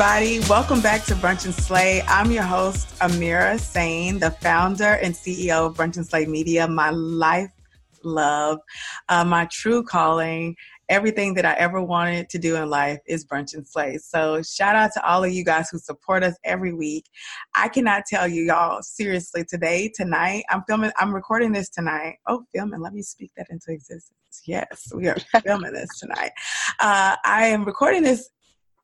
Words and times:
Everybody. 0.00 0.40
Welcome 0.48 0.80
back 0.80 1.04
to 1.04 1.14
Brunch 1.14 1.44
and 1.44 1.52
Slay. 1.52 2.00
I'm 2.08 2.30
your 2.30 2.42
host, 2.42 2.88
Amira 3.00 3.60
Sane, 3.60 4.18
the 4.18 4.30
founder 4.30 4.94
and 4.94 5.14
CEO 5.14 5.66
of 5.66 5.76
Brunch 5.76 5.98
and 5.98 6.06
Slay 6.06 6.24
Media, 6.24 6.66
my 6.66 6.88
life 6.88 7.50
love, 8.02 8.60
uh, 9.10 9.26
my 9.26 9.46
true 9.52 9.82
calling. 9.82 10.56
Everything 10.88 11.34
that 11.34 11.44
I 11.44 11.52
ever 11.52 11.82
wanted 11.82 12.30
to 12.30 12.38
do 12.38 12.56
in 12.56 12.70
life 12.70 12.98
is 13.06 13.26
brunch 13.26 13.52
and 13.52 13.68
slay. 13.68 13.98
So, 13.98 14.40
shout 14.40 14.74
out 14.74 14.90
to 14.94 15.06
all 15.06 15.22
of 15.22 15.32
you 15.32 15.44
guys 15.44 15.68
who 15.68 15.78
support 15.78 16.24
us 16.24 16.34
every 16.44 16.72
week. 16.72 17.04
I 17.54 17.68
cannot 17.68 18.06
tell 18.06 18.26
you, 18.26 18.44
y'all, 18.44 18.80
seriously, 18.82 19.44
today, 19.44 19.92
tonight, 19.94 20.44
I'm 20.48 20.62
filming, 20.66 20.92
I'm 20.96 21.14
recording 21.14 21.52
this 21.52 21.68
tonight. 21.68 22.16
Oh, 22.26 22.42
filming, 22.54 22.80
let 22.80 22.94
me 22.94 23.02
speak 23.02 23.32
that 23.36 23.48
into 23.50 23.70
existence. 23.70 24.14
Yes, 24.46 24.90
we 24.94 25.08
are 25.08 25.18
filming 25.44 25.74
this 25.74 25.98
tonight. 25.98 26.30
Uh, 26.80 27.16
I 27.22 27.48
am 27.48 27.64
recording 27.66 28.02
this 28.02 28.30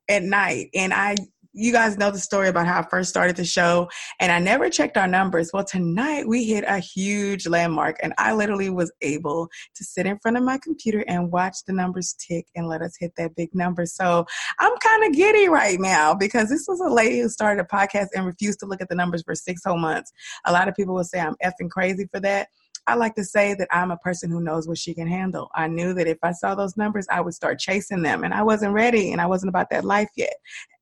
at 0.09 0.23
night 0.23 0.69
and 0.73 0.93
I 0.93 1.15
you 1.57 1.71
guys 1.71 1.97
know 1.97 2.11
the 2.11 2.19
story 2.19 2.49
about 2.49 2.67
how 2.67 2.81
I 2.81 2.87
first 2.87 3.09
started 3.09 3.35
the 3.35 3.43
show 3.43 3.89
and 4.19 4.31
I 4.31 4.37
never 4.37 4.69
checked 4.69 4.95
our 4.95 5.07
numbers. 5.07 5.49
Well, 5.51 5.63
tonight 5.63 6.27
we 6.27 6.43
hit 6.43 6.63
a 6.67 6.77
huge 6.77 7.47
landmark 7.47 7.97
and 8.03 8.13
I 8.19 8.33
literally 8.33 8.69
was 8.69 8.91
able 9.01 9.49
to 9.75 9.83
sit 9.83 10.05
in 10.05 10.19
front 10.19 10.37
of 10.37 10.43
my 10.43 10.59
computer 10.59 11.03
and 11.07 11.31
watch 11.31 11.57
the 11.65 11.73
numbers 11.73 12.15
tick 12.19 12.45
and 12.55 12.67
let 12.67 12.83
us 12.83 12.95
hit 12.99 13.11
that 13.17 13.35
big 13.35 13.49
number. 13.55 13.87
So 13.87 14.27
I'm 14.59 14.77
kind 14.77 15.05
of 15.05 15.13
giddy 15.13 15.49
right 15.49 15.79
now 15.79 16.13
because 16.13 16.47
this 16.49 16.65
was 16.67 16.79
a 16.79 16.93
lady 16.93 17.21
who 17.21 17.29
started 17.29 17.59
a 17.59 17.75
podcast 17.75 18.09
and 18.13 18.27
refused 18.27 18.59
to 18.59 18.67
look 18.67 18.81
at 18.81 18.89
the 18.89 18.95
numbers 18.95 19.23
for 19.23 19.33
six 19.33 19.61
whole 19.65 19.79
months. 19.79 20.13
A 20.45 20.51
lot 20.51 20.67
of 20.67 20.75
people 20.75 20.93
will 20.93 21.03
say 21.03 21.19
I'm 21.19 21.35
effing 21.43 21.71
crazy 21.71 22.07
for 22.13 22.19
that. 22.19 22.49
I 22.87 22.95
like 22.95 23.15
to 23.15 23.23
say 23.23 23.53
that 23.55 23.67
I'm 23.71 23.91
a 23.91 23.97
person 23.97 24.31
who 24.31 24.41
knows 24.41 24.67
what 24.67 24.77
she 24.77 24.93
can 24.93 25.07
handle. 25.07 25.49
I 25.53 25.67
knew 25.67 25.93
that 25.93 26.07
if 26.07 26.17
I 26.23 26.31
saw 26.31 26.55
those 26.55 26.77
numbers, 26.77 27.05
I 27.11 27.19
would 27.21 27.33
start 27.33 27.59
chasing 27.59 28.01
them, 28.01 28.23
and 28.23 28.33
I 28.33 28.43
wasn't 28.43 28.73
ready 28.73 29.11
and 29.11 29.19
I 29.19 29.25
wasn't 29.25 29.49
about 29.49 29.69
that 29.71 29.83
life 29.83 30.09
yet. 30.15 30.35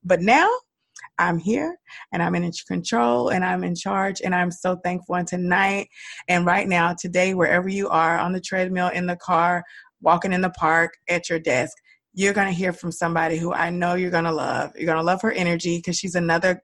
But 0.04 0.20
now 0.20 0.48
I'm 1.18 1.38
here 1.38 1.78
and 2.12 2.22
I'm 2.22 2.34
in 2.34 2.50
control 2.66 3.30
and 3.30 3.44
I'm 3.44 3.64
in 3.64 3.74
charge 3.74 4.20
and 4.22 4.34
I'm 4.34 4.50
so 4.50 4.76
thankful. 4.76 5.16
And 5.16 5.26
tonight 5.26 5.88
and 6.28 6.46
right 6.46 6.68
now, 6.68 6.94
today, 6.94 7.34
wherever 7.34 7.68
you 7.68 7.88
are 7.88 8.18
on 8.18 8.32
the 8.32 8.40
treadmill, 8.40 8.88
in 8.88 9.06
the 9.06 9.16
car, 9.16 9.64
walking 10.00 10.32
in 10.32 10.42
the 10.42 10.50
park, 10.50 10.94
at 11.08 11.28
your 11.28 11.38
desk, 11.38 11.76
you're 12.12 12.34
going 12.34 12.48
to 12.48 12.52
hear 12.52 12.72
from 12.72 12.92
somebody 12.92 13.36
who 13.36 13.52
I 13.52 13.70
know 13.70 13.94
you're 13.94 14.10
going 14.10 14.24
to 14.24 14.32
love. 14.32 14.72
You're 14.76 14.86
going 14.86 14.98
to 14.98 15.04
love 15.04 15.22
her 15.22 15.32
energy 15.32 15.78
because 15.78 15.96
she's 15.96 16.14
another 16.14 16.62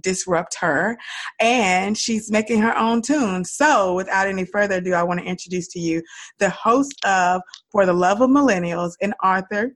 disrupt 0.00 0.56
her 0.58 0.96
and 1.40 1.96
she's 1.98 2.30
making 2.30 2.60
her 2.60 2.76
own 2.76 3.02
tune 3.02 3.44
so 3.44 3.94
without 3.94 4.26
any 4.26 4.44
further 4.44 4.76
ado 4.76 4.92
i 4.94 5.02
want 5.02 5.20
to 5.20 5.26
introduce 5.26 5.68
to 5.68 5.78
you 5.78 6.02
the 6.38 6.50
host 6.50 6.94
of 7.04 7.42
for 7.70 7.84
the 7.84 7.92
love 7.92 8.20
of 8.20 8.30
millennials 8.30 8.92
and 9.00 9.14
author 9.22 9.72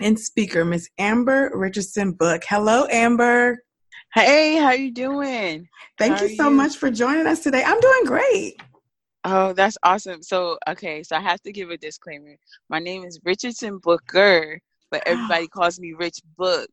and 0.00 0.18
speaker 0.18 0.64
miss 0.64 0.88
amber 0.98 1.50
richardson 1.54 2.12
book. 2.12 2.42
Hello 2.48 2.86
amber. 2.90 3.62
Hey 4.14 4.56
how 4.56 4.72
you 4.72 4.90
doing? 4.90 5.68
Thank 5.98 6.18
how 6.18 6.24
you 6.24 6.36
so 6.36 6.50
you? 6.50 6.56
much 6.56 6.76
for 6.76 6.90
joining 6.90 7.26
us 7.26 7.40
today. 7.40 7.62
I'm 7.64 7.78
doing 7.80 8.04
great. 8.06 8.54
Oh 9.24 9.52
that's 9.52 9.76
awesome. 9.82 10.22
So 10.22 10.58
okay 10.68 11.02
so 11.02 11.16
i 11.16 11.20
have 11.20 11.40
to 11.42 11.52
give 11.52 11.70
a 11.70 11.76
disclaimer. 11.76 12.36
My 12.68 12.78
name 12.78 13.04
is 13.04 13.20
richardson 13.24 13.78
booker 13.78 14.60
but 14.90 15.02
everybody 15.06 15.46
calls 15.48 15.78
me 15.78 15.92
rich 15.92 16.18
book 16.36 16.70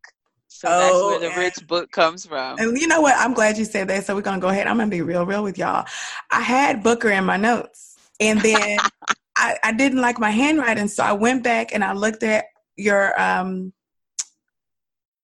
so 0.47 0.67
oh, 0.71 0.79
that's 0.79 1.21
where 1.21 1.29
the 1.29 1.35
oh, 1.35 1.43
rich 1.43 1.67
book 1.67 1.91
comes 1.91 2.25
from. 2.25 2.57
And 2.59 2.77
you 2.77 2.87
know 2.87 3.01
what? 3.01 3.15
I'm 3.17 3.33
glad 3.33 3.57
you 3.57 3.65
said 3.65 3.87
that. 3.89 4.05
So 4.05 4.15
we're 4.15 4.21
gonna 4.21 4.41
go 4.41 4.49
ahead. 4.49 4.67
I'm 4.67 4.77
gonna 4.77 4.89
be 4.89 5.01
real, 5.01 5.25
real 5.25 5.43
with 5.43 5.57
y'all. 5.57 5.85
I 6.31 6.41
had 6.41 6.83
Booker 6.83 7.09
in 7.09 7.25
my 7.25 7.37
notes, 7.37 7.97
and 8.19 8.39
then 8.41 8.79
I, 9.37 9.57
I 9.63 9.71
didn't 9.71 10.01
like 10.01 10.19
my 10.19 10.31
handwriting, 10.31 10.87
so 10.87 11.03
I 11.03 11.13
went 11.13 11.43
back 11.43 11.73
and 11.73 11.83
I 11.83 11.93
looked 11.93 12.23
at 12.23 12.45
your 12.75 13.19
um 13.21 13.73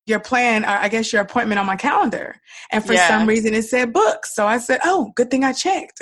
your 0.06 0.20
plan, 0.20 0.66
or 0.66 0.70
I 0.70 0.90
guess 0.90 1.14
your 1.14 1.22
appointment 1.22 1.60
on 1.60 1.66
my 1.66 1.78
calendar, 1.78 2.36
and 2.72 2.86
for 2.86 2.94
yeah. 2.94 3.08
some 3.08 3.28
reason 3.28 3.54
it 3.54 3.64
said 3.64 3.94
book. 3.94 4.26
So 4.26 4.46
I 4.46 4.58
said, 4.58 4.82
"Oh, 4.84 5.12
good 5.16 5.32
thing 5.32 5.44
I 5.44 5.54
checked." 5.54 6.02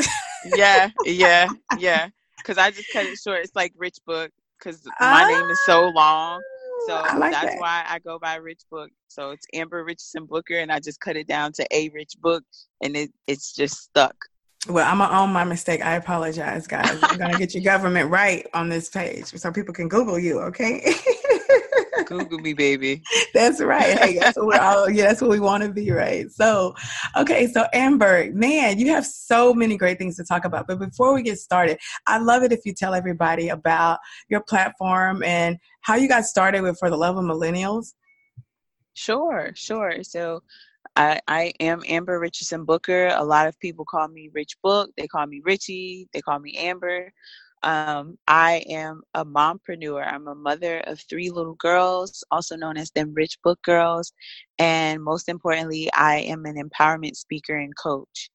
yeah, 0.55 0.89
yeah, 1.05 1.47
yeah. 1.77 2.09
Because 2.37 2.57
I 2.57 2.71
just 2.71 2.91
cut 2.91 3.05
it 3.05 3.17
short. 3.19 3.41
It's 3.43 3.55
like 3.55 3.73
Rich 3.77 3.99
Book 4.05 4.31
because 4.57 4.83
my 4.99 5.23
uh, 5.23 5.27
name 5.27 5.49
is 5.49 5.63
so 5.65 5.89
long. 5.89 6.41
So 6.87 7.01
like 7.17 7.31
that's 7.31 7.53
that. 7.53 7.59
why 7.59 7.83
I 7.87 7.99
go 7.99 8.19
by 8.19 8.35
Rich 8.35 8.61
Book. 8.71 8.89
So 9.07 9.31
it's 9.31 9.45
Amber 9.53 9.83
Richardson 9.83 10.25
Booker, 10.25 10.55
and 10.55 10.71
I 10.71 10.79
just 10.79 10.99
cut 10.99 11.17
it 11.17 11.27
down 11.27 11.51
to 11.53 11.65
a 11.71 11.89
Rich 11.89 12.13
Book, 12.19 12.43
and 12.83 12.95
it 12.95 13.11
it's 13.27 13.53
just 13.53 13.75
stuck. 13.77 14.15
Well, 14.69 14.89
I'm 14.89 14.99
gonna 14.99 15.17
own 15.17 15.31
my 15.31 15.43
mistake. 15.43 15.83
I 15.83 15.95
apologize, 15.95 16.67
guys. 16.67 16.99
I'm 17.03 17.17
gonna 17.17 17.37
get 17.37 17.53
your 17.53 17.63
government 17.63 18.11
right 18.11 18.47
on 18.53 18.69
this 18.69 18.89
page 18.89 19.25
so 19.25 19.51
people 19.51 19.73
can 19.73 19.89
Google 19.89 20.19
you. 20.19 20.39
Okay. 20.39 20.83
Google 22.11 22.39
me, 22.39 22.53
baby. 22.53 23.01
That's 23.33 23.61
right. 23.61 23.97
Hey, 23.97 24.19
that's 24.19 24.37
what 24.37 24.47
we're 24.47 24.59
all. 24.61 24.89
Yeah, 24.89 25.07
that's 25.07 25.21
what 25.21 25.29
we 25.29 25.39
want 25.39 25.63
to 25.63 25.71
be, 25.71 25.91
right? 25.91 26.29
So, 26.31 26.75
okay. 27.15 27.47
So, 27.47 27.65
Amber, 27.73 28.29
man, 28.33 28.77
you 28.77 28.89
have 28.91 29.05
so 29.05 29.53
many 29.53 29.77
great 29.77 29.97
things 29.97 30.17
to 30.17 30.23
talk 30.23 30.45
about. 30.45 30.67
But 30.67 30.79
before 30.79 31.13
we 31.13 31.21
get 31.21 31.39
started, 31.39 31.79
I'd 32.07 32.21
love 32.21 32.43
it 32.43 32.51
if 32.51 32.59
you 32.65 32.73
tell 32.73 32.93
everybody 32.93 33.49
about 33.49 33.99
your 34.29 34.41
platform 34.41 35.23
and 35.23 35.57
how 35.81 35.95
you 35.95 36.07
got 36.07 36.25
started 36.25 36.61
with 36.61 36.77
For 36.77 36.89
the 36.89 36.97
Love 36.97 37.17
of 37.17 37.23
Millennials. 37.23 37.93
Sure, 38.93 39.51
sure. 39.55 40.03
So, 40.03 40.43
I, 40.95 41.19
I 41.27 41.53
am 41.59 41.81
Amber 41.87 42.19
Richardson 42.19 42.65
Booker. 42.65 43.07
A 43.07 43.23
lot 43.23 43.47
of 43.47 43.57
people 43.59 43.85
call 43.85 44.07
me 44.07 44.29
Rich 44.33 44.57
Book. 44.61 44.89
They 44.97 45.07
call 45.07 45.25
me 45.25 45.41
Richie. 45.43 46.07
They 46.13 46.21
call 46.21 46.39
me 46.39 46.55
Amber. 46.57 47.11
Um, 47.63 48.17
I 48.27 48.63
am 48.69 49.03
a 49.13 49.25
mompreneur. 49.25 50.05
I'm 50.05 50.27
a 50.27 50.35
mother 50.35 50.79
of 50.79 51.01
three 51.01 51.29
little 51.29 51.55
girls, 51.55 52.17
also 52.25 52.49
known 52.55 52.77
as 52.77 52.83
them 52.85 53.13
Rich 53.13 53.37
Book 53.37 53.61
Girls. 53.63 54.11
And 54.57 55.03
most 55.03 55.27
importantly, 55.27 55.89
I 55.93 56.17
am 56.19 56.45
an 56.45 56.55
empowerment 56.55 57.15
speaker 57.15 57.55
and 57.55 57.73
coach. 57.77 58.29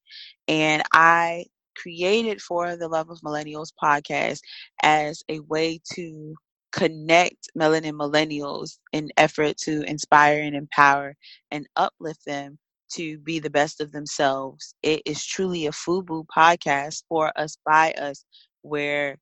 And 0.47 0.83
I 0.93 1.45
created 1.75 2.41
For 2.41 2.75
the 2.75 2.87
Love 2.87 3.09
of 3.09 3.19
Millennials 3.21 3.71
podcast 3.81 4.39
as 4.81 5.23
a 5.29 5.39
way 5.39 5.79
to 5.93 6.35
connect 6.71 7.47
melanin 7.57 7.93
millennials 7.93 8.79
in 8.91 9.09
effort 9.17 9.57
to 9.57 9.81
inspire 9.83 10.41
and 10.41 10.55
empower 10.55 11.15
and 11.51 11.67
uplift 11.75 12.25
them 12.25 12.57
to 12.91 13.17
be 13.19 13.39
the 13.39 13.49
best 13.49 13.79
of 13.81 13.91
themselves. 13.91 14.75
It 14.83 15.01
is 15.05 15.25
truly 15.25 15.65
a 15.67 15.71
FUBU 15.71 16.25
podcast 16.35 17.03
for 17.09 17.31
us 17.37 17.57
by 17.65 17.91
us 17.93 18.25
where 18.61 19.17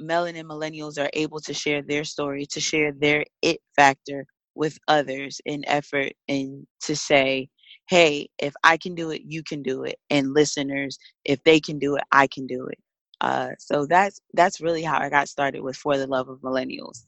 melanin 0.00 0.44
millennials 0.44 0.98
are 0.98 1.10
able 1.14 1.40
to 1.40 1.54
share 1.54 1.82
their 1.82 2.04
story, 2.04 2.46
to 2.46 2.60
share 2.60 2.92
their 2.92 3.24
it 3.42 3.60
factor 3.76 4.26
with 4.54 4.78
others 4.88 5.40
in 5.46 5.64
effort 5.66 6.12
and 6.28 6.66
to 6.82 6.96
say, 6.96 7.48
hey, 7.88 8.28
if 8.38 8.54
I 8.64 8.76
can 8.76 8.94
do 8.94 9.10
it, 9.10 9.22
you 9.26 9.42
can 9.42 9.62
do 9.62 9.84
it. 9.84 9.96
And 10.10 10.34
listeners, 10.34 10.98
if 11.24 11.42
they 11.44 11.60
can 11.60 11.78
do 11.78 11.96
it, 11.96 12.04
I 12.12 12.26
can 12.26 12.46
do 12.46 12.66
it. 12.66 12.78
Uh, 13.20 13.50
so 13.58 13.84
that's 13.84 14.20
that's 14.32 14.60
really 14.60 14.82
how 14.82 14.98
I 14.98 15.10
got 15.10 15.28
started 15.28 15.60
with 15.62 15.76
For 15.76 15.98
the 15.98 16.06
Love 16.06 16.28
of 16.28 16.40
Millennials. 16.40 17.04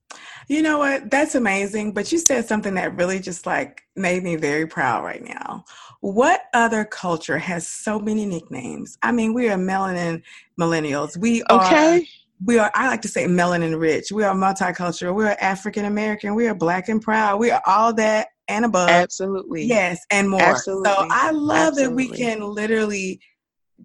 You 0.48 0.62
know 0.62 0.78
what? 0.78 1.10
That's 1.10 1.34
amazing. 1.34 1.92
But 1.92 2.12
you 2.12 2.18
said 2.18 2.46
something 2.46 2.74
that 2.74 2.96
really 2.96 3.18
just 3.18 3.46
like 3.46 3.82
made 3.96 4.22
me 4.22 4.36
very 4.36 4.66
proud 4.66 5.04
right 5.04 5.24
now. 5.24 5.64
What 6.00 6.42
other 6.52 6.84
culture 6.84 7.38
has 7.38 7.66
so 7.66 7.98
many 7.98 8.26
nicknames? 8.26 8.98
I 9.02 9.12
mean, 9.12 9.32
we 9.32 9.48
are 9.48 9.56
melanin 9.56 10.22
millennials. 10.60 11.16
We 11.16 11.42
okay. 11.48 11.98
Are, 11.98 12.00
we 12.44 12.58
are 12.58 12.70
i 12.74 12.88
like 12.88 13.02
to 13.02 13.08
say 13.08 13.26
melanin 13.26 13.78
rich 13.78 14.10
we 14.10 14.24
are 14.24 14.34
multicultural 14.34 15.14
we 15.14 15.24
are 15.24 15.36
african 15.40 15.84
american 15.84 16.34
we 16.34 16.46
are 16.48 16.54
black 16.54 16.88
and 16.88 17.00
proud 17.00 17.38
we 17.38 17.52
are 17.52 17.62
all 17.66 17.92
that 17.94 18.28
and 18.48 18.64
above 18.64 18.88
absolutely 18.88 19.64
yes 19.64 20.04
and 20.10 20.28
more 20.28 20.42
absolutely. 20.42 20.90
so 20.90 21.06
i 21.10 21.30
love 21.30 21.68
absolutely. 21.68 21.84
that 21.84 21.94
we 21.94 22.08
can 22.08 22.40
literally 22.40 23.20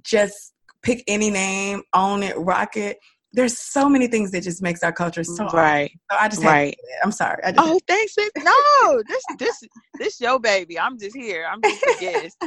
just 0.04 0.54
pick 0.88 1.04
any 1.08 1.30
name 1.30 1.84
own 1.94 2.24
it 2.24 2.38
rock 2.38 2.78
it 2.78 2.98
there's 3.34 3.60
so 3.60 3.90
many 3.90 4.08
things 4.08 4.32
that 4.32 4.42
just 4.42 4.62
makes 4.62 4.82
our 4.84 4.92
culture 4.92 5.22
mm, 5.22 5.26
so 5.26 5.46
right. 5.50 5.92
So 6.10 6.18
I 6.18 6.28
just 6.30 6.44
right. 6.44 6.76
I'm 7.04 7.12
sorry. 7.12 7.44
I 7.44 7.52
just 7.52 7.68
oh, 7.68 7.80
thanks. 7.88 8.16
No, 8.38 9.04
this 9.08 9.24
this 9.38 9.64
this 10.00 10.22
your 10.22 10.40
baby. 10.40 10.80
I'm 10.80 10.98
just 10.98 11.16
here. 11.16 11.46
I'm 11.48 11.62
just 11.62 11.84
a 11.84 11.98
guest. 12.00 12.38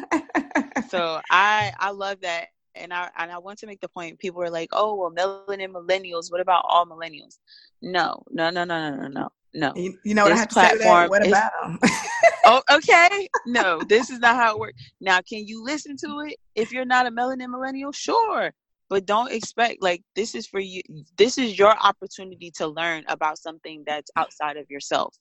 so 0.90 1.20
I 1.30 1.72
I 1.78 1.90
love 1.90 2.22
that, 2.22 2.46
and 2.74 2.92
I 2.92 3.10
and 3.16 3.30
I 3.30 3.38
want 3.38 3.58
to 3.60 3.66
make 3.66 3.80
the 3.80 3.88
point. 3.88 4.18
People 4.18 4.42
are 4.42 4.50
like, 4.50 4.70
"Oh, 4.72 4.96
well, 4.96 5.12
melanin 5.12 5.70
millennials. 5.72 6.32
What 6.32 6.40
about 6.40 6.64
all 6.66 6.86
millennials?" 6.86 7.38
No, 7.82 8.24
no, 8.30 8.50
no, 8.50 8.64
no, 8.64 8.90
no, 8.90 8.96
no, 8.96 9.08
no. 9.08 9.28
no. 9.54 9.72
You, 9.76 9.96
you 10.04 10.14
know 10.14 10.24
what 10.24 10.32
I 10.32 10.36
have 10.36 10.48
to 10.48 10.54
say 10.54 10.72
to 10.72 10.78
that? 10.78 11.10
What 11.10 11.26
about 11.26 11.52
them? 11.62 11.78
oh, 12.44 12.62
okay. 12.70 13.28
No, 13.46 13.80
this 13.88 14.10
is 14.10 14.18
not 14.18 14.36
how 14.36 14.54
it 14.54 14.58
works. 14.58 14.82
Now, 15.00 15.20
can 15.20 15.46
you 15.46 15.64
listen 15.64 15.96
to 15.98 16.20
it 16.20 16.36
if 16.54 16.72
you're 16.72 16.84
not 16.84 17.06
a 17.06 17.10
melanin 17.10 17.50
millennial? 17.50 17.92
Sure. 17.92 18.52
But 18.88 19.06
don't 19.06 19.30
expect 19.30 19.82
like 19.82 20.02
this 20.16 20.34
is 20.34 20.48
for 20.48 20.58
you 20.58 20.82
this 21.16 21.38
is 21.38 21.56
your 21.56 21.76
opportunity 21.78 22.50
to 22.56 22.66
learn 22.66 23.04
about 23.08 23.38
something 23.38 23.84
that's 23.86 24.10
outside 24.16 24.56
of 24.56 24.68
yourself. 24.68 25.14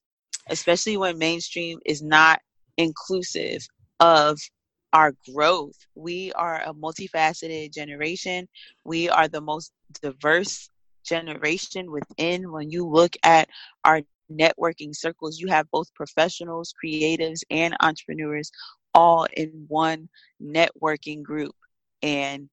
Especially 0.50 0.98
when 0.98 1.20
mainstream 1.20 1.80
is 1.86 2.02
not 2.02 2.40
inclusive 2.78 3.68
of 4.00 4.40
our 4.94 5.14
growth. 5.32 5.76
We 5.96 6.32
are 6.34 6.62
a 6.66 6.74
multifaceted 6.74 7.74
generation. 7.74 8.48
We 8.84 9.10
are 9.10 9.28
the 9.28 9.42
most 9.42 9.72
diverse 10.02 10.70
generation 11.06 11.92
within. 11.92 12.52
When 12.52 12.72
you 12.72 12.88
look 12.88 13.16
at 13.24 13.50
our 13.86 14.02
networking 14.32 14.96
circles, 14.96 15.40
you 15.40 15.48
have 15.48 15.70
both 15.72 15.94
professionals, 15.94 16.74
creatives, 16.84 17.42
and 17.50 17.76
entrepreneurs 17.80 18.52
all 18.94 19.28
in 19.36 19.66
one 19.68 20.10
networking 20.42 21.24
group. 21.24 21.56
And, 22.02 22.50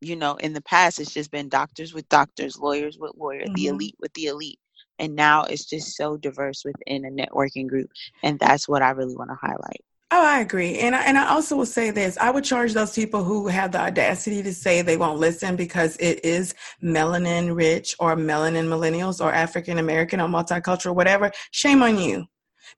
you 0.00 0.16
know, 0.16 0.36
in 0.36 0.52
the 0.52 0.62
past, 0.62 1.00
it's 1.00 1.14
just 1.14 1.30
been 1.30 1.48
doctors 1.48 1.94
with 1.94 2.08
doctors, 2.08 2.58
lawyers 2.58 2.98
with 2.98 3.12
lawyers, 3.16 3.46
mm-hmm. 3.46 3.54
the 3.54 3.66
elite 3.68 3.96
with 4.00 4.12
the 4.14 4.26
elite. 4.26 4.60
And 4.98 5.14
now 5.14 5.44
it's 5.44 5.66
just 5.66 5.96
so 5.96 6.16
diverse 6.16 6.64
within 6.64 7.04
a 7.04 7.10
networking 7.10 7.68
group. 7.68 7.90
And 8.22 8.38
that's 8.38 8.68
what 8.68 8.82
I 8.82 8.90
really 8.90 9.16
want 9.16 9.30
to 9.30 9.36
highlight. 9.36 9.84
Oh, 10.12 10.24
I 10.24 10.38
agree. 10.38 10.78
And 10.78 10.94
I, 10.94 11.02
and 11.02 11.18
I 11.18 11.28
also 11.30 11.56
will 11.56 11.66
say 11.66 11.90
this 11.90 12.16
I 12.18 12.30
would 12.30 12.44
charge 12.44 12.72
those 12.72 12.94
people 12.94 13.24
who 13.24 13.48
have 13.48 13.72
the 13.72 13.80
audacity 13.80 14.40
to 14.44 14.54
say 14.54 14.80
they 14.80 14.96
won't 14.96 15.18
listen 15.18 15.56
because 15.56 15.96
it 15.96 16.24
is 16.24 16.54
melanin 16.82 17.56
rich 17.56 17.96
or 17.98 18.14
melanin 18.14 18.68
millennials 18.68 19.24
or 19.24 19.32
African 19.32 19.78
American 19.78 20.20
or 20.20 20.28
multicultural, 20.28 20.94
whatever. 20.94 21.32
Shame 21.50 21.82
on 21.82 21.98
you. 21.98 22.24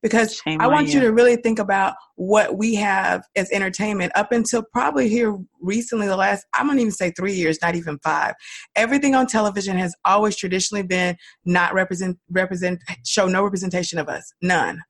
Because 0.02 0.36
Shame 0.36 0.60
I 0.60 0.68
want 0.68 0.88
you. 0.88 0.94
you 0.94 1.00
to 1.00 1.12
really 1.12 1.36
think 1.36 1.58
about 1.58 1.94
what 2.16 2.56
we 2.56 2.74
have 2.76 3.24
as 3.36 3.50
entertainment 3.50 4.12
up 4.14 4.32
until 4.32 4.62
probably 4.62 5.08
here 5.08 5.36
recently, 5.60 6.06
the 6.06 6.16
last, 6.16 6.46
I'm 6.54 6.66
going 6.66 6.76
to 6.76 6.82
even 6.82 6.92
say 6.92 7.10
three 7.10 7.34
years, 7.34 7.58
not 7.60 7.74
even 7.74 7.98
five. 8.02 8.34
Everything 8.76 9.14
on 9.14 9.26
television 9.26 9.76
has 9.76 9.94
always 10.04 10.36
traditionally 10.36 10.82
been 10.82 11.16
not 11.44 11.74
represent, 11.74 12.18
represent, 12.30 12.80
show 13.04 13.26
no 13.26 13.42
representation 13.42 13.98
of 13.98 14.08
us. 14.08 14.32
None. 14.40 14.80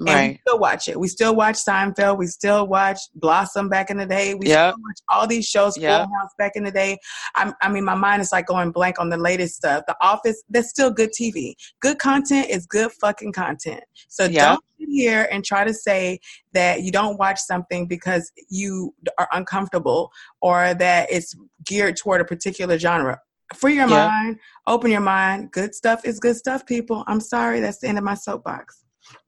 And 0.00 0.08
right. 0.08 0.30
we 0.30 0.40
still 0.46 0.58
watch 0.58 0.88
it. 0.88 0.98
We 0.98 1.08
still 1.08 1.34
watch 1.34 1.56
Seinfeld. 1.56 2.18
We 2.18 2.26
still 2.26 2.66
watch 2.66 2.98
Blossom 3.14 3.68
back 3.68 3.90
in 3.90 3.96
the 3.96 4.06
day. 4.06 4.34
We 4.34 4.48
yep. 4.48 4.74
still 4.74 4.82
watch 4.82 4.98
all 5.08 5.26
these 5.26 5.46
shows, 5.46 5.76
yep. 5.76 6.06
Full 6.06 6.16
House 6.18 6.30
back 6.38 6.52
in 6.54 6.64
the 6.64 6.70
day. 6.70 6.98
I'm, 7.34 7.54
I 7.62 7.68
mean, 7.68 7.84
my 7.84 7.94
mind 7.94 8.22
is 8.22 8.32
like 8.32 8.46
going 8.46 8.72
blank 8.72 8.98
on 8.98 9.10
the 9.10 9.16
latest 9.16 9.56
stuff. 9.56 9.84
The 9.86 9.96
Office, 10.00 10.42
that's 10.48 10.68
still 10.68 10.90
good 10.90 11.10
TV. 11.10 11.54
Good 11.80 11.98
content 11.98 12.48
is 12.50 12.66
good 12.66 12.92
fucking 12.92 13.32
content. 13.32 13.82
So 14.08 14.24
yep. 14.24 14.48
don't 14.48 14.64
sit 14.78 14.88
here 14.90 15.28
and 15.30 15.44
try 15.44 15.64
to 15.64 15.74
say 15.74 16.20
that 16.52 16.82
you 16.82 16.92
don't 16.92 17.18
watch 17.18 17.38
something 17.38 17.86
because 17.86 18.30
you 18.48 18.94
are 19.18 19.28
uncomfortable 19.32 20.10
or 20.40 20.74
that 20.74 21.08
it's 21.10 21.34
geared 21.64 21.96
toward 21.96 22.20
a 22.20 22.24
particular 22.24 22.78
genre 22.78 23.20
free 23.54 23.76
your 23.76 23.86
mind 23.86 24.38
open 24.66 24.90
your 24.90 25.00
mind 25.00 25.50
good 25.52 25.74
stuff 25.74 26.04
is 26.04 26.18
good 26.18 26.36
stuff 26.36 26.66
people 26.66 27.04
i'm 27.06 27.20
sorry 27.20 27.60
that's 27.60 27.78
the 27.78 27.86
end 27.86 27.98
of 27.98 28.04
my 28.04 28.14
soapbox 28.14 28.85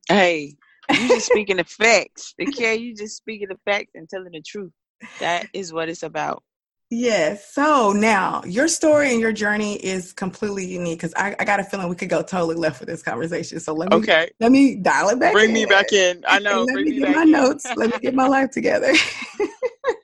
Hey, 0.09 0.57
you 0.91 1.09
just 1.09 1.27
speaking 1.31 1.57
the 1.57 1.65
facts. 1.65 2.35
Okay, 2.41 2.77
you 2.77 2.95
just 2.95 3.17
speaking 3.17 3.49
the 3.49 3.59
facts 3.65 3.93
and 3.95 4.09
telling 4.09 4.33
the 4.33 4.43
truth. 4.43 4.73
That 5.21 5.47
is 5.53 5.73
what 5.73 5.89
it's 5.89 6.03
about. 6.03 6.43
Yes. 6.91 7.53
So 7.53 7.93
now 7.93 8.43
your 8.47 8.67
story 8.67 9.11
and 9.11 9.21
your 9.21 9.33
journey 9.33 9.75
is 9.77 10.15
completely 10.15 10.65
unique 10.65 10.99
because 10.99 11.13
I, 11.17 11.37
I, 11.39 11.45
got 11.45 11.61
a 11.61 11.65
feeling 11.65 11.87
we 11.89 11.95
could 11.95 12.09
go 12.09 12.23
totally 12.23 12.55
left 12.55 12.81
with 12.81 12.89
this 12.89 13.03
conversation. 13.03 13.61
So 13.61 13.75
let 13.75 13.91
me 13.91 13.97
okay. 13.97 14.31
let 14.41 14.51
me 14.51 14.75
dial 14.75 15.11
it 15.11 15.21
back. 15.21 15.35
Bring 15.35 15.51
in. 15.51 15.55
me 15.55 15.67
back 15.67 15.93
in. 15.93 16.25
I 16.27 16.39
know. 16.39 16.65
let 16.65 16.77
me, 16.77 16.85
me 16.85 16.99
get 17.01 17.15
my 17.15 17.23
in. 17.25 17.31
notes. 17.31 17.67
let 17.77 17.91
me 17.91 17.99
get 17.99 18.15
my 18.15 18.27
life 18.27 18.51
together. 18.51 18.95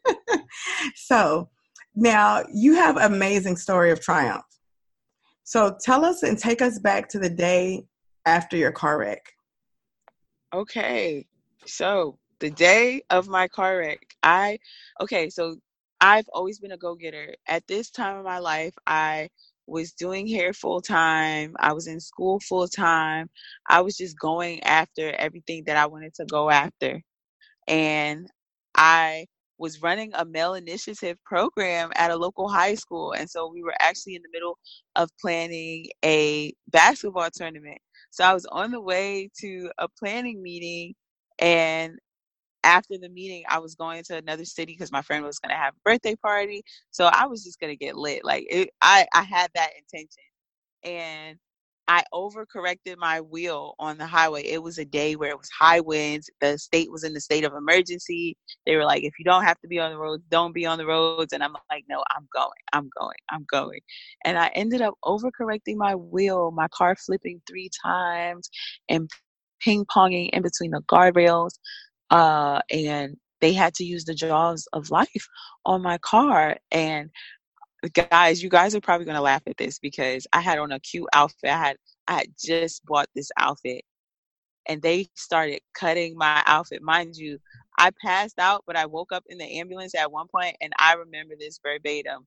so 0.94 1.48
now 1.94 2.44
you 2.52 2.74
have 2.74 2.98
amazing 2.98 3.56
story 3.56 3.90
of 3.90 4.00
triumph. 4.02 4.44
So 5.44 5.76
tell 5.80 6.04
us 6.04 6.22
and 6.22 6.38
take 6.38 6.60
us 6.60 6.78
back 6.78 7.08
to 7.10 7.18
the 7.18 7.30
day 7.30 7.86
after 8.26 8.58
your 8.58 8.72
car 8.72 8.98
wreck. 8.98 9.33
Okay. 10.54 11.26
So 11.66 12.18
the 12.40 12.50
day 12.50 13.02
of 13.10 13.28
my 13.28 13.48
car 13.48 13.78
wreck, 13.78 14.00
I 14.22 14.60
okay, 15.02 15.30
so 15.30 15.56
I've 16.00 16.28
always 16.34 16.60
been 16.60 16.72
a 16.72 16.78
go-getter. 16.78 17.36
At 17.48 17.66
this 17.68 17.90
time 17.90 18.18
of 18.18 18.24
my 18.24 18.38
life, 18.40 18.74
I 18.86 19.30
was 19.66 19.92
doing 19.94 20.28
hair 20.28 20.54
full 20.54 20.82
time. 20.82 21.56
I 21.60 21.72
was 21.74 21.88
in 21.88 22.00
school 22.00 22.40
full 22.40 22.68
time. 22.68 23.30
I 23.68 23.82
was 23.82 23.96
just 23.98 24.18
going 24.20 24.62
after 24.64 25.12
everything 25.12 25.64
that 25.66 25.76
I 25.78 25.86
wanted 25.86 26.14
to 26.16 26.26
go 26.26 26.50
after. 26.50 27.02
And 27.68 28.28
I 28.76 29.26
was 29.58 29.82
running 29.82 30.12
a 30.14 30.26
male 30.26 30.54
initiative 30.54 31.18
program 31.24 31.92
at 31.96 32.12
a 32.12 32.16
local 32.16 32.48
high 32.48 32.76
school. 32.76 33.12
And 33.12 33.30
so 33.30 33.50
we 33.52 33.62
were 33.62 33.74
actually 33.80 34.16
in 34.16 34.22
the 34.22 34.30
middle 34.32 34.58
of 34.96 35.10
planning 35.20 35.86
a 36.04 36.54
basketball 36.70 37.30
tournament. 37.34 37.78
So 38.14 38.24
I 38.24 38.34
was 38.34 38.46
on 38.46 38.72
the 38.72 38.80
way 38.80 39.30
to 39.40 39.72
a 39.78 39.88
planning 39.88 40.42
meeting, 40.42 40.94
and 41.40 41.98
after 42.64 42.98
the 42.98 43.08
meeting, 43.08 43.44
I 43.48 43.58
was 43.60 43.74
going 43.74 44.02
to 44.04 44.16
another 44.16 44.44
city 44.44 44.72
because 44.74 44.92
my 44.92 45.02
friend 45.02 45.24
was 45.24 45.38
going 45.38 45.50
to 45.50 45.56
have 45.62 45.74
a 45.74 45.90
birthday 45.90 46.16
party. 46.16 46.62
So 46.90 47.06
I 47.06 47.26
was 47.26 47.44
just 47.44 47.60
going 47.60 47.72
to 47.72 47.76
get 47.76 47.96
lit. 47.96 48.24
Like 48.24 48.46
it, 48.50 48.70
I, 48.80 49.06
I 49.14 49.22
had 49.22 49.50
that 49.54 49.70
intention, 49.78 50.24
and 50.84 51.38
I 51.86 52.02
overcorrected 52.14 52.96
my 52.96 53.20
wheel 53.20 53.74
on 53.78 53.98
the 53.98 54.06
highway. 54.06 54.44
It 54.44 54.62
was 54.62 54.78
a 54.78 54.84
day 54.84 55.16
where 55.16 55.30
it 55.30 55.38
was 55.38 55.50
high 55.58 55.80
winds. 55.80 56.30
The 56.40 56.58
state 56.58 56.90
was 56.90 57.04
in 57.04 57.12
the 57.12 57.20
state 57.20 57.44
of 57.44 57.52
emergency. 57.54 58.36
They 58.66 58.76
were 58.76 58.84
like, 58.84 59.04
if 59.04 59.12
you 59.18 59.24
don't 59.24 59.44
have 59.44 59.60
to 59.60 59.68
be 59.68 59.78
on 59.78 59.90
the 59.90 59.98
road, 59.98 60.22
don't 60.30 60.54
be 60.54 60.64
on 60.66 60.78
the 60.78 60.86
roads. 60.86 61.32
And 61.32 61.42
I'm 61.42 61.52
like, 61.70 61.84
no, 61.88 62.02
I'm 62.16 62.26
going, 62.34 62.48
I'm 62.72 62.88
going, 62.98 63.16
I'm 63.30 63.44
going. 63.50 63.80
And 64.24 64.38
I 64.38 64.48
ended 64.54 64.80
up 64.80 64.94
overcorrecting 65.04 65.76
my 65.76 65.94
wheel, 65.94 66.50
my 66.52 66.68
car 66.68 66.96
flipping 66.96 67.42
three 67.46 67.70
times 67.84 68.48
and 68.88 69.10
ping 69.60 69.84
ponging 69.84 70.30
in 70.32 70.42
between 70.42 70.70
the 70.70 70.82
guardrails. 70.90 71.52
Uh, 72.10 72.60
and 72.70 73.16
they 73.40 73.52
had 73.52 73.74
to 73.74 73.84
use 73.84 74.04
the 74.04 74.14
jaws 74.14 74.66
of 74.72 74.90
life 74.90 75.28
on 75.66 75.82
my 75.82 75.98
car. 75.98 76.56
And 76.70 77.10
guys, 77.92 78.42
you 78.42 78.48
guys 78.48 78.74
are 78.74 78.80
probably 78.80 79.06
gonna 79.06 79.20
laugh 79.20 79.42
at 79.46 79.56
this 79.56 79.78
because 79.78 80.26
I 80.32 80.40
had 80.40 80.58
on 80.58 80.72
a 80.72 80.80
cute 80.80 81.08
outfit. 81.12 81.50
I 81.50 81.58
had 81.58 81.76
I 82.06 82.14
had 82.14 82.28
just 82.38 82.84
bought 82.84 83.08
this 83.14 83.30
outfit 83.38 83.84
and 84.66 84.80
they 84.82 85.08
started 85.14 85.60
cutting 85.74 86.16
my 86.16 86.42
outfit. 86.46 86.82
Mind 86.82 87.16
you, 87.16 87.38
I 87.78 87.90
passed 88.02 88.38
out, 88.38 88.64
but 88.66 88.76
I 88.76 88.86
woke 88.86 89.12
up 89.12 89.24
in 89.28 89.38
the 89.38 89.58
ambulance 89.58 89.94
at 89.94 90.10
one 90.12 90.26
point 90.28 90.56
and 90.60 90.72
I 90.78 90.94
remember 90.94 91.34
this 91.38 91.58
verbatim. 91.62 92.26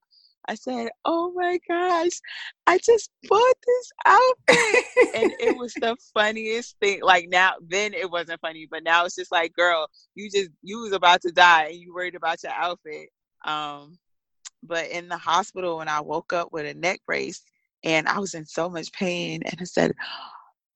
I 0.49 0.55
said, 0.55 0.89
Oh 1.03 1.33
my 1.35 1.59
gosh, 1.67 2.21
I 2.67 2.77
just 2.77 3.11
bought 3.27 3.55
this 3.65 3.91
outfit. 4.05 4.85
and 5.15 5.31
it 5.39 5.57
was 5.57 5.73
the 5.73 5.97
funniest 6.13 6.77
thing. 6.79 7.01
Like 7.01 7.27
now, 7.29 7.53
then 7.61 7.93
it 7.93 8.09
wasn't 8.09 8.41
funny, 8.41 8.67
but 8.69 8.83
now 8.83 9.05
it's 9.05 9.15
just 9.15 9.31
like, 9.31 9.53
girl, 9.53 9.87
you 10.15 10.29
just, 10.29 10.49
you 10.63 10.79
was 10.79 10.93
about 10.93 11.21
to 11.23 11.31
die 11.31 11.65
and 11.65 11.75
you 11.75 11.93
worried 11.93 12.15
about 12.15 12.43
your 12.43 12.53
outfit. 12.53 13.09
Um, 13.45 13.97
but 14.67 14.87
in 14.89 15.07
the 15.07 15.17
hospital, 15.17 15.77
when 15.77 15.87
I 15.87 16.01
woke 16.01 16.33
up 16.33 16.51
with 16.51 16.65
a 16.65 16.73
neck 16.73 17.01
brace 17.05 17.41
and 17.83 18.07
I 18.07 18.19
was 18.19 18.33
in 18.33 18.45
so 18.45 18.69
much 18.69 18.91
pain, 18.91 19.41
and 19.45 19.57
I 19.59 19.63
said, 19.63 19.93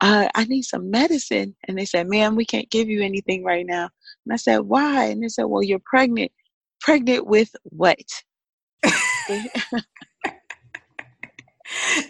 uh, 0.01 0.27
I 0.33 0.45
need 0.45 0.63
some 0.63 0.89
medicine. 0.89 1.55
And 1.67 1.77
they 1.77 1.85
said, 1.85 2.07
ma'am, 2.07 2.35
we 2.35 2.45
can't 2.45 2.69
give 2.69 2.89
you 2.89 3.03
anything 3.03 3.43
right 3.43 3.65
now. 3.65 3.89
And 4.25 4.33
I 4.33 4.37
said, 4.37 4.59
why? 4.59 5.05
And 5.05 5.23
they 5.23 5.27
said, 5.29 5.43
well, 5.43 5.63
you're 5.63 5.79
pregnant. 5.79 6.31
Pregnant 6.79 7.27
with 7.27 7.55
what? 7.63 7.99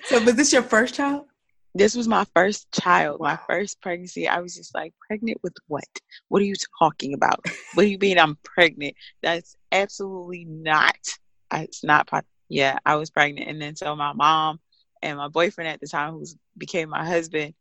so 0.06 0.24
was 0.24 0.36
this 0.36 0.54
your 0.54 0.64
first 0.64 0.96
child? 0.96 1.26
This 1.74 1.96
was 1.96 2.08
my 2.08 2.26
first 2.34 2.70
child, 2.72 3.20
wow. 3.20 3.30
my 3.32 3.40
first 3.48 3.82
pregnancy. 3.82 4.28
I 4.28 4.40
was 4.40 4.56
just 4.56 4.76
like, 4.76 4.94
pregnant 5.08 5.38
with 5.44 5.54
what? 5.68 5.88
What 6.28 6.42
are 6.42 6.46
you 6.46 6.56
talking 6.80 7.14
about? 7.14 7.46
what 7.74 7.84
do 7.84 7.90
you 7.90 7.98
mean 7.98 8.20
I'm 8.20 8.38
pregnant? 8.44 8.96
That's 9.22 9.56
absolutely 9.72 10.46
not 10.46 10.96
it's 11.60 11.84
not 11.84 12.10
yeah 12.50 12.78
i 12.86 12.96
was 12.96 13.10
pregnant. 13.10 13.50
And 13.50 13.62
then 13.62 13.76
so 13.76 13.96
my 13.96 14.14
mom 14.14 14.60
and 15.02 15.18
my 15.18 15.28
boyfriend 15.28 15.70
at 15.70 15.80
the 15.80 15.88
time 15.88 16.14
who 16.14 16.26
became 16.58 16.90
my 16.90 17.06
husband 17.06 17.54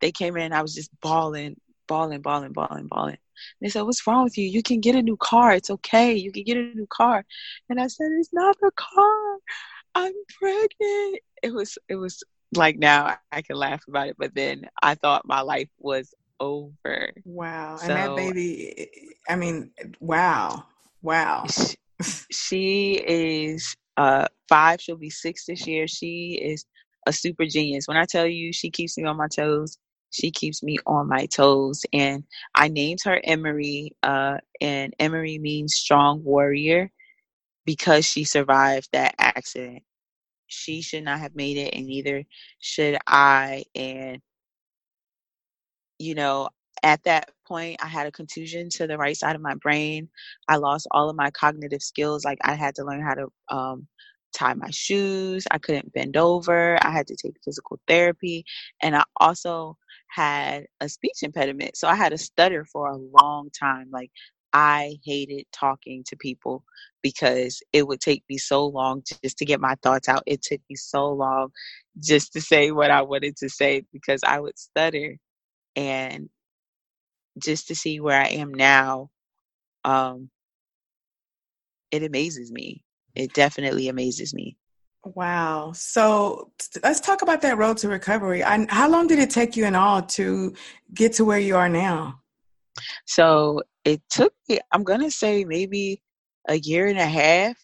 they 0.00 0.12
came 0.12 0.36
in 0.36 0.52
i 0.52 0.62
was 0.62 0.74
just 0.74 0.90
bawling 1.00 1.56
bawling 1.86 2.20
bawling 2.20 2.52
bawling 2.52 2.86
bawling. 2.88 3.18
They 3.60 3.68
said 3.68 3.82
what's 3.82 4.06
wrong 4.06 4.24
with 4.24 4.38
you? 4.38 4.48
You 4.48 4.62
can 4.62 4.80
get 4.80 4.94
a 4.94 5.02
new 5.02 5.16
car. 5.16 5.52
It's 5.52 5.70
okay. 5.70 6.14
You 6.14 6.32
can 6.32 6.44
get 6.44 6.56
a 6.56 6.74
new 6.74 6.86
car. 6.88 7.24
And 7.68 7.80
i 7.80 7.86
said 7.86 8.08
it's 8.18 8.32
not 8.32 8.56
the 8.60 8.70
car. 8.76 9.36
I'm 9.94 10.12
pregnant. 10.38 11.20
It 11.42 11.52
was 11.52 11.78
it 11.88 11.96
was 11.96 12.22
like 12.54 12.78
now 12.78 13.16
i 13.32 13.42
can 13.42 13.56
laugh 13.56 13.82
about 13.88 14.06
it 14.06 14.14
but 14.16 14.32
then 14.32 14.68
i 14.80 14.94
thought 14.94 15.26
my 15.26 15.40
life 15.40 15.68
was 15.78 16.14
over. 16.38 17.12
Wow. 17.24 17.76
So, 17.76 17.86
and 17.88 17.96
that 17.96 18.16
baby 18.16 18.88
i 19.28 19.36
mean 19.36 19.70
wow. 20.00 20.64
Wow 21.02 21.44
she 22.30 22.94
is 23.06 23.76
uh 23.96 24.26
five. 24.48 24.80
She'll 24.80 24.96
be 24.96 25.10
six 25.10 25.46
this 25.46 25.66
year. 25.66 25.86
She 25.88 26.40
is 26.42 26.64
a 27.06 27.12
super 27.12 27.46
genius. 27.46 27.88
When 27.88 27.96
I 27.96 28.04
tell 28.04 28.26
you 28.26 28.52
she 28.52 28.70
keeps 28.70 28.98
me 28.98 29.04
on 29.04 29.16
my 29.16 29.28
toes, 29.28 29.78
she 30.10 30.30
keeps 30.30 30.62
me 30.62 30.78
on 30.86 31.08
my 31.08 31.26
toes. 31.26 31.84
And 31.92 32.24
I 32.54 32.68
named 32.68 33.00
her 33.04 33.20
Emery, 33.24 33.92
uh, 34.02 34.38
and 34.60 34.94
Emery 34.98 35.38
means 35.38 35.76
strong 35.76 36.22
warrior 36.24 36.90
because 37.64 38.04
she 38.06 38.24
survived 38.24 38.88
that 38.92 39.14
accident. 39.18 39.82
She 40.46 40.82
should 40.82 41.04
not 41.04 41.20
have 41.20 41.34
made 41.36 41.56
it, 41.58 41.74
and 41.74 41.86
neither 41.86 42.24
should 42.60 42.98
I. 43.06 43.64
And, 43.74 44.20
you 45.98 46.14
know, 46.14 46.48
at 46.86 47.02
that 47.02 47.32
point, 47.48 47.82
I 47.82 47.88
had 47.88 48.06
a 48.06 48.12
contusion 48.12 48.68
to 48.74 48.86
the 48.86 48.96
right 48.96 49.16
side 49.16 49.34
of 49.34 49.42
my 49.42 49.56
brain. 49.56 50.08
I 50.48 50.56
lost 50.56 50.86
all 50.92 51.10
of 51.10 51.16
my 51.16 51.32
cognitive 51.32 51.82
skills. 51.82 52.24
Like, 52.24 52.38
I 52.44 52.54
had 52.54 52.76
to 52.76 52.84
learn 52.84 53.02
how 53.02 53.14
to 53.14 53.26
um, 53.48 53.88
tie 54.32 54.54
my 54.54 54.70
shoes. 54.70 55.46
I 55.50 55.58
couldn't 55.58 55.92
bend 55.92 56.16
over. 56.16 56.78
I 56.86 56.92
had 56.92 57.08
to 57.08 57.16
take 57.16 57.42
physical 57.44 57.80
therapy. 57.88 58.44
And 58.80 58.94
I 58.94 59.02
also 59.16 59.76
had 60.06 60.66
a 60.80 60.88
speech 60.88 61.24
impediment. 61.24 61.76
So 61.76 61.88
I 61.88 61.96
had 61.96 62.12
a 62.12 62.18
stutter 62.18 62.64
for 62.64 62.88
a 62.88 62.96
long 62.96 63.50
time. 63.50 63.88
Like, 63.90 64.12
I 64.52 64.98
hated 65.04 65.46
talking 65.52 66.04
to 66.06 66.16
people 66.16 66.62
because 67.02 67.60
it 67.72 67.88
would 67.88 68.00
take 68.00 68.22
me 68.30 68.38
so 68.38 68.64
long 68.64 69.02
just 69.24 69.38
to 69.38 69.44
get 69.44 69.60
my 69.60 69.74
thoughts 69.82 70.08
out. 70.08 70.22
It 70.24 70.40
took 70.40 70.60
me 70.70 70.76
so 70.76 71.12
long 71.12 71.48
just 71.98 72.32
to 72.34 72.40
say 72.40 72.70
what 72.70 72.92
I 72.92 73.02
wanted 73.02 73.36
to 73.38 73.48
say 73.48 73.82
because 73.92 74.20
I 74.24 74.38
would 74.38 74.56
stutter. 74.56 75.16
And 75.74 76.30
just 77.38 77.68
to 77.68 77.74
see 77.74 78.00
where 78.00 78.20
I 78.20 78.28
am 78.28 78.52
now, 78.52 79.10
um, 79.84 80.30
it 81.90 82.02
amazes 82.02 82.50
me. 82.50 82.84
It 83.14 83.32
definitely 83.32 83.88
amazes 83.88 84.34
me. 84.34 84.56
Wow. 85.04 85.72
So 85.74 86.50
let's 86.82 87.00
talk 87.00 87.22
about 87.22 87.42
that 87.42 87.58
road 87.58 87.76
to 87.78 87.88
recovery. 87.88 88.42
I, 88.42 88.66
how 88.68 88.88
long 88.88 89.06
did 89.06 89.18
it 89.18 89.30
take 89.30 89.56
you 89.56 89.64
in 89.64 89.76
all 89.76 90.02
to 90.02 90.54
get 90.92 91.12
to 91.14 91.24
where 91.24 91.38
you 91.38 91.56
are 91.56 91.68
now? 91.68 92.20
So 93.06 93.62
it 93.84 94.02
took 94.10 94.34
me, 94.48 94.58
I'm 94.72 94.82
going 94.82 95.00
to 95.00 95.10
say 95.10 95.44
maybe 95.44 96.02
a 96.48 96.56
year 96.56 96.86
and 96.88 96.98
a 96.98 97.06
half 97.06 97.56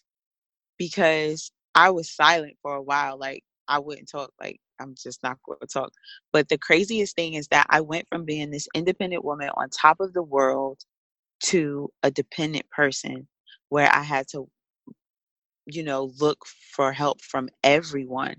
because 0.77 1.51
I 1.75 1.91
was 1.91 2.09
silent 2.09 2.55
for 2.61 2.75
a 2.75 2.81
while. 2.81 3.17
Like 3.17 3.43
I 3.67 3.79
wouldn't 3.79 4.09
talk. 4.09 4.31
Like 4.39 4.59
I'm 4.79 4.95
just 5.01 5.23
not 5.23 5.37
going 5.45 5.59
to 5.61 5.67
talk. 5.67 5.91
But 6.31 6.49
the 6.49 6.57
craziest 6.57 7.15
thing 7.15 7.35
is 7.35 7.47
that 7.49 7.67
I 7.69 7.81
went 7.81 8.07
from 8.09 8.25
being 8.25 8.51
this 8.51 8.67
independent 8.75 9.23
woman 9.23 9.49
on 9.55 9.69
top 9.69 9.99
of 9.99 10.13
the 10.13 10.23
world 10.23 10.79
to 11.43 11.89
a 12.03 12.11
dependent 12.11 12.69
person 12.69 13.27
where 13.69 13.93
I 13.93 14.03
had 14.03 14.27
to 14.29 14.47
you 15.65 15.83
know, 15.83 16.11
look 16.19 16.45
for 16.45 16.91
help 16.91 17.21
from 17.21 17.49
everyone 17.63 18.35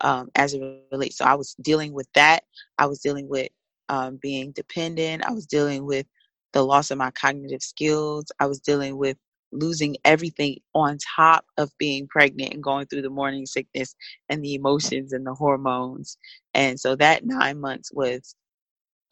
um, 0.00 0.28
as 0.34 0.54
it 0.54 0.62
relates. 0.92 1.18
So 1.18 1.24
I 1.24 1.34
was 1.34 1.54
dealing 1.62 1.92
with 1.92 2.08
that. 2.14 2.44
I 2.78 2.86
was 2.86 3.00
dealing 3.00 3.28
with 3.28 3.48
um, 3.88 4.18
being 4.20 4.52
dependent. 4.52 5.24
I 5.24 5.32
was 5.32 5.46
dealing 5.46 5.86
with 5.86 6.06
the 6.52 6.62
loss 6.62 6.90
of 6.90 6.98
my 6.98 7.10
cognitive 7.12 7.62
skills. 7.62 8.26
I 8.40 8.46
was 8.46 8.60
dealing 8.60 8.96
with 8.96 9.16
losing 9.58 9.96
everything 10.04 10.58
on 10.74 10.98
top 11.16 11.44
of 11.56 11.70
being 11.78 12.06
pregnant 12.08 12.54
and 12.54 12.62
going 12.62 12.86
through 12.86 13.02
the 13.02 13.10
morning 13.10 13.46
sickness 13.46 13.94
and 14.28 14.44
the 14.44 14.54
emotions 14.54 15.12
and 15.12 15.26
the 15.26 15.34
hormones. 15.34 16.18
And 16.54 16.78
so 16.78 16.96
that 16.96 17.24
nine 17.24 17.60
months 17.60 17.92
was 17.92 18.34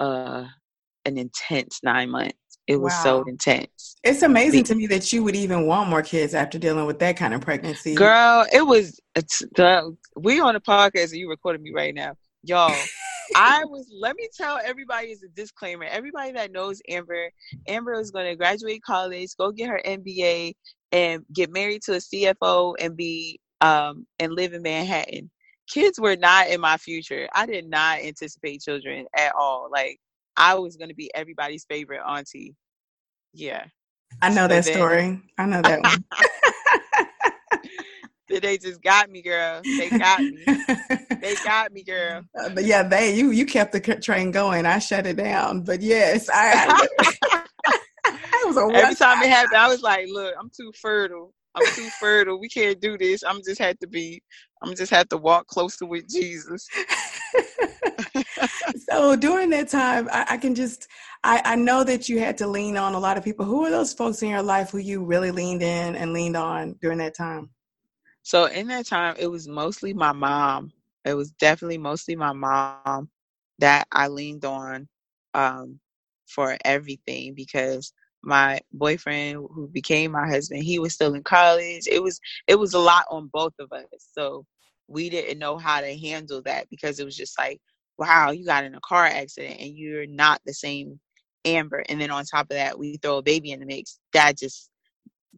uh, 0.01 0.45
an 1.05 1.19
intense 1.19 1.81
nine 1.83 2.11
months. 2.11 2.37
It 2.67 2.77
was 2.77 2.95
wow. 2.95 3.03
so 3.03 3.25
intense. 3.25 3.97
It's 4.03 4.23
amazing 4.23 4.63
the, 4.63 4.69
to 4.69 4.75
me 4.75 4.87
that 4.87 5.13
you 5.13 5.23
would 5.23 5.37
even 5.37 5.67
want 5.67 5.91
more 5.91 6.03
kids 6.03 6.35
after 6.35 6.59
dealing 6.59 6.87
with 6.87 6.99
that 7.01 7.17
kind 7.17 7.35
of 7.35 7.43
pregnancy. 7.43 7.95
Girl, 7.95 8.47
it 8.53 8.63
was. 8.63 8.99
It's, 9.15 9.41
the, 9.55 9.95
we 10.17 10.41
on 10.41 10.55
the 10.55 10.61
podcast 10.61 11.11
and 11.11 11.21
you 11.21 11.29
recording 11.29 11.63
me 11.63 11.73
right 11.75 11.95
now, 11.95 12.15
y'all. 12.43 12.75
I 13.37 13.65
was. 13.65 13.91
Let 13.93 14.17
me 14.17 14.29
tell 14.37 14.59
everybody 14.63 15.13
as 15.13 15.23
a 15.23 15.29
disclaimer. 15.29 15.85
Everybody 15.85 16.33
that 16.33 16.53
knows 16.53 16.81
Amber, 16.89 17.31
Amber 17.67 17.95
is 17.95 18.11
going 18.11 18.27
to 18.27 18.37
graduate 18.37 18.83
college, 18.83 19.31
go 19.39 19.53
get 19.53 19.71
her 19.71 19.81
MBA, 19.85 20.55
and 20.93 21.25
get 21.33 21.53
married 21.53 21.83
to 21.83 21.95
a 21.95 21.97
CFO 21.97 22.75
and 22.81 22.97
be 22.97 23.41
um 23.61 24.07
and 24.19 24.33
live 24.33 24.53
in 24.53 24.63
Manhattan. 24.63 25.31
Kids 25.69 25.99
were 25.99 26.17
not 26.17 26.49
in 26.49 26.61
my 26.61 26.77
future. 26.77 27.29
I 27.35 27.47
did 27.47 27.69
not 27.69 28.01
anticipate 28.01 28.61
children 28.61 29.07
at 29.17 29.33
all. 29.39 29.69
Like 29.73 29.99
I 30.37 30.55
was 30.55 30.77
going 30.77 30.91
to 30.91 30.95
be 30.95 31.11
everybody's 31.15 31.65
favorite 31.69 32.03
auntie. 32.07 32.55
Yeah. 33.33 33.65
I 34.23 34.29
know 34.29 34.43
so 34.43 34.49
that 34.49 34.65
then, 34.65 34.75
story. 34.75 35.23
I 35.39 35.47
know 35.47 35.63
that 35.63 35.81
one. 35.83 36.05
they 38.29 38.59
just 38.59 38.83
got 38.83 39.11
me, 39.11 39.23
girl. 39.23 39.63
They 39.79 39.91
got 39.91 40.21
me. 40.21 40.45
they 41.21 41.35
got 41.45 41.73
me, 41.73 41.83
girl. 41.83 42.23
Uh, 42.39 42.49
but 42.51 42.65
yeah, 42.65 42.83
they 42.83 43.15
you 43.15 43.31
you 43.31 43.47
kept 43.47 43.73
the 43.73 43.81
train 43.81 44.31
going. 44.31 44.67
I 44.67 44.79
shut 44.79 45.07
it 45.07 45.17
down. 45.17 45.63
But 45.63 45.81
yes, 45.83 46.29
I. 46.29 46.89
I 47.03 47.45
was 48.45 48.57
a 48.57 48.77
Every 48.77 48.95
time 48.95 49.23
it 49.23 49.31
happened, 49.31 49.57
I 49.57 49.69
was 49.69 49.83
like, 49.83 50.07
"Look, 50.09 50.35
I'm 50.39 50.51
too 50.51 50.73
fertile. 50.81 51.33
I'm 51.55 51.67
too 51.75 51.89
fertile. 52.01 52.41
We 52.41 52.49
can't 52.49 52.81
do 52.81 52.99
this. 52.99 53.23
I'm 53.23 53.41
just 53.45 53.61
had 53.61 53.79
to 53.81 53.87
be. 53.87 54.23
I'm 54.63 54.75
just 54.75 54.91
had 54.91 55.11
to 55.11 55.17
walk 55.17 55.47
closer 55.47 55.87
with 55.87 56.09
Jesus." 56.09 56.69
so 58.89 59.17
during 59.17 59.51
that 59.51 59.69
time, 59.69 60.09
I, 60.13 60.27
I 60.31 60.37
can 60.37 60.55
just, 60.55 60.89
I, 61.23 61.43
I, 61.45 61.57
know 61.57 61.85
that 61.85 62.09
you 62.09 62.19
had 62.19 62.39
to 62.39 62.47
lean 62.47 62.77
on 62.77 62.95
a 62.95 62.99
lot 62.99 63.17
of 63.17 63.25
people. 63.25 63.45
Who 63.45 63.65
are 63.65 63.71
those 63.71 63.93
folks 63.93 64.23
in 64.23 64.29
your 64.31 64.43
life 64.43 64.71
who 64.71 64.79
you 64.79 65.05
really 65.05 65.31
leaned 65.31 65.63
in 65.63 65.97
and 65.97 66.13
leaned 66.13 66.37
on 66.37 66.77
during 66.81 66.99
that 66.99 67.17
time? 67.17 67.51
So 68.25 68.47
in 68.47 68.69
that 68.69 68.87
time, 68.87 69.17
it 69.21 69.29
was 69.29 69.49
mostly 69.49 69.95
my 69.95 70.13
mom. 70.13 70.73
It 71.07 71.15
was 71.15 71.33
definitely 71.33 71.79
mostly 71.79 72.17
my 72.17 72.33
mom 72.33 73.11
that 73.61 73.87
I 73.93 74.09
leaned 74.09 74.45
on 74.47 74.89
um, 75.35 75.81
for 76.27 76.59
everything 76.65 77.35
because 77.35 77.93
my 78.23 78.61
boyfriend 78.73 79.37
who 79.53 79.69
became 79.69 80.13
my 80.13 80.27
husband 80.29 80.65
he 80.65 80.79
was 80.81 80.95
still 80.95 81.15
in 81.15 81.23
college 81.23 81.87
it 81.87 82.03
was 82.03 82.21
it 82.49 82.57
was 82.59 82.75
a 82.75 82.79
lot 82.81 83.05
on 83.11 83.29
both 83.33 83.55
of 83.61 83.73
us 83.73 83.85
so 84.19 84.47
we 84.89 85.11
didn't 85.11 85.39
know 85.39 85.59
how 85.59 85.81
to 85.83 85.99
handle 85.99 86.43
that 86.43 86.69
because 86.71 87.01
it 87.01 87.05
was 87.05 87.17
just 87.17 87.39
like 87.39 87.61
wow, 87.99 88.31
you 88.33 88.45
got 88.47 88.65
in 88.65 88.75
a 88.75 88.81
car 88.81 89.07
accident 89.07 89.61
and 89.61 89.77
you're 89.77 90.07
not 90.07 90.41
the 90.47 90.55
same 90.55 91.01
Amber. 91.45 91.85
And 91.89 92.01
then 92.01 92.11
on 92.11 92.25
top 92.25 92.47
of 92.47 92.57
that, 92.57 92.79
we 92.79 92.97
throw 92.99 93.19
a 93.19 93.23
baby 93.23 93.53
in 93.53 93.61
the 93.61 93.67
mix. 93.67 94.01
That 94.13 94.39
just, 94.39 94.71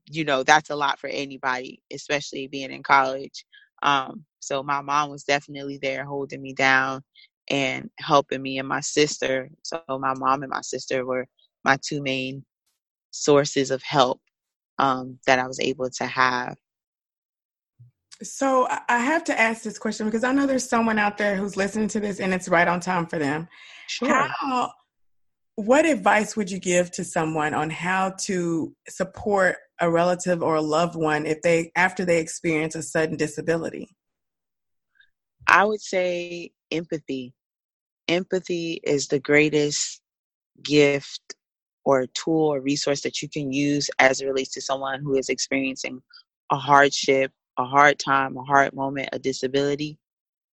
you 0.06 0.24
know, 0.24 0.42
that's 0.42 0.70
a 0.70 0.76
lot 0.76 0.98
for 0.98 1.08
anybody, 1.08 1.82
especially 1.92 2.48
being 2.48 2.70
in 2.70 2.82
college. 2.82 3.44
Um, 3.82 4.24
so 4.40 4.62
my 4.62 4.80
mom 4.80 5.10
was 5.10 5.24
definitely 5.24 5.78
there 5.80 6.04
holding 6.04 6.42
me 6.42 6.52
down 6.52 7.02
and 7.48 7.90
helping 7.98 8.42
me 8.42 8.58
and 8.58 8.68
my 8.68 8.80
sister. 8.80 9.50
So 9.62 9.82
my 9.88 10.14
mom 10.14 10.42
and 10.42 10.50
my 10.50 10.62
sister 10.62 11.04
were 11.04 11.26
my 11.64 11.78
two 11.82 12.02
main 12.02 12.44
sources 13.10 13.70
of 13.70 13.82
help 13.82 14.20
um, 14.78 15.18
that 15.26 15.38
I 15.38 15.46
was 15.46 15.60
able 15.60 15.90
to 15.90 16.06
have 16.06 16.56
so 18.22 18.66
I 18.88 18.98
have 18.98 19.24
to 19.24 19.38
ask 19.38 19.62
this 19.62 19.78
question 19.78 20.06
because 20.06 20.24
I 20.24 20.32
know 20.32 20.46
there's 20.46 20.68
someone 20.68 20.98
out 20.98 21.18
there 21.18 21.36
who's 21.36 21.56
listening 21.56 21.88
to 21.88 22.00
this 22.00 22.20
and 22.20 22.32
it's 22.32 22.48
right 22.48 22.66
on 22.66 22.80
time 22.80 23.06
for 23.06 23.18
them. 23.18 23.48
Sure. 23.88 24.08
How, 24.10 24.72
what 25.56 25.86
advice 25.86 26.36
would 26.36 26.50
you 26.50 26.58
give 26.58 26.90
to 26.92 27.04
someone 27.04 27.54
on 27.54 27.70
how 27.70 28.10
to 28.20 28.74
support 28.88 29.56
a 29.80 29.90
relative 29.90 30.42
or 30.42 30.56
a 30.56 30.62
loved 30.62 30.94
one 30.94 31.26
if 31.26 31.42
they 31.42 31.70
after 31.76 32.04
they 32.04 32.20
experience 32.20 32.74
a 32.74 32.82
sudden 32.82 33.16
disability? 33.16 33.94
I 35.48 35.64
would 35.64 35.80
say 35.80 36.52
empathy. 36.70 37.32
Empathy 38.08 38.80
is 38.84 39.08
the 39.08 39.18
greatest 39.18 40.00
gift 40.62 41.34
or 41.84 42.06
tool 42.14 42.52
or 42.52 42.60
resource 42.60 43.02
that 43.02 43.20
you 43.22 43.28
can 43.28 43.52
use 43.52 43.90
as 43.98 44.20
it 44.20 44.26
relates 44.26 44.52
to 44.54 44.60
someone 44.60 45.02
who 45.02 45.16
is 45.16 45.28
experiencing 45.28 46.02
a 46.50 46.56
hardship 46.56 47.32
a 47.58 47.64
hard 47.64 47.98
time, 47.98 48.36
a 48.36 48.42
hard 48.42 48.74
moment, 48.74 49.08
a 49.12 49.18
disability, 49.18 49.98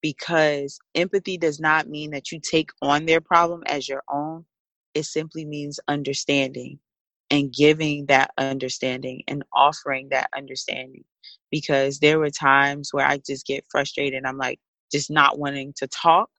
because 0.01 0.79
empathy 0.95 1.37
does 1.37 1.59
not 1.59 1.87
mean 1.87 2.11
that 2.11 2.31
you 2.31 2.39
take 2.39 2.69
on 2.81 3.05
their 3.05 3.21
problem 3.21 3.63
as 3.65 3.87
your 3.87 4.03
own. 4.11 4.45
It 4.93 5.05
simply 5.05 5.45
means 5.45 5.79
understanding 5.87 6.79
and 7.31 7.53
giving 7.53 8.07
that 8.07 8.31
understanding 8.37 9.23
and 9.27 9.43
offering 9.53 10.09
that 10.09 10.29
understanding. 10.35 11.05
Because 11.51 11.99
there 11.99 12.19
were 12.19 12.29
times 12.31 12.89
where 12.93 13.05
I 13.07 13.19
just 13.25 13.45
get 13.47 13.65
frustrated. 13.71 14.25
I'm 14.25 14.37
like, 14.37 14.59
just 14.91 15.11
not 15.11 15.39
wanting 15.39 15.73
to 15.77 15.87
talk. 15.87 16.29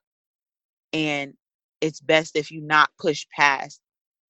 And 0.93 1.33
it's 1.81 2.01
best 2.01 2.35
if 2.35 2.51
you 2.51 2.61
not 2.61 2.89
push 2.99 3.25
past 3.35 3.81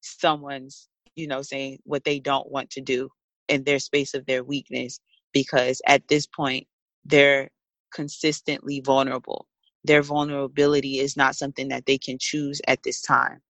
someone's, 0.02 0.88
you 1.16 1.28
know, 1.28 1.42
saying 1.42 1.80
what 1.86 2.04
they 2.04 2.20
don't 2.20 2.52
want 2.52 2.72
to 2.72 2.82
do 2.82 3.10
in 3.48 3.64
their 3.64 3.80
space 3.80 4.14
of 4.14 4.26
their 4.26 4.44
weakness 4.44 5.00
because 5.34 5.82
at 5.88 6.08
this 6.08 6.28
point 6.28 6.68
they're 7.06 7.50
consistently 7.94 8.82
vulnerable. 8.82 9.48
Their 9.84 10.02
vulnerability 10.04 11.00
is 11.00 11.18
not 11.18 11.36
something 11.36 11.70
that 11.70 11.86
they 11.86 11.98
can 11.98 12.18
choose 12.20 12.62
at 12.68 12.84
this 12.84 13.02
time. 13.02 13.42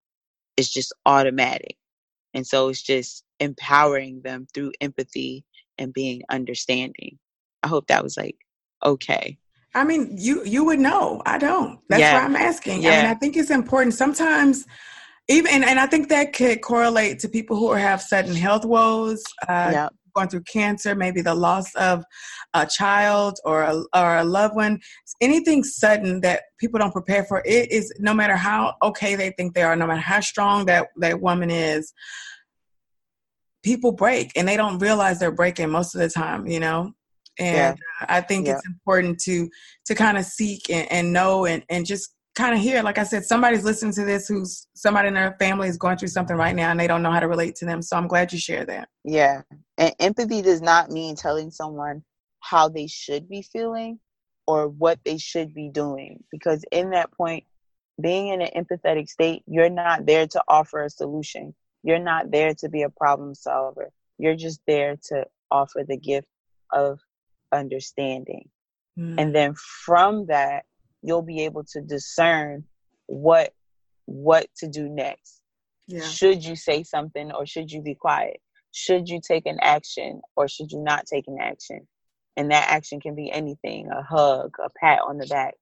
It's 0.58 0.72
just 0.72 0.94
automatic. 1.06 1.76
And 2.34 2.46
so 2.46 2.70
it's 2.70 2.82
just 2.82 3.24
empowering 3.40 4.22
them 4.22 4.48
through 4.54 4.74
empathy 4.82 5.46
and 5.78 5.94
being 5.94 6.22
understanding. 6.30 7.18
I 7.64 7.68
hope 7.68 7.88
that 7.88 8.04
was 8.04 8.18
like 8.18 8.38
okay. 8.84 9.38
I 9.74 9.84
mean, 9.84 10.16
you 10.18 10.44
you 10.46 10.64
would 10.66 10.80
know. 10.80 11.22
I 11.26 11.38
don't. 11.38 11.80
That's 11.90 12.00
Yeah. 12.02 12.14
why 12.14 12.26
I'm 12.26 12.36
asking. 12.36 12.82
Yeah. 12.82 12.92
I 12.92 12.98
mean, 12.98 13.06
I 13.08 13.14
think 13.16 13.36
it's 13.36 13.50
important. 13.50 13.94
Sometimes, 13.94 14.66
even 15.28 15.52
and, 15.52 15.66
and 15.66 15.80
I 15.80 15.88
think 15.88 16.10
that 16.10 16.34
could 16.34 16.62
correlate 16.62 17.20
to 17.20 17.30
people 17.30 17.58
who 17.58 17.72
have 17.74 18.02
sudden 18.02 18.36
health 18.36 18.64
woes, 18.66 19.24
uh, 19.48 19.70
yeah. 19.74 19.90
Going 20.15 20.29
through 20.29 20.43
cancer, 20.43 20.95
maybe 20.95 21.22
the 21.22 21.36
loss 21.36 21.74
of 21.75 22.03
a 22.53 22.65
child 22.65 23.38
or 23.45 23.63
a, 23.63 23.75
or 23.93 24.17
a 24.17 24.24
loved 24.24 24.55
one. 24.55 24.79
Anything 25.22 25.63
sudden 25.63 26.22
that 26.22 26.43
people 26.60 26.79
don't 26.79 26.91
prepare 26.91 27.25
for. 27.25 27.41
It 27.45 27.72
is 27.72 27.93
no 28.00 28.13
matter 28.13 28.36
how 28.36 28.75
okay 28.81 29.15
they 29.15 29.31
think 29.31 29.53
they 29.53 29.63
are, 29.63 29.75
no 29.75 29.88
matter 29.88 30.01
how 30.01 30.22
strong 30.22 30.65
that 30.65 30.88
that 30.98 31.22
woman 31.22 31.51
is. 31.51 31.93
People 33.63 33.91
break, 33.91 34.31
and 34.36 34.48
they 34.48 34.57
don't 34.57 34.79
realize 34.79 35.19
they're 35.19 35.31
breaking 35.31 35.69
most 35.69 35.95
of 35.95 36.01
the 36.01 36.10
time. 36.10 36.48
You 36.48 36.60
know. 36.60 36.93
And 37.38 37.77
uh, 38.01 38.05
I 38.07 38.22
think 38.22 38.48
Yeah. 38.48 38.53
it's 38.53 38.65
important 38.65 39.19
to 39.22 39.50
to 39.88 39.95
kind 39.95 40.17
of 40.17 40.25
seek 40.25 40.69
and, 40.69 40.89
and 40.91 41.13
know 41.13 41.45
and, 41.45 41.63
and 41.69 41.86
just 41.86 42.14
kind 42.36 42.54
of 42.54 42.62
hear. 42.62 42.84
Like 42.84 42.98
I 42.98 43.04
said, 43.04 43.25
somebody's 43.25 43.63
listening 43.63 43.94
to 43.94 44.06
this 44.06 44.27
who's 44.27 44.68
somebody 44.75 45.08
in 45.08 45.13
their 45.13 45.36
family 45.39 45.68
is 45.68 45.77
going 45.77 45.98
through 45.98 46.10
something 46.10 46.36
right 46.36 46.56
now 46.56 46.70
and 46.72 46.80
they 46.80 46.88
don't 46.88 47.01
know 47.01 47.12
how 47.12 47.20
to 47.20 47.27
relate 47.27 47.56
to 47.56 47.65
them. 47.65 47.82
So 47.82 47.98
I'm 47.98 48.08
glad 48.08 48.32
you 48.32 48.39
shared 48.39 48.68
that. 48.68 48.89
Yeah. 49.04 49.42
And 49.77 49.96
empathy 50.00 50.42
does 50.42 50.62
not 50.62 50.92
mean 50.92 51.15
telling 51.15 51.50
someone 51.50 52.04
how 52.42 52.70
they 52.70 52.88
should 52.88 53.27
be 53.27 53.42
feeling 53.42 54.00
or 54.48 54.68
what 54.68 55.00
they 55.06 55.18
should 55.18 55.54
be 55.54 55.70
doing. 55.70 56.24
Because 56.32 56.63
in 56.72 56.92
that 56.92 57.12
point, 57.12 57.46
being 58.01 58.27
in 58.27 58.42
an 58.42 58.50
empathetic 58.56 59.10
state, 59.10 59.44
you're 59.48 59.70
not 59.70 60.06
there 60.06 60.27
to 60.27 60.44
offer 60.48 60.84
a 60.84 60.89
solution. 60.89 61.56
You're 61.84 62.00
not 62.00 62.32
there 62.32 62.54
to 62.56 62.70
be 62.70 62.84
a 62.84 62.89
problem 62.89 63.34
solver. 63.34 63.92
You're 64.18 64.36
just 64.36 64.60
there 64.68 64.98
to 65.10 65.25
offer 65.50 65.86
the 65.88 65.98
gift 65.98 66.27
of 66.74 67.00
understanding. 67.51 68.50
Mm. 69.00 69.15
And 69.18 69.36
then 69.36 69.56
from 69.56 70.27
that, 70.27 70.65
you'll 71.06 71.22
be 71.22 71.46
able 71.46 71.64
to 71.64 71.82
discern 71.82 72.64
what 73.06 73.54
what 74.06 74.48
to 74.58 74.68
do 74.68 74.90
next. 74.90 75.42
yeah. 75.88 76.02
Should 76.02 76.44
you 76.44 76.56
say 76.56 76.84
something 76.84 77.32
or 77.32 77.46
should 77.46 77.72
you 77.72 77.82
be 77.82 77.96
quiet? 77.96 78.40
Should 78.72 79.08
you 79.08 79.22
take 79.26 79.46
an 79.46 79.60
action 79.62 80.22
or 80.36 80.48
should 80.48 80.72
you 80.72 80.80
not 80.84 81.06
take 81.06 81.28
an 81.28 81.38
action? 81.40 81.88
And 82.38 82.52
that 82.52 82.70
action 82.70 83.00
can 83.00 83.16
be 83.16 83.32
anything 83.32 83.88
a 83.90 84.04
hug, 84.04 84.56
a 84.64 84.70
pat 84.70 85.00
on 85.08 85.18
the 85.18 85.28
back, 85.28 85.56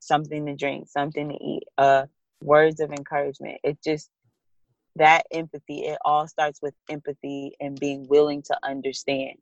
something 0.00 0.46
to 0.46 0.54
drink, 0.54 0.88
something 0.88 1.28
to 1.28 1.34
eat, 1.34 1.64
uh, 1.76 2.06
words 2.40 2.80
of 2.80 2.90
encouragement. 2.90 3.58
It 3.64 3.78
just, 3.82 4.10
that 4.96 5.26
empathy, 5.32 5.86
it 5.86 5.98
all 6.04 6.28
starts 6.28 6.60
with 6.62 6.74
empathy 6.88 7.52
and 7.60 7.78
being 7.78 8.06
willing 8.08 8.42
to 8.42 8.56
understand, 8.62 9.38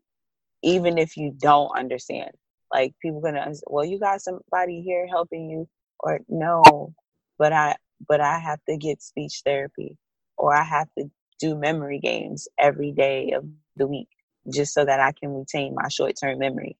even 0.63 0.99
if 0.99 1.17
you 1.17 1.35
don't 1.37 1.77
understand. 1.77 2.31
Like 2.73 2.95
people 3.02 3.21
gonna, 3.21 3.52
well, 3.67 3.85
you 3.85 3.99
got 3.99 4.23
somebody 4.23 4.81
here 4.83 5.07
helping 5.09 5.50
you, 5.50 5.69
or 6.00 6.21
no, 6.29 6.95
but 7.38 7.52
I, 7.52 7.76
but 8.09 8.21
I 8.21 8.38
have 8.38 8.61
to 8.69 8.76
get 8.76 9.02
speech 9.02 9.43
therapy 9.45 9.97
or 10.37 10.55
I 10.55 10.64
have 10.64 10.88
to 10.99 11.11
do 11.38 11.57
memory 11.57 11.99
games 11.99 12.49
every 12.59 12.93
day 12.93 13.33
of 13.33 13.45
the 13.76 13.87
week 13.87 14.09
just 14.52 14.75
so 14.75 14.85
that 14.85 15.00
I 15.00 15.12
can 15.12 15.35
retain 15.35 15.75
my 15.75 15.88
short 15.88 16.14
term 16.21 16.38
memory. 16.38 16.76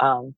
Um, 0.00 0.34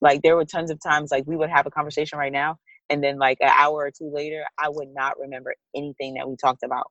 like 0.00 0.22
there 0.22 0.36
were 0.36 0.44
tons 0.44 0.70
of 0.70 0.80
times 0.82 1.10
like 1.10 1.26
we 1.26 1.36
would 1.36 1.50
have 1.50 1.66
a 1.66 1.70
conversation 1.70 2.18
right 2.18 2.32
now 2.32 2.58
and 2.88 3.04
then 3.04 3.18
like 3.18 3.38
an 3.40 3.52
hour 3.54 3.84
or 3.84 3.90
two 3.90 4.10
later 4.10 4.44
I 4.58 4.68
would 4.68 4.88
not 4.94 5.18
remember 5.18 5.54
anything 5.74 6.14
that 6.14 6.28
we 6.28 6.36
talked 6.36 6.62
about. 6.62 6.90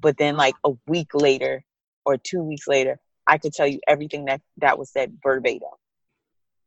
But 0.00 0.18
then 0.18 0.36
like 0.36 0.54
a 0.64 0.72
week 0.86 1.14
later 1.14 1.64
or 2.04 2.18
two 2.18 2.42
weeks 2.42 2.68
later, 2.68 2.98
I 3.26 3.38
could 3.38 3.52
tell 3.52 3.66
you 3.66 3.80
everything 3.86 4.26
that 4.26 4.40
that 4.58 4.78
was 4.78 4.90
said 4.90 5.18
verbatim 5.22 5.68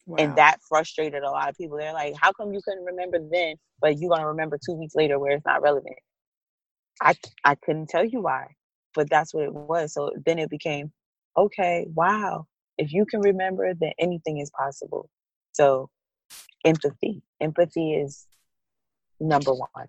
Wow. 0.08 0.16
and 0.20 0.36
that 0.38 0.60
frustrated 0.68 1.24
a 1.24 1.30
lot 1.30 1.50
of 1.50 1.58
people. 1.58 1.78
They're 1.78 1.92
like, 1.94 2.16
"How 2.16 2.32
come 2.32 2.54
you 2.54 2.62
couldn't 2.64 2.86
remember 2.86 3.20
then, 3.20 3.58
but 3.82 3.98
you're 3.98 4.10
gonna 4.10 4.28
remember 4.28 4.58
two 4.58 4.74
weeks 4.74 4.96
later 4.96 5.20
where 5.20 5.34
it's 5.34 5.46
not 5.46 5.62
relevant?" 5.62 5.98
I 7.02 7.14
I 7.44 7.56
couldn't 7.56 7.90
tell 7.90 8.06
you 8.06 8.22
why, 8.22 8.56
but 8.96 9.10
that's 9.10 9.34
what 9.34 9.43
it 9.43 9.54
was. 9.54 9.93
So 9.93 10.12
then 10.26 10.39
it 10.39 10.50
became, 10.50 10.93
okay, 11.36 11.88
wow, 11.93 12.48
if 12.78 12.93
you 12.93 13.06
can 13.06 13.20
remember, 13.20 13.74
then 13.74 13.91
anything 14.00 14.38
is 14.38 14.50
possible. 14.52 15.10
So 15.52 15.89
empathy, 16.63 17.22
empathy 17.41 17.96
is 17.96 18.28
number 19.20 19.54
one. 19.54 19.88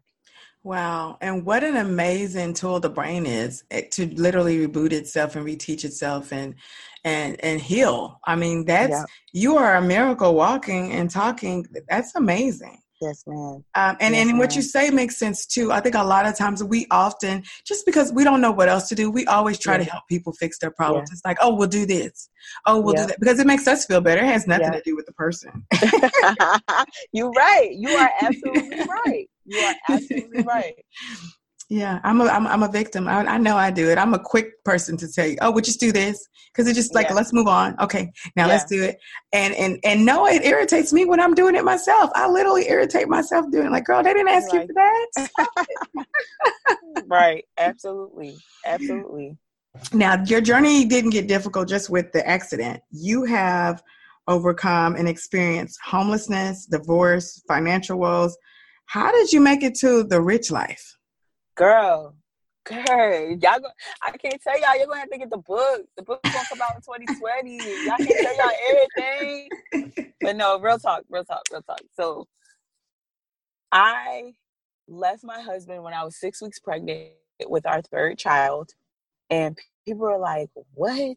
Wow. 0.64 1.18
And 1.20 1.44
what 1.46 1.64
an 1.64 1.76
amazing 1.76 2.54
tool 2.54 2.80
the 2.80 2.90
brain 2.90 3.26
is 3.26 3.64
eh, 3.70 3.82
to 3.92 4.06
literally 4.14 4.66
reboot 4.66 4.92
itself 4.92 5.36
and 5.36 5.46
reteach 5.46 5.84
itself 5.84 6.32
and 6.32 6.54
and 7.04 7.42
and 7.44 7.60
heal. 7.60 8.20
I 8.26 8.36
mean, 8.36 8.64
that's 8.64 8.90
Yeah. 8.90 9.04
you 9.32 9.56
are 9.56 9.76
a 9.76 9.82
miracle 9.82 10.34
walking 10.34 10.92
and 10.92 11.10
talking. 11.10 11.66
That's 11.88 12.14
amazing. 12.16 12.82
Yes, 13.00 13.22
man. 13.26 13.64
Um, 13.76 13.96
and 14.00 14.14
Yes, 14.14 14.28
and 14.28 14.38
what 14.38 14.56
you 14.56 14.62
say 14.62 14.90
makes 14.90 15.16
sense 15.16 15.46
too. 15.46 15.70
I 15.70 15.80
think 15.80 15.94
a 15.94 16.02
lot 16.02 16.26
of 16.26 16.36
times 16.36 16.64
we 16.64 16.86
often 16.90 17.44
just 17.64 17.86
because 17.86 18.12
we 18.12 18.24
don't 18.24 18.40
know 18.40 18.50
what 18.50 18.68
else 18.68 18.88
to 18.88 18.94
do, 18.96 19.10
we 19.10 19.24
always 19.26 19.58
try 19.58 19.76
to 19.76 19.84
help 19.84 20.02
people 20.08 20.32
fix 20.32 20.58
their 20.58 20.70
problems. 20.72 21.10
It's 21.12 21.22
like, 21.24 21.38
oh, 21.40 21.54
we'll 21.54 21.68
do 21.68 21.86
this. 21.86 22.28
Oh, 22.66 22.80
we'll 22.80 22.94
Yeah. 22.94 23.02
do 23.02 23.06
that 23.08 23.20
because 23.20 23.38
it 23.38 23.46
makes 23.46 23.68
us 23.68 23.86
feel 23.86 24.00
better. 24.00 24.22
It 24.22 24.26
has 24.26 24.46
nothing 24.46 24.72
to 24.72 24.82
do 24.84 24.96
with 24.96 25.06
the 25.06 25.12
person. 25.12 25.64
You're 27.12 27.30
right. 27.36 27.70
You 27.72 27.90
are 27.90 28.10
absolutely 28.20 28.84
right. 29.06 29.26
You 29.44 29.58
are 29.60 29.74
absolutely 29.88 30.42
right. 30.42 30.74
Yeah, 31.70 32.00
I'm 32.02 32.20
a 32.22 32.24
I'm, 32.24 32.46
I'm 32.46 32.62
a 32.62 32.68
victim. 32.68 33.08
I, 33.08 33.24
I 33.26 33.38
know 33.38 33.56
I 33.56 33.70
do 33.70 33.90
it. 33.90 33.98
I'm 33.98 34.14
a 34.14 34.18
quick 34.18 34.64
person 34.64 34.96
to 34.98 35.12
tell 35.12 35.26
you, 35.26 35.36
oh, 35.42 35.50
we'll 35.50 35.60
just 35.62 35.80
do 35.80 35.92
this 35.92 36.26
because 36.50 36.66
it's 36.66 36.76
just 36.76 36.94
like 36.94 37.08
Yeah. 37.08 37.14
let's 37.14 37.32
move 37.32 37.46
on. 37.46 37.76
Okay, 37.78 38.10
now 38.36 38.46
let's 38.48 38.64
do 38.64 38.82
it. 38.82 38.96
And 39.34 39.54
and 39.54 39.78
and 39.84 40.06
no, 40.06 40.26
it 40.26 40.44
irritates 40.44 40.94
me 40.94 41.04
when 41.04 41.20
I'm 41.20 41.34
doing 41.34 41.54
it 41.54 41.64
myself. 41.64 42.10
I 42.14 42.26
literally 42.28 42.68
irritate 42.70 43.08
myself 43.08 43.50
doing 43.50 43.66
it. 43.66 43.72
Like, 43.72 43.84
girl, 43.84 44.02
they 44.02 44.14
didn't 44.14 44.28
ask 44.28 44.52
you 44.52 44.66
for 44.66 44.72
that. 44.74 45.28
Right. 47.06 47.44
Absolutely. 47.58 48.36
Absolutely. 48.66 49.36
Now, 49.92 50.22
your 50.24 50.40
journey 50.40 50.84
didn't 50.84 51.10
get 51.10 51.28
difficult 51.28 51.68
just 51.68 51.90
with 51.90 52.12
the 52.12 52.26
accident. 52.28 52.80
You 52.90 53.24
have 53.24 53.82
overcome 54.26 54.96
and 54.96 55.08
experienced 55.08 55.78
homelessness, 55.84 56.66
divorce, 56.66 57.42
financial 57.48 57.98
woes. 57.98 58.36
How 58.86 59.12
did 59.12 59.32
you 59.32 59.40
make 59.40 59.62
it 59.62 59.74
to 59.76 60.04
the 60.04 60.20
rich 60.20 60.50
life? 60.50 60.97
Girl, 61.58 62.14
girl, 62.66 63.30
y'all 63.30 63.58
go, 63.58 63.66
I 64.00 64.16
can't 64.16 64.40
tell 64.40 64.60
y'all. 64.60 64.78
You're 64.78 64.86
gonna 64.86 65.00
have 65.00 65.10
to 65.10 65.18
get 65.18 65.28
the 65.28 65.38
book. 65.38 65.80
The 65.96 66.04
book 66.04 66.22
gonna 66.32 66.46
come 66.48 66.60
out 66.62 66.76
in 66.76 66.82
2020. 66.82 67.80
Y'all 67.84 67.96
can't 68.06 68.20
tell 68.20 68.36
y'all 68.36 68.52
everything. 68.70 69.50
But 70.22 70.36
no, 70.36 70.60
real 70.60 70.78
talk, 70.78 71.02
real 71.10 71.24
talk, 71.24 71.42
real 71.50 71.62
talk. 71.62 71.80
So 71.96 72.28
I 73.72 74.34
left 74.86 75.24
my 75.24 75.40
husband 75.40 75.82
when 75.82 75.94
I 75.94 76.04
was 76.04 76.20
six 76.20 76.40
weeks 76.40 76.60
pregnant 76.60 77.10
with 77.48 77.66
our 77.66 77.82
third 77.82 78.18
child, 78.18 78.70
and 79.28 79.58
people 79.84 80.02
were 80.02 80.18
like, 80.18 80.50
"What?" 80.74 81.16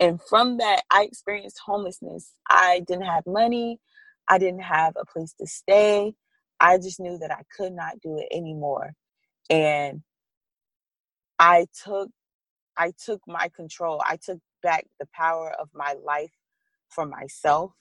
And 0.00 0.22
from 0.22 0.56
that, 0.56 0.84
I 0.90 1.02
experienced 1.04 1.60
homelessness. 1.66 2.32
I 2.48 2.80
didn't 2.88 3.04
have 3.04 3.26
money. 3.26 3.78
I 4.26 4.38
didn't 4.38 4.62
have 4.62 4.94
a 4.96 5.04
place 5.04 5.34
to 5.38 5.46
stay. 5.46 6.14
I 6.60 6.78
just 6.78 6.98
knew 6.98 7.18
that 7.18 7.30
I 7.30 7.42
could 7.54 7.74
not 7.74 8.00
do 8.00 8.16
it 8.16 8.28
anymore 8.34 8.94
and 9.52 10.02
i 11.40 11.66
took 11.84 12.10
i 12.78 12.92
took 13.04 13.22
my 13.28 13.50
control. 13.56 14.02
I 14.06 14.16
took 14.18 14.40
back 14.62 14.86
the 15.00 15.08
power 15.14 15.52
of 15.60 15.70
my 15.74 15.94
life 16.04 16.32
for 16.90 17.06
myself 17.06 17.72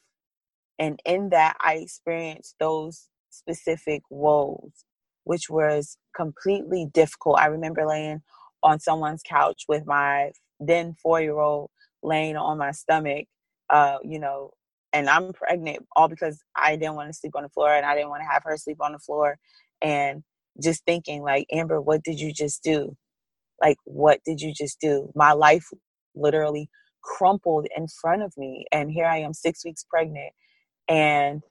and 0.79 0.99
in 1.05 1.29
that 1.31 1.57
i 1.61 1.75
experienced 1.75 2.55
those 2.59 3.09
specific 3.31 4.03
woes 4.11 4.85
which 5.25 5.49
was 5.49 5.97
completely 6.15 6.87
difficult. 6.93 7.39
I 7.39 7.47
remember 7.47 7.85
laying 7.87 8.21
on 8.63 8.79
someone's 8.79 9.23
couch 9.23 9.63
with 9.69 9.85
my 9.87 10.31
then 10.59 10.95
four 11.01 11.21
year 11.21 11.39
old 11.39 11.71
laying 12.03 12.37
on 12.37 12.57
my 12.59 12.71
stomach 12.71 13.27
uh 13.69 13.97
you 14.03 14.19
know 14.19 14.51
and 14.93 15.09
i'm 15.09 15.33
pregnant 15.33 15.85
all 15.95 16.07
because 16.09 16.41
i 16.55 16.75
didn't 16.75 16.95
want 16.95 17.09
to 17.09 17.13
sleep 17.13 17.33
on 17.35 17.43
the 17.43 17.49
floor 17.49 17.73
and 17.73 17.85
i 17.85 17.95
didn't 17.95 18.09
want 18.09 18.21
to 18.21 18.27
have 18.29 18.43
her 18.45 18.57
sleep 18.57 18.77
on 18.81 18.93
the 18.93 18.99
floor 18.99 19.37
and 19.81 20.23
just 20.61 20.83
thinking 20.85 21.23
like 21.23 21.47
amber 21.51 21.81
what 21.81 22.03
did 22.03 22.19
you 22.19 22.33
just 22.33 22.63
do? 22.63 22.95
Like 23.61 23.77
what 23.85 24.19
did 24.25 24.41
you 24.41 24.53
just 24.53 24.79
do? 24.81 25.11
My 25.15 25.33
life 25.33 25.67
literally 26.15 26.69
crumpled 27.03 27.67
in 27.75 27.87
front 27.87 28.21
of 28.23 28.33
me 28.37 28.65
and 28.71 28.91
here 28.91 29.05
i 29.07 29.17
am 29.17 29.33
six 29.33 29.65
weeks 29.65 29.83
pregnant 29.89 30.31
and 30.87 31.41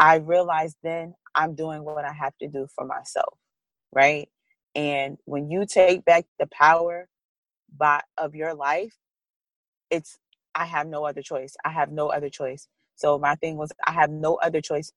i 0.00 0.16
realized 0.16 0.76
then 0.82 1.14
i'm 1.34 1.54
doing 1.54 1.84
what 1.84 2.04
i 2.04 2.12
have 2.12 2.34
to 2.40 2.48
do 2.48 2.66
for 2.74 2.86
myself 2.86 3.34
right? 3.92 4.28
And 4.74 5.18
when 5.26 5.50
you 5.50 5.66
take 5.66 6.04
back 6.04 6.26
the 6.38 6.48
power 6.48 7.08
by 7.76 8.02
of 8.18 8.34
your 8.34 8.54
life 8.54 8.94
it's 9.90 10.18
i 10.54 10.64
have 10.66 10.86
no 10.88 11.04
other 11.06 11.22
choice. 11.22 11.56
I 11.64 11.70
have 11.70 11.92
no 11.92 12.08
other 12.08 12.30
choice. 12.30 12.68
So 12.96 13.18
my 13.18 13.36
thing 13.36 13.56
was 13.58 13.72
i 13.86 13.92
have 13.92 14.10
no 14.10 14.36
other 14.36 14.60
choice 14.62 14.92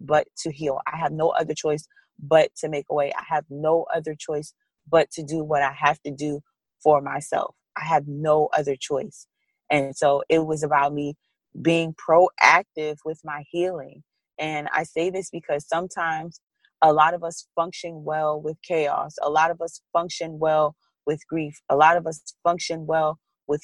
but 0.00 0.28
to 0.38 0.52
heal. 0.52 0.80
I 0.92 0.98
have 0.98 1.12
no 1.12 1.30
other 1.30 1.54
choice 1.54 1.86
but 2.22 2.54
to 2.56 2.68
make 2.68 2.86
a 2.90 2.94
way 2.94 3.12
i 3.18 3.24
have 3.28 3.44
no 3.50 3.86
other 3.94 4.16
choice 4.18 4.54
but 4.90 5.10
to 5.10 5.22
do 5.24 5.44
what 5.44 5.62
i 5.62 5.72
have 5.72 6.00
to 6.02 6.12
do 6.12 6.40
for 6.82 7.00
myself 7.02 7.54
i 7.76 7.84
have 7.84 8.08
no 8.08 8.48
other 8.56 8.76
choice 8.76 9.26
and 9.70 9.96
so 9.96 10.22
it 10.28 10.40
was 10.46 10.62
about 10.62 10.94
me 10.94 11.14
being 11.62 11.94
proactive 11.94 12.98
with 13.04 13.20
my 13.24 13.44
healing. 13.50 14.02
And 14.38 14.68
I 14.72 14.84
say 14.84 15.10
this 15.10 15.30
because 15.30 15.66
sometimes 15.66 16.40
a 16.82 16.92
lot 16.92 17.14
of 17.14 17.24
us 17.24 17.46
function 17.56 18.04
well 18.04 18.40
with 18.40 18.56
chaos. 18.62 19.16
A 19.22 19.30
lot 19.30 19.50
of 19.50 19.60
us 19.60 19.80
function 19.92 20.38
well 20.38 20.76
with 21.06 21.26
grief. 21.28 21.60
A 21.68 21.76
lot 21.76 21.96
of 21.96 22.06
us 22.06 22.22
function 22.44 22.86
well 22.86 23.18
with 23.48 23.62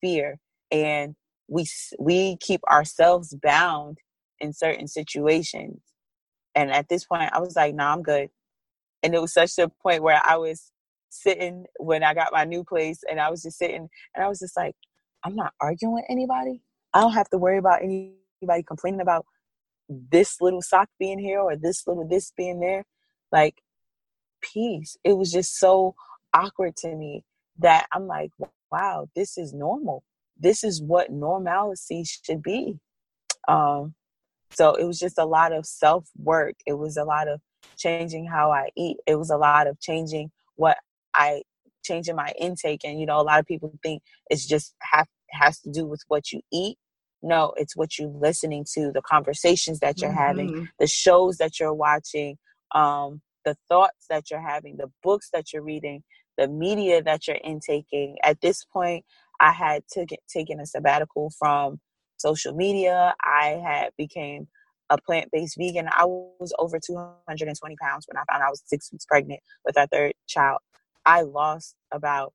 fear. 0.00 0.38
And 0.70 1.14
we 1.48 1.66
we 1.98 2.36
keep 2.38 2.60
ourselves 2.70 3.36
bound 3.42 3.98
in 4.40 4.52
certain 4.52 4.88
situations. 4.88 5.80
And 6.56 6.72
at 6.72 6.88
this 6.88 7.04
point, 7.04 7.32
I 7.32 7.40
was 7.40 7.56
like, 7.56 7.74
"No, 7.74 7.84
nah, 7.84 7.92
I'm 7.94 8.02
good." 8.02 8.30
And 9.02 9.14
it 9.14 9.20
was 9.20 9.34
such 9.34 9.58
a 9.58 9.68
point 9.68 10.02
where 10.02 10.20
I 10.24 10.36
was 10.36 10.72
sitting 11.10 11.66
when 11.78 12.02
I 12.02 12.14
got 12.14 12.32
my 12.32 12.44
new 12.44 12.64
place, 12.64 13.02
and 13.10 13.20
I 13.20 13.30
was 13.30 13.42
just 13.42 13.58
sitting, 13.58 13.88
and 14.14 14.24
I 14.24 14.28
was 14.28 14.40
just 14.40 14.56
like, 14.56 14.74
"I'm 15.24 15.36
not 15.36 15.54
arguing 15.60 15.94
with 15.94 16.06
anybody. 16.08 16.62
I 16.94 17.00
don't 17.00 17.12
have 17.12 17.30
to 17.30 17.38
worry 17.38 17.58
about 17.58 17.82
anybody 17.82 18.62
complaining 18.66 19.00
about 19.02 19.26
this 19.88 20.40
little 20.40 20.62
sock 20.62 20.88
being 20.98 21.18
here 21.18 21.40
or 21.40 21.56
this 21.56 21.86
little 21.86 22.06
this 22.08 22.32
being 22.36 22.60
there. 22.60 22.84
Like, 23.32 23.62
peace. 24.42 24.96
It 25.04 25.14
was 25.14 25.32
just 25.32 25.58
so 25.58 25.94
awkward 26.34 26.76
to 26.78 26.94
me 26.94 27.24
that 27.58 27.86
I'm 27.92 28.06
like, 28.06 28.30
wow, 28.70 29.08
this 29.14 29.38
is 29.38 29.52
normal. 29.52 30.04
This 30.38 30.64
is 30.64 30.82
what 30.82 31.10
normalcy 31.10 32.04
should 32.04 32.42
be. 32.42 32.78
Um, 33.48 33.94
so 34.56 34.74
it 34.74 34.84
was 34.84 34.98
just 34.98 35.18
a 35.18 35.26
lot 35.26 35.52
of 35.52 35.66
self 35.66 36.08
work. 36.16 36.54
It 36.66 36.78
was 36.78 36.96
a 36.96 37.04
lot 37.04 37.28
of 37.28 37.42
changing 37.76 38.26
how 38.26 38.50
I 38.52 38.70
eat. 38.74 38.96
It 39.06 39.16
was 39.16 39.28
a 39.28 39.36
lot 39.36 39.66
of 39.66 39.78
changing 39.80 40.30
what 40.54 40.78
I 41.14 41.42
changing 41.84 42.16
my 42.16 42.32
intake. 42.40 42.80
And 42.82 42.98
you 42.98 43.04
know, 43.04 43.20
a 43.20 43.22
lot 43.22 43.38
of 43.38 43.44
people 43.44 43.78
think 43.82 44.02
it's 44.30 44.46
just 44.46 44.74
have 44.80 45.08
has 45.30 45.60
to 45.60 45.70
do 45.70 45.84
with 45.84 46.00
what 46.08 46.32
you 46.32 46.40
eat. 46.50 46.78
No, 47.22 47.52
it's 47.58 47.76
what 47.76 47.98
you're 47.98 48.08
listening 48.08 48.64
to, 48.72 48.92
the 48.92 49.02
conversations 49.02 49.80
that 49.80 50.00
you're 50.00 50.10
mm-hmm. 50.10 50.18
having, 50.18 50.68
the 50.78 50.86
shows 50.86 51.36
that 51.36 51.60
you're 51.60 51.74
watching, 51.74 52.38
um, 52.74 53.20
the 53.44 53.56
thoughts 53.68 54.06
that 54.08 54.30
you're 54.30 54.40
having, 54.40 54.78
the 54.78 54.90
books 55.02 55.28
that 55.34 55.52
you're 55.52 55.62
reading, 55.62 56.02
the 56.38 56.48
media 56.48 57.02
that 57.02 57.26
you're 57.28 57.40
intaking. 57.44 58.16
At 58.22 58.40
this 58.40 58.64
point, 58.64 59.04
I 59.38 59.52
had 59.52 59.82
took, 59.92 60.08
taken 60.32 60.60
a 60.60 60.66
sabbatical 60.66 61.30
from 61.38 61.78
social 62.16 62.54
media. 62.54 63.14
I 63.22 63.60
had 63.64 63.90
became 63.96 64.48
a 64.90 64.98
plant-based 65.00 65.56
vegan. 65.58 65.88
I 65.90 66.04
was 66.04 66.52
over 66.58 66.78
220 66.78 67.76
pounds 67.80 68.06
when 68.08 68.16
I 68.16 68.24
found 68.30 68.42
I 68.42 68.50
was 68.50 68.62
six 68.66 68.90
weeks 68.92 69.04
pregnant 69.04 69.40
with 69.64 69.76
our 69.76 69.86
third 69.86 70.12
child. 70.26 70.58
I 71.04 71.22
lost 71.22 71.74
about 71.92 72.32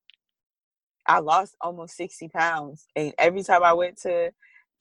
I 1.08 1.20
lost 1.20 1.56
almost 1.62 1.96
60 1.98 2.30
pounds. 2.30 2.86
And 2.96 3.14
every 3.18 3.44
time 3.44 3.64
I 3.64 3.74
went 3.74 3.98
to 4.04 4.32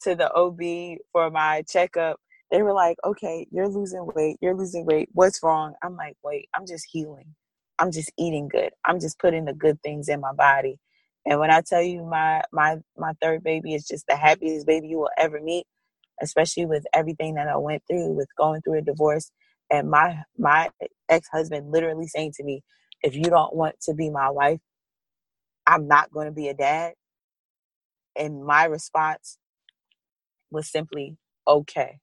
to 0.03 0.15
the 0.15 0.33
OB 0.33 0.99
for 1.13 1.31
my 1.31 1.63
checkup, 1.69 2.19
they 2.51 2.63
were 2.63 2.73
like, 2.73 2.97
okay, 3.05 3.47
you're 3.51 3.69
losing 3.69 4.09
weight. 4.15 4.37
You're 4.41 4.57
losing 4.57 4.87
weight. 4.87 5.09
What's 5.13 5.43
wrong? 5.43 5.75
I'm 5.83 5.97
like, 5.97 6.17
wait, 6.25 6.49
I'm 6.55 6.67
just 6.67 6.87
healing. 6.91 7.35
I'm 7.79 7.91
just 7.91 8.13
eating 8.19 8.49
good. 8.49 8.71
I'm 8.85 9.01
just 9.01 9.19
putting 9.19 9.45
the 9.45 9.55
good 9.55 9.81
things 9.83 10.09
in 10.09 10.21
my 10.21 10.33
body. 10.33 10.79
And 11.27 11.41
when 11.41 11.51
I 11.51 11.63
tell 11.63 11.83
you 11.83 12.05
my 12.05 12.43
my 12.53 12.79
my 12.97 13.13
third 13.23 13.45
baby 13.45 13.75
is 13.75 13.87
just 13.87 14.07
the 14.09 14.17
happiest 14.17 14.67
baby 14.67 14.89
you 14.89 14.99
will 14.99 15.11
ever 15.19 15.41
meet, 15.41 15.67
especially 16.23 16.67
with 16.67 16.85
everything 16.95 17.35
that 17.37 17.49
I 17.49 17.57
went 17.57 17.83
through 17.89 18.13
with 18.15 18.29
going 18.39 18.63
through 18.63 18.79
a 18.79 18.83
divorce 18.83 19.31
and 19.71 19.91
my 19.91 20.23
my 20.39 20.71
ex-husband 21.09 21.73
literally 21.73 22.09
saying 22.09 22.33
to 22.37 22.45
me, 22.45 22.63
if 23.03 23.15
you 23.17 23.25
don't 23.25 23.55
want 23.55 23.77
to 23.83 23.95
be 23.95 24.11
my 24.11 24.31
wife, 24.31 24.61
I'm 25.67 25.89
not 25.89 26.13
going 26.13 26.27
to 26.27 26.33
be 26.33 26.49
a 26.49 26.55
dad. 26.55 26.95
And 28.17 28.45
my 28.45 28.65
response 28.67 29.39
was 30.51 30.71
simply, 30.71 31.19
okay. 31.49 32.01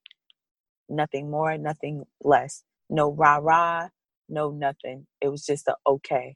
Nothing 0.89 1.31
more, 1.31 1.57
nothing 1.57 2.05
less. 2.23 2.63
No 2.89 3.11
rah 3.11 3.37
rah, 3.37 3.89
no 4.29 4.51
nothing. 4.51 5.07
It 5.21 5.29
was 5.29 5.45
just 5.45 5.67
a 5.67 5.75
okay. 5.87 6.35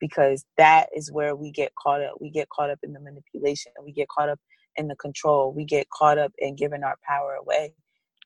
Because 0.00 0.44
that 0.56 0.88
is 0.94 1.10
where 1.10 1.34
we 1.34 1.50
get 1.50 1.74
caught 1.74 2.02
up. 2.02 2.16
We 2.20 2.30
get 2.30 2.48
caught 2.48 2.70
up 2.70 2.78
in 2.82 2.92
the 2.92 3.00
manipulation. 3.00 3.72
We 3.82 3.92
get 3.92 4.08
caught 4.08 4.28
up 4.28 4.40
in 4.76 4.88
the 4.88 4.96
control. 4.96 5.52
We 5.52 5.64
get 5.64 5.88
caught 5.90 6.18
up 6.18 6.32
in 6.38 6.56
giving 6.56 6.82
our 6.82 6.96
power 7.06 7.34
away. 7.34 7.74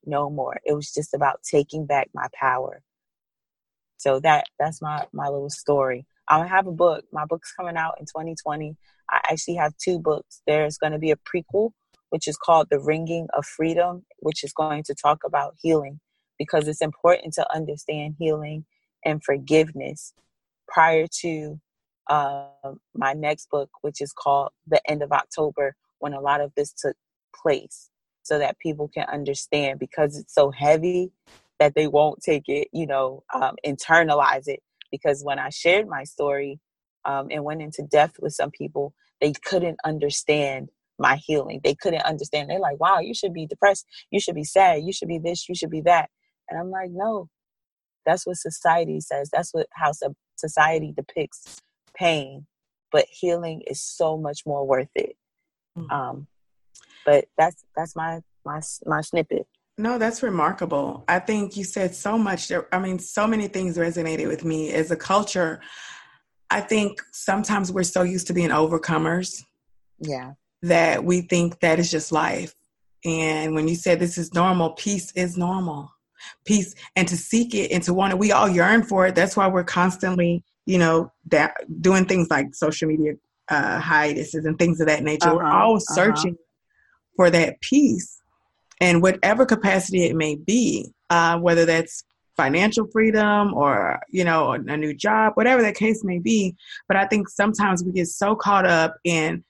No 0.05 0.31
more. 0.31 0.59
It 0.65 0.73
was 0.73 0.93
just 0.93 1.15
about 1.15 1.43
taking 1.43 1.87
back 1.87 2.09
my 2.15 2.27
power. 2.35 2.83
So 3.99 4.19
that 4.21 4.47
that's 4.59 4.81
my 4.81 5.07
my 5.13 5.29
little 5.29 5.51
story. 5.51 6.07
I 6.29 6.47
have 6.47 6.67
a 6.67 6.73
book. 6.73 7.05
My 7.13 7.25
book's 7.25 7.53
coming 7.53 7.77
out 7.77 7.97
in 8.01 8.07
2020. 8.07 8.77
I 9.11 9.21
actually 9.31 9.57
have 9.57 9.77
two 9.77 9.99
books. 9.99 10.43
There's 10.47 10.79
going 10.79 10.93
to 10.93 10.99
be 10.99 11.11
a 11.11 11.17
prequel 11.17 11.73
which 12.11 12.29
is 12.29 12.37
called 12.37 12.69
The 12.71 12.81
Ringing 12.81 13.29
of 13.33 13.47
Freedom, 13.47 14.05
which 14.19 14.45
is 14.45 14.53
going 14.53 14.83
to 14.85 14.95
talk 14.95 15.21
about 15.25 15.55
healing 15.59 16.01
because 16.39 16.69
it's 16.69 16.83
important 16.83 17.35
to 17.35 17.55
understand 17.55 18.17
healing 18.19 18.67
and 19.05 19.23
forgiveness 19.25 20.13
prior 20.71 21.07
to 21.23 21.61
uh, 22.09 22.47
my 22.95 23.13
next 23.13 23.51
book, 23.51 23.71
which 23.83 24.01
is 24.01 24.13
called 24.13 24.51
The 24.67 24.81
End 24.89 25.03
of 25.03 25.13
October, 25.13 25.75
when 25.99 26.15
a 26.15 26.21
lot 26.21 26.41
of 26.41 26.53
this 26.57 26.73
took 26.73 26.97
place, 27.35 27.91
so 28.23 28.39
that 28.39 28.59
people 28.59 28.89
can 28.89 29.07
understand 29.13 29.79
because 29.79 30.17
it's 30.17 30.35
so 30.35 30.51
heavy 30.51 31.13
that 31.59 31.75
they 31.75 31.87
won't 31.87 32.21
take 32.23 32.45
it, 32.49 32.69
you 32.73 32.87
know, 32.87 33.23
um, 33.35 33.57
internalize 33.67 34.49
it. 34.49 34.61
Because 34.91 35.23
when 35.23 35.39
I 35.39 35.51
shared 35.51 35.89
my 35.89 36.05
story 36.05 36.59
um, 37.05 37.29
and 37.31 37.45
went 37.45 37.63
into 37.63 37.83
depth 37.83 38.17
with 38.21 38.33
some 38.33 38.51
people, 38.51 38.95
they 39.21 39.33
couldn't 39.45 39.79
understand 39.85 40.69
my 40.99 41.17
healing. 41.17 41.61
They 41.63 41.75
couldn't 41.75 42.03
understand. 42.03 42.51
They're 42.51 42.61
like, 42.61 42.81
wow, 42.81 42.99
you 43.01 43.15
should 43.15 43.33
be 43.33 43.47
depressed. 43.47 43.87
You 44.11 44.21
should 44.21 44.35
be 44.35 44.45
sad. 44.45 44.83
You 44.83 44.93
should 44.93 45.09
be 45.09 45.19
this. 45.19 45.49
You 45.49 45.55
should 45.55 45.71
be 45.71 45.83
that. 45.83 46.11
And 46.49 46.59
I'm 46.59 46.71
like, 46.71 46.91
no, 46.91 47.29
that's 48.07 48.27
what 48.27 48.37
society 48.37 49.01
says. 49.01 49.31
That's 49.33 49.53
what 49.53 49.67
how 49.75 49.93
society 50.41 50.93
depicts 50.97 51.61
pain. 51.95 52.47
But 52.93 53.07
healing 53.09 53.63
is 53.67 53.81
so 53.81 54.19
much 54.19 54.41
more 54.45 54.67
worth 54.67 54.91
it. 54.97 55.17
Mm-hmm. 55.79 55.91
Um, 55.93 56.27
but 57.07 57.27
that's 57.39 57.65
that's 57.77 57.95
my 57.95 58.21
my 58.45 58.61
my 58.85 59.01
snippet. 59.01 59.47
No, 59.79 59.97
that's 59.97 60.23
remarkable. 60.23 61.05
I 61.09 61.21
think 61.21 61.57
you 61.57 61.65
said 61.65 61.95
so 61.95 62.19
much. 62.19 62.51
I 62.73 62.79
mean, 62.79 62.99
so 62.99 63.27
many 63.27 63.49
things 63.49 63.79
resonated 63.79 64.27
with 64.27 64.45
me 64.45 64.73
as 64.73 64.91
a 64.91 64.97
culture. 64.97 65.61
I 66.51 66.61
think 66.61 67.01
sometimes 67.13 67.71
we're 67.71 67.85
so 67.85 68.03
used 68.03 68.27
to 68.27 68.33
being 68.33 68.51
overcomers. 68.51 69.45
Yeah 70.01 70.33
that 70.63 71.05
we 71.05 71.23
think 71.23 71.61
that 71.61 71.79
is 71.79 71.91
just 71.91 72.13
life. 72.13 72.55
And 73.05 73.55
when 73.55 73.69
you 73.69 73.75
said 73.75 73.99
this 73.99 74.19
is 74.19 74.35
normal, 74.35 74.71
peace 74.71 75.13
is 75.13 75.37
normal. 75.37 75.93
Peace 76.45 76.75
and 76.97 77.07
to 77.09 77.17
seek 77.17 77.55
it 77.55 77.71
and 77.71 77.83
to 77.85 77.95
want 77.95 78.13
it, 78.13 78.19
we 78.19 78.33
all 78.33 78.49
yearn 78.49 78.83
for 78.83 79.07
it. 79.07 79.15
That's 79.15 79.37
why 79.37 79.49
we're 79.49 79.65
constantly, 79.65 80.45
you 80.67 80.79
know, 80.79 81.13
that 81.27 81.55
doing 81.81 82.07
things 82.07 82.29
like 82.31 82.55
social 82.55 82.89
media 82.89 83.15
uh, 83.49 83.81
hiatuses 83.81 84.45
and 84.45 84.59
things 84.59 84.81
of 84.81 84.87
that 84.87 85.03
nature. 85.03 85.29
Uh-huh, 85.29 85.37
we're 85.37 85.45
always 85.45 85.87
uh-huh. 85.91 85.95
searching 85.95 86.37
for 87.17 87.31
that 87.31 87.61
peace 87.61 88.21
and 88.81 89.03
whatever 89.03 89.45
capacity 89.45 90.05
it 90.05 90.17
may 90.17 90.37
be, 90.37 90.93
uh, 91.11 91.39
whether 91.39 91.65
that's 91.65 92.05
financial 92.37 92.87
freedom 92.87 93.53
or 93.53 94.01
you 94.09 94.25
know 94.25 94.53
a 94.53 94.77
new 94.77 94.95
job 94.95 95.35
whatever 95.35 95.61
the 95.61 95.73
case 95.73 96.03
may 96.05 96.19
be 96.19 96.57
but 96.89 96.97
i 96.97 97.05
think 97.05 97.29
sometimes 97.29 97.85
we 97.85 97.93
get 97.93 98.07
so 98.07 98.35
caught 98.35 98.65
up 98.65 98.97
in 99.05 99.45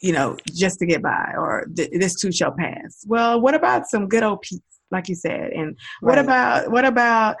you 0.00 0.12
know, 0.12 0.36
just 0.54 0.78
to 0.78 0.86
get 0.86 1.02
by, 1.02 1.32
or 1.36 1.66
this 1.74 2.14
too 2.14 2.30
shall 2.30 2.52
pass. 2.52 3.04
Well, 3.06 3.40
what 3.40 3.54
about 3.54 3.86
some 3.86 4.08
good 4.08 4.22
old 4.22 4.42
peace, 4.42 4.60
like 4.90 5.08
you 5.08 5.14
said, 5.14 5.50
and 5.50 5.76
what 6.00 6.18
about 6.18 6.70
what 6.70 6.84
about 6.84 7.36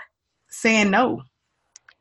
saying 0.50 0.90
no, 0.90 1.22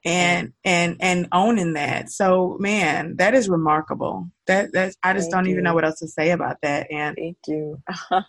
and 0.06 0.54
and 0.64 0.98
and 1.00 1.28
owning 1.32 1.74
that? 1.74 2.10
So, 2.10 2.58
man, 2.60 3.16
that 3.18 3.34
is 3.34 3.50
remarkable. 3.50 4.30
That 4.48 4.74
that 4.74 4.96
I 5.04 5.14
just 5.14 5.26
Thank 5.26 5.34
don't 5.34 5.46
you. 5.46 5.52
even 5.54 5.64
know 5.64 5.74
what 5.74 5.86
else 5.86 6.00
to 6.00 6.08
say 6.08 6.32
about 6.32 6.58
that. 6.62 6.88
And 6.92 7.16
Thank 7.16 7.38
you. 7.48 7.82
I, 8.12 8.24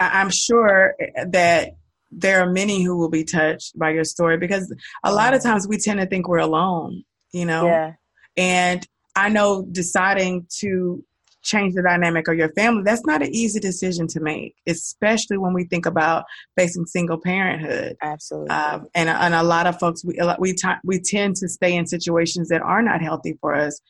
I'm 0.00 0.30
sure 0.30 0.94
that 1.28 1.76
there 2.10 2.42
are 2.42 2.50
many 2.50 2.82
who 2.82 2.96
will 2.96 3.10
be 3.10 3.24
touched 3.24 3.78
by 3.78 3.90
your 3.90 4.04
story 4.04 4.36
because 4.36 4.74
a 5.04 5.12
lot 5.12 5.34
of 5.34 5.42
times 5.42 5.68
we 5.68 5.78
tend 5.78 6.00
to 6.00 6.06
think 6.06 6.28
we're 6.28 6.38
alone, 6.38 7.04
you 7.32 7.44
know. 7.44 7.66
Yeah. 7.66 7.92
And 8.36 8.86
I 9.14 9.28
know 9.28 9.66
deciding 9.70 10.46
to 10.60 11.04
change 11.42 11.74
the 11.74 11.82
dynamic 11.82 12.28
of 12.28 12.36
your 12.36 12.50
family, 12.50 12.82
that's 12.84 13.04
not 13.06 13.22
an 13.22 13.34
easy 13.34 13.60
decision 13.60 14.06
to 14.08 14.20
make, 14.20 14.54
especially 14.66 15.38
when 15.38 15.52
we 15.52 15.64
think 15.64 15.86
about 15.86 16.24
facing 16.56 16.86
single 16.86 17.18
parenthood. 17.18 17.96
Absolutely. 18.02 18.50
Um, 18.50 18.88
and, 18.94 19.08
and 19.08 19.34
a 19.34 19.42
lot 19.42 19.66
of 19.66 19.78
folks, 19.78 20.04
we, 20.04 20.18
we, 20.38 20.52
t- 20.52 20.68
we 20.84 21.00
tend 21.00 21.36
to 21.36 21.48
stay 21.48 21.74
in 21.74 21.86
situations 21.86 22.48
that 22.48 22.62
are 22.62 22.82
not 22.82 23.00
healthy 23.00 23.38
for 23.40 23.54
us 23.54 23.80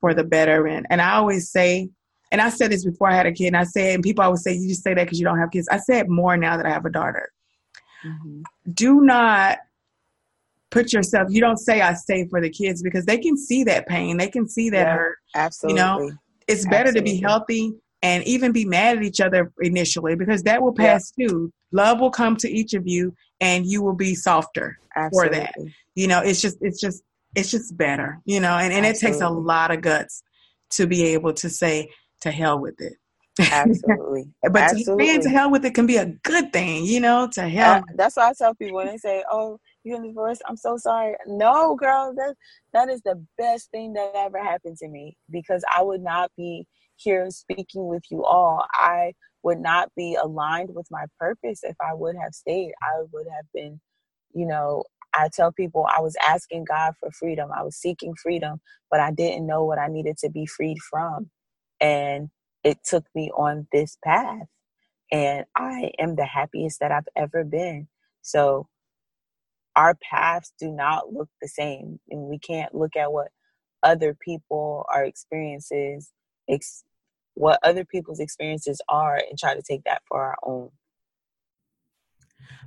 for 0.00 0.14
the 0.14 0.24
better. 0.24 0.66
And, 0.66 0.86
and 0.90 1.00
I 1.00 1.12
always 1.12 1.50
say, 1.50 1.88
and 2.32 2.40
I 2.40 2.48
said 2.48 2.70
this 2.70 2.84
before 2.84 3.10
I 3.10 3.14
had 3.14 3.26
a 3.26 3.32
kid, 3.32 3.48
and 3.48 3.56
I 3.56 3.64
said, 3.64 3.94
and 3.94 4.02
people 4.04 4.22
always 4.22 4.42
say, 4.42 4.54
you 4.54 4.68
just 4.68 4.84
say 4.84 4.94
that 4.94 5.04
because 5.04 5.18
you 5.18 5.24
don't 5.24 5.38
have 5.38 5.50
kids. 5.50 5.68
I 5.70 5.78
say 5.78 5.98
it 5.98 6.08
more 6.08 6.36
now 6.36 6.56
that 6.56 6.66
I 6.66 6.70
have 6.70 6.84
a 6.84 6.90
daughter. 6.90 7.30
Mm-hmm. 8.04 8.42
Do 8.72 9.00
not 9.00 9.58
put 10.70 10.92
yourself 10.92 11.28
you 11.30 11.40
don't 11.40 11.58
say 11.58 11.80
i 11.80 11.92
stay 11.92 12.26
for 12.28 12.40
the 12.40 12.48
kids 12.48 12.82
because 12.82 13.04
they 13.04 13.18
can 13.18 13.36
see 13.36 13.64
that 13.64 13.86
pain 13.86 14.16
they 14.16 14.28
can 14.28 14.48
see 14.48 14.70
that 14.70 14.86
yeah, 14.86 14.94
hurt 14.94 15.18
absolutely 15.34 15.80
you 15.80 15.84
know 15.84 16.10
it's 16.50 16.64
better 16.66 16.88
Absolutely. 16.88 17.12
to 17.12 17.16
be 17.16 17.26
healthy 17.26 17.72
and 18.02 18.24
even 18.24 18.52
be 18.52 18.64
mad 18.64 18.96
at 18.96 19.02
each 19.02 19.20
other 19.20 19.52
initially 19.60 20.16
because 20.16 20.42
that 20.44 20.62
will 20.62 20.72
pass 20.72 21.12
yeah. 21.16 21.28
too. 21.28 21.52
Love 21.72 22.00
will 22.00 22.10
come 22.10 22.36
to 22.36 22.50
each 22.50 22.74
of 22.74 22.86
you 22.86 23.14
and 23.40 23.66
you 23.66 23.82
will 23.82 23.94
be 23.94 24.14
softer 24.14 24.78
Absolutely. 24.96 25.38
for 25.38 25.44
that. 25.44 25.54
You 25.94 26.08
know, 26.08 26.20
it's 26.20 26.40
just 26.40 26.58
it's 26.60 26.80
just 26.80 27.02
it's 27.34 27.50
just 27.50 27.76
better, 27.76 28.20
you 28.24 28.40
know, 28.40 28.54
and, 28.54 28.72
and 28.72 28.84
it 28.84 28.98
takes 28.98 29.20
a 29.20 29.28
lot 29.28 29.70
of 29.70 29.82
guts 29.82 30.22
to 30.70 30.86
be 30.86 31.04
able 31.08 31.32
to 31.34 31.48
say 31.48 31.90
to 32.22 32.30
hell 32.30 32.58
with 32.58 32.80
it. 32.80 32.94
Absolutely. 33.40 34.28
but 34.42 34.56
Absolutely. 34.56 35.16
To, 35.18 35.22
to 35.22 35.28
hell 35.28 35.50
with 35.50 35.64
it 35.64 35.74
can 35.74 35.86
be 35.86 35.96
a 35.96 36.06
good 36.06 36.52
thing, 36.52 36.84
you 36.84 37.00
know, 37.00 37.28
to 37.34 37.48
hell. 37.48 37.78
Uh, 37.78 37.82
that's 37.94 38.16
why 38.16 38.30
I 38.30 38.32
tell 38.36 38.54
people 38.54 38.76
when 38.76 38.88
they 38.88 38.96
say, 38.96 39.24
Oh, 39.30 39.58
you're 39.84 39.96
in 39.96 40.08
divorce, 40.08 40.38
I'm 40.46 40.56
so 40.56 40.76
sorry. 40.76 41.14
No, 41.26 41.74
girl, 41.74 42.12
that 42.16 42.34
that 42.72 42.88
is 42.88 43.00
the 43.02 43.24
best 43.38 43.70
thing 43.70 43.94
that 43.94 44.12
ever 44.14 44.42
happened 44.42 44.76
to 44.78 44.88
me 44.88 45.16
because 45.30 45.64
I 45.74 45.82
would 45.82 46.02
not 46.02 46.30
be 46.36 46.66
here 46.96 47.30
speaking 47.30 47.86
with 47.88 48.02
you 48.10 48.24
all. 48.24 48.64
I 48.72 49.14
would 49.42 49.58
not 49.58 49.90
be 49.96 50.16
aligned 50.22 50.74
with 50.74 50.86
my 50.90 51.04
purpose 51.18 51.60
if 51.62 51.76
I 51.80 51.94
would 51.94 52.16
have 52.22 52.34
stayed. 52.34 52.72
I 52.82 53.02
would 53.12 53.26
have 53.34 53.46
been, 53.54 53.80
you 54.34 54.46
know, 54.46 54.84
I 55.14 55.28
tell 55.32 55.52
people 55.52 55.86
I 55.96 56.00
was 56.00 56.16
asking 56.26 56.66
God 56.66 56.94
for 57.00 57.10
freedom. 57.10 57.50
I 57.56 57.62
was 57.62 57.76
seeking 57.76 58.14
freedom, 58.22 58.60
but 58.90 59.00
I 59.00 59.10
didn't 59.10 59.46
know 59.46 59.64
what 59.64 59.78
I 59.78 59.88
needed 59.88 60.18
to 60.18 60.30
be 60.30 60.46
freed 60.46 60.78
from. 60.78 61.30
And 61.80 62.28
it 62.62 62.78
took 62.84 63.06
me 63.14 63.30
on 63.36 63.66
this 63.72 63.96
path. 64.04 64.46
And 65.10 65.46
I 65.56 65.90
am 65.98 66.16
the 66.16 66.26
happiest 66.26 66.80
that 66.80 66.92
I've 66.92 67.08
ever 67.16 67.42
been. 67.42 67.88
So 68.22 68.68
our 69.80 69.96
paths 70.02 70.52
do 70.60 70.70
not 70.70 71.10
look 71.10 71.30
the 71.40 71.48
same. 71.48 71.98
And 72.10 72.20
we 72.28 72.38
can't 72.38 72.74
look 72.74 72.96
at 72.96 73.10
what 73.10 73.28
other 73.82 74.14
people 74.22 74.84
are 74.94 75.04
experiences 75.04 76.12
ex- 76.50 76.84
what 77.32 77.58
other 77.62 77.86
people's 77.86 78.20
experiences 78.20 78.82
are 78.90 79.16
and 79.16 79.38
try 79.38 79.54
to 79.54 79.62
take 79.62 79.82
that 79.84 80.02
for 80.06 80.22
our 80.22 80.36
own. 80.42 80.68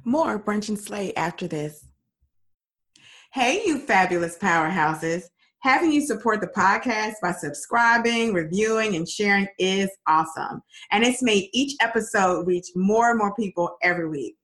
More 0.04 0.39
brunch 0.39 0.69
and 0.69 0.80
slay 0.80 1.13
after 1.13 1.47
this. 1.47 1.86
Hey, 3.32 3.62
you 3.63 3.78
fabulous 3.78 4.36
powerhouses. 4.39 5.26
Having 5.60 5.91
you 5.91 6.02
support 6.02 6.41
the 6.41 6.47
podcast 6.47 7.13
by 7.21 7.32
subscribing, 7.32 8.34
reviewing, 8.34 8.95
and 8.95 9.08
sharing 9.08 9.47
is 9.60 9.89
awesome. 10.08 10.62
And 10.91 11.04
it's 11.04 11.21
made 11.21 11.49
each 11.54 11.76
episode 11.80 12.47
reach 12.47 12.69
more 12.76 13.12
and 13.12 13.19
more 13.19 13.36
people 13.36 13.78
every 13.84 14.10
week. 14.10 14.36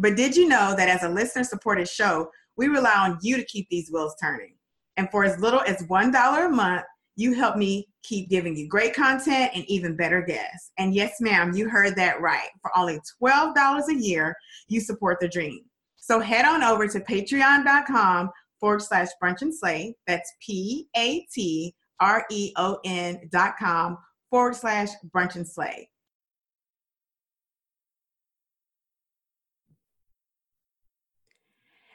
But 0.00 0.16
did 0.16 0.36
you 0.36 0.46
know 0.46 0.76
that 0.76 0.88
as 0.88 1.02
a 1.02 1.08
listener 1.08 1.42
supported 1.42 1.88
show, 1.88 2.30
we 2.56 2.68
rely 2.68 2.94
on 2.94 3.18
you 3.20 3.36
to 3.36 3.44
keep 3.44 3.68
these 3.68 3.90
wheels 3.90 4.14
turning? 4.22 4.54
And 4.96 5.10
for 5.10 5.24
as 5.24 5.40
little 5.40 5.60
as 5.62 5.82
$1 5.82 6.46
a 6.46 6.48
month, 6.48 6.84
you 7.16 7.34
help 7.34 7.56
me 7.56 7.88
keep 8.04 8.30
giving 8.30 8.56
you 8.56 8.68
great 8.68 8.94
content 8.94 9.50
and 9.56 9.64
even 9.66 9.96
better 9.96 10.22
guests. 10.22 10.70
And 10.78 10.94
yes, 10.94 11.16
ma'am, 11.20 11.52
you 11.52 11.68
heard 11.68 11.96
that 11.96 12.20
right. 12.20 12.48
For 12.62 12.70
only 12.78 13.00
$12 13.20 13.88
a 13.88 13.94
year, 13.94 14.36
you 14.68 14.80
support 14.80 15.18
the 15.20 15.26
dream. 15.26 15.62
So 15.96 16.20
head 16.20 16.44
on 16.44 16.62
over 16.62 16.86
to 16.86 17.00
patreon.com 17.00 18.30
forward 18.60 18.82
slash 18.82 19.08
brunch 19.20 19.42
and 19.42 19.52
slay. 19.52 19.96
That's 20.06 20.32
P 20.40 20.86
A 20.96 21.26
T 21.34 21.74
R 21.98 22.24
E 22.30 22.52
O 22.56 22.78
N 22.84 23.28
dot 23.32 23.54
com 23.58 23.98
forward 24.30 24.54
slash 24.54 24.90
brunch 25.12 25.34
and 25.34 25.46
slay. 25.46 25.88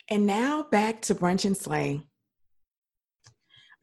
And 0.09 0.25
now 0.25 0.63
back 0.63 1.01
to 1.03 1.15
brunch 1.15 1.45
and 1.45 1.55
slay. 1.55 2.01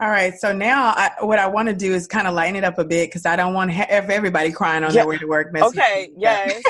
All 0.02 0.08
right, 0.08 0.32
so 0.34 0.52
now 0.52 0.94
I, 0.96 1.10
what 1.20 1.38
I 1.38 1.46
want 1.46 1.68
to 1.68 1.74
do 1.74 1.92
is 1.92 2.06
kind 2.06 2.26
of 2.26 2.32
lighten 2.32 2.56
it 2.56 2.64
up 2.64 2.78
a 2.78 2.84
bit 2.84 3.10
because 3.10 3.26
I 3.26 3.36
don't 3.36 3.52
want 3.52 3.70
have 3.70 4.08
everybody 4.08 4.50
crying 4.50 4.82
on 4.82 4.94
yeah. 4.94 5.02
their 5.02 5.08
way 5.08 5.18
to 5.18 5.26
work. 5.26 5.54
Okay, 5.54 6.10
yes. 6.16 6.62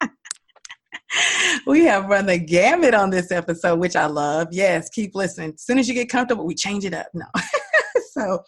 we 1.66 1.84
have 1.86 2.06
run 2.06 2.26
the 2.26 2.38
gamut 2.38 2.94
on 2.94 3.10
this 3.10 3.32
episode, 3.32 3.80
which 3.80 3.96
I 3.96 4.06
love. 4.06 4.48
Yes, 4.52 4.88
keep 4.88 5.16
listening. 5.16 5.54
As 5.54 5.62
soon 5.62 5.78
as 5.78 5.88
you 5.88 5.94
get 5.94 6.08
comfortable, 6.08 6.46
we 6.46 6.54
change 6.54 6.84
it 6.84 6.94
up. 6.94 7.08
No. 7.12 7.26
so, 8.12 8.38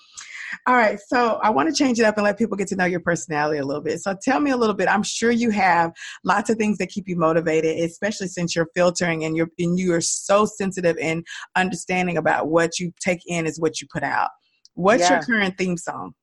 all 0.67 0.77
right. 0.77 0.99
So 1.01 1.41
I 1.43 1.51
want 1.51 1.69
to 1.69 1.75
change 1.75 1.99
it 1.99 2.05
up 2.05 2.17
and 2.17 2.25
let 2.25 2.39
people 2.39 2.57
get 2.57 2.69
to 2.69 2.77
know 2.77 2.85
your 2.85 3.01
personality 3.01 3.59
a 3.59 3.65
little 3.65 3.83
bit. 3.83 4.01
So 4.01 4.17
tell 4.23 4.41
me 4.41 4.51
a 4.51 4.57
little 4.57 4.75
bit. 4.75 4.89
I'm 4.89 5.03
sure 5.03 5.31
you 5.31 5.51
have 5.51 5.93
lots 6.25 6.51
of 6.51 6.57
things 6.57 6.79
that 6.79 6.89
keep 6.89 7.09
you 7.09 7.17
motivated, 7.17 7.79
especially 7.79 8.29
since 8.29 8.55
you're 8.55 8.69
filtering 8.75 9.25
and 9.25 9.37
you're 9.37 9.49
and 9.59 9.79
you 9.79 9.95
are 9.95 10.01
so 10.01 10.45
sensitive 10.45 10.97
and 11.01 11.25
understanding 11.57 12.17
about 12.17 12.49
what 12.49 12.79
you 12.79 12.93
take 13.01 13.21
in 13.27 13.47
is 13.47 13.61
what 13.61 13.81
you 13.81 13.87
put 13.93 14.03
out. 14.03 14.31
What's 14.75 15.03
yeah. 15.03 15.15
your 15.15 15.23
current 15.23 15.59
theme 15.59 15.77
song? 15.77 16.15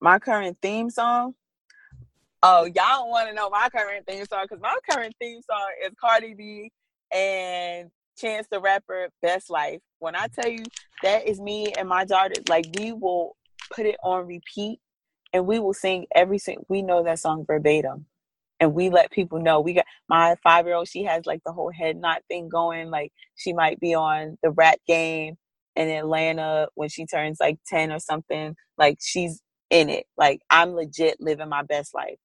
My 0.00 0.18
current 0.18 0.58
theme 0.62 0.90
song? 0.90 1.34
Oh, 2.42 2.64
y'all 2.64 2.74
don't 2.74 3.08
want 3.08 3.28
to 3.28 3.34
know 3.34 3.50
my 3.50 3.68
current 3.74 4.06
theme 4.06 4.24
song 4.26 4.44
because 4.48 4.62
my 4.62 4.76
current 4.90 5.14
theme 5.20 5.40
song 5.50 5.68
is 5.84 5.92
Cardi 6.00 6.34
B 6.34 6.70
and 7.12 7.90
Chance 8.18 8.46
the 8.50 8.60
Rapper 8.60 9.08
Best 9.22 9.50
Life. 9.50 9.80
When 9.98 10.14
I 10.14 10.28
tell 10.28 10.50
you 10.50 10.64
that 11.02 11.26
is 11.26 11.40
me 11.40 11.72
and 11.76 11.88
my 11.88 12.04
daughter, 12.04 12.34
like 12.48 12.66
we 12.78 12.92
will 12.92 13.36
put 13.74 13.86
it 13.86 13.96
on 14.02 14.26
repeat 14.26 14.80
and 15.32 15.46
we 15.46 15.58
will 15.58 15.74
sing 15.74 16.06
every 16.14 16.38
single 16.38 16.66
we 16.68 16.82
know 16.82 17.02
that 17.04 17.18
song 17.18 17.44
verbatim. 17.46 18.06
And 18.58 18.72
we 18.72 18.88
let 18.88 19.10
people 19.10 19.38
know. 19.38 19.60
We 19.60 19.74
got 19.74 19.84
my 20.08 20.36
five 20.42 20.64
year 20.64 20.76
old, 20.76 20.88
she 20.88 21.04
has 21.04 21.26
like 21.26 21.42
the 21.44 21.52
whole 21.52 21.70
head 21.70 21.96
knot 21.96 22.22
thing 22.28 22.48
going. 22.48 22.90
Like 22.90 23.12
she 23.34 23.52
might 23.52 23.78
be 23.80 23.94
on 23.94 24.38
the 24.42 24.50
rap 24.50 24.78
game 24.86 25.36
in 25.74 25.88
Atlanta 25.88 26.68
when 26.74 26.88
she 26.88 27.04
turns 27.04 27.38
like 27.38 27.58
10 27.66 27.92
or 27.92 27.98
something. 27.98 28.56
Like 28.78 28.98
she's 29.02 29.42
in 29.68 29.90
it. 29.90 30.06
Like 30.16 30.40
I'm 30.48 30.70
legit 30.70 31.20
living 31.20 31.50
my 31.50 31.62
best 31.62 31.94
life 31.94 32.16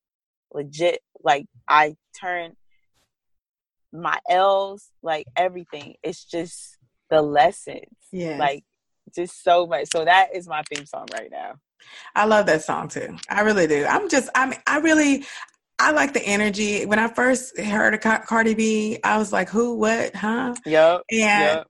legit 0.54 1.00
like 1.24 1.46
I 1.68 1.96
turn 2.20 2.54
my 3.94 4.20
L's, 4.30 4.90
like 5.04 5.28
everything. 5.36 5.96
It's 6.04 6.24
just 6.24 6.78
the 7.12 7.22
lessons. 7.22 7.86
Yeah. 8.12 8.38
Like 8.38 8.64
just 9.14 9.44
so 9.44 9.68
much. 9.68 9.90
So 9.94 10.06
that 10.06 10.30
is 10.34 10.48
my 10.48 10.64
theme 10.64 10.88
song 10.88 11.06
right 11.14 11.30
now. 11.30 11.56
I 12.16 12.26
love 12.26 12.48
that 12.48 12.64
song 12.64 12.88
too. 12.88 13.16
I 13.30 13.42
really 13.42 13.68
do. 13.68 13.86
I'm 13.86 14.10
just 14.10 14.30
I 14.34 14.48
mean 14.48 14.60
I 14.66 14.80
really 14.80 15.26
I 15.78 15.92
like 15.92 16.14
the 16.14 16.24
energy. 16.24 16.86
When 16.86 17.00
I 17.00 17.08
first 17.08 17.60
heard 17.60 17.94
of 17.94 18.26
Cardi 18.26 18.54
B, 18.54 19.00
I 19.04 19.18
was 19.18 19.34
like, 19.34 19.50
"Who? 19.50 19.76
What? 19.76 20.16
Huh?" 20.16 20.54
Yep. 20.64 21.02
And 21.12 21.20
yep. 21.20 21.68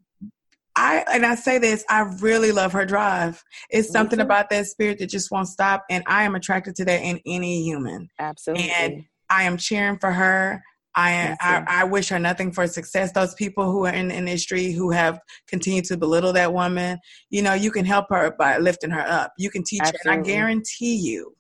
I 0.76 1.06
and 1.12 1.26
I 1.26 1.36
say 1.36 1.60
this, 1.60 1.86
I 1.90 2.02
really 2.20 2.52
love 2.52 2.74
her 2.74 2.86
drive. 2.86 3.42
It's 3.70 3.88
Me 3.90 3.94
something 3.94 4.20
too. 4.20 4.26
about 4.26 4.50
that 4.50 4.68
spirit 4.68 5.00
that 5.00 5.10
just 5.10 5.32
won't 5.32 5.48
stop, 5.48 5.86
and 5.90 6.04
I 6.08 6.24
am 6.24 6.36
attracted 6.36 6.76
to 6.78 6.86
that 6.86 7.02
in 7.02 7.22
any 7.26 7.64
human. 7.64 8.10
Absolutely. 8.20 8.70
And 8.70 9.06
I 9.30 9.44
am 9.44 9.56
cheering 9.56 9.98
for 9.98 10.12
her. 10.12 10.62
I, 10.96 11.36
I, 11.40 11.64
I 11.68 11.84
wish 11.86 12.10
her 12.10 12.20
nothing 12.20 12.52
for 12.52 12.68
success. 12.68 13.12
Those 13.14 13.34
people 13.36 13.72
who 13.72 13.86
are 13.86 13.94
in 13.94 14.10
the 14.10 14.16
industry 14.16 14.72
who 14.72 14.92
have 14.92 15.20
continued 15.48 15.86
to 15.86 15.98
belittle 15.98 16.34
that 16.34 16.54
woman, 16.54 17.00
you 17.30 17.42
know, 17.42 17.54
you 17.54 17.72
can 17.72 17.86
help 17.86 18.08
her 18.10 18.36
by 18.38 18.58
lifting 18.58 18.90
her 18.90 19.02
up. 19.08 19.32
You 19.38 19.50
can 19.50 19.64
teach 19.64 19.82
Absolutely. 19.82 20.10
her, 20.10 20.14
and 20.14 20.22
I 20.22 20.30
guarantee 20.30 20.96
you, 20.96 21.36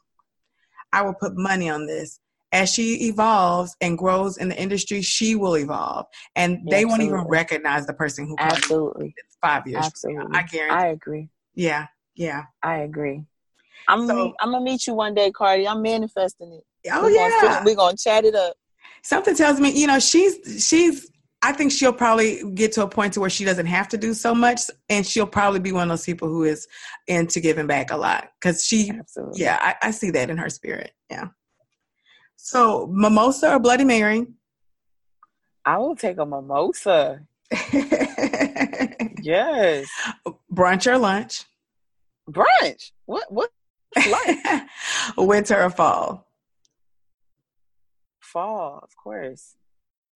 I 0.94 1.02
will 1.02 1.16
put 1.16 1.34
money 1.36 1.70
on 1.70 1.86
this 1.86 2.20
as 2.52 2.70
she 2.70 3.08
evolves 3.08 3.76
and 3.82 3.98
grows 3.98 4.38
in 4.38 4.50
the 4.50 4.62
industry, 4.62 5.02
she 5.02 5.36
will 5.36 5.58
evolve, 5.58 6.06
and 6.36 6.60
they 6.70 6.84
Absolutely. 6.84 6.86
won't 6.86 7.02
even 7.04 7.30
recognize 7.30 7.86
the 7.86 7.94
person 7.94 8.28
who 8.28 8.36
Absolutely 8.40 9.16
five 9.42 9.66
years. 9.66 9.86
Absolutely, 9.86 10.38
I 10.38 10.44
guarantee. 10.44 10.76
I 10.76 10.88
agree. 10.88 11.30
Yeah, 11.56 11.88
yeah, 12.16 12.44
I 12.62 12.80
agree. 12.80 13.24
I'm 13.88 14.08
so, 14.08 14.16
gonna, 14.16 14.34
I'm 14.42 14.52
gonna 14.52 14.64
meet 14.64 14.86
you 14.86 14.94
one 14.94 15.14
day, 15.14 15.32
Cardi. 15.32 15.68
I'm 15.68 15.82
manifesting 15.82 16.54
it. 16.54 16.64
Oh 16.92 17.04
we're 17.04 17.12
yeah, 17.12 17.50
gonna, 17.50 17.66
we're 17.66 17.76
gonna 17.76 17.98
chat 17.98 18.26
it 18.26 18.36
up. 18.36 18.56
Something 19.04 19.36
tells 19.36 19.60
me, 19.60 19.72
you 19.72 19.88
know, 19.88 20.00
she's 20.00 20.66
she's. 20.68 21.10
I 21.44 21.54
think 21.54 21.72
she'll 21.72 21.92
probably 21.92 22.44
get 22.54 22.72
to 22.74 22.84
a 22.84 22.88
point 22.88 23.14
to 23.14 23.20
where 23.20 23.30
she 23.30 23.46
doesn't 23.46 23.66
have 23.66 23.88
to 23.90 23.98
do 23.98 24.14
so 24.14 24.36
much, 24.36 24.62
and 24.90 25.06
she'll 25.06 25.26
probably 25.26 25.60
be 25.60 25.72
one 25.72 25.84
of 25.84 25.90
those 25.90 26.06
people 26.06 26.28
who 26.28 26.44
is 26.44 26.68
into 27.08 27.40
giving 27.40 27.66
back 27.66 27.90
a 27.90 27.98
lot 27.98 28.30
because 28.40 28.64
she. 28.64 28.92
Absolutely. 28.92 29.42
Yeah, 29.42 29.58
I, 29.60 29.88
I 29.88 29.92
see 29.92 30.12
that 30.12 30.30
in 30.30 30.38
her 30.38 30.50
spirit. 30.50 30.92
Yeah. 31.10 31.30
So, 32.36 32.88
mimosa 32.92 33.54
or 33.54 33.60
Bloody 33.60 33.86
Mary? 33.86 34.28
I 35.66 35.78
will 35.78 35.96
take 35.96 36.18
a 36.18 36.26
mimosa. 36.26 37.22
yes. 39.22 39.88
Brunch 40.52 40.92
or 40.92 40.98
lunch? 40.98 41.46
Brunch. 42.30 42.92
What? 43.06 43.32
What? 43.32 43.52
Lunch? 43.96 44.64
Winter 45.18 45.64
or 45.64 45.70
fall? 45.70 46.31
Fall, 48.32 48.80
of 48.84 48.90
course. 48.96 49.56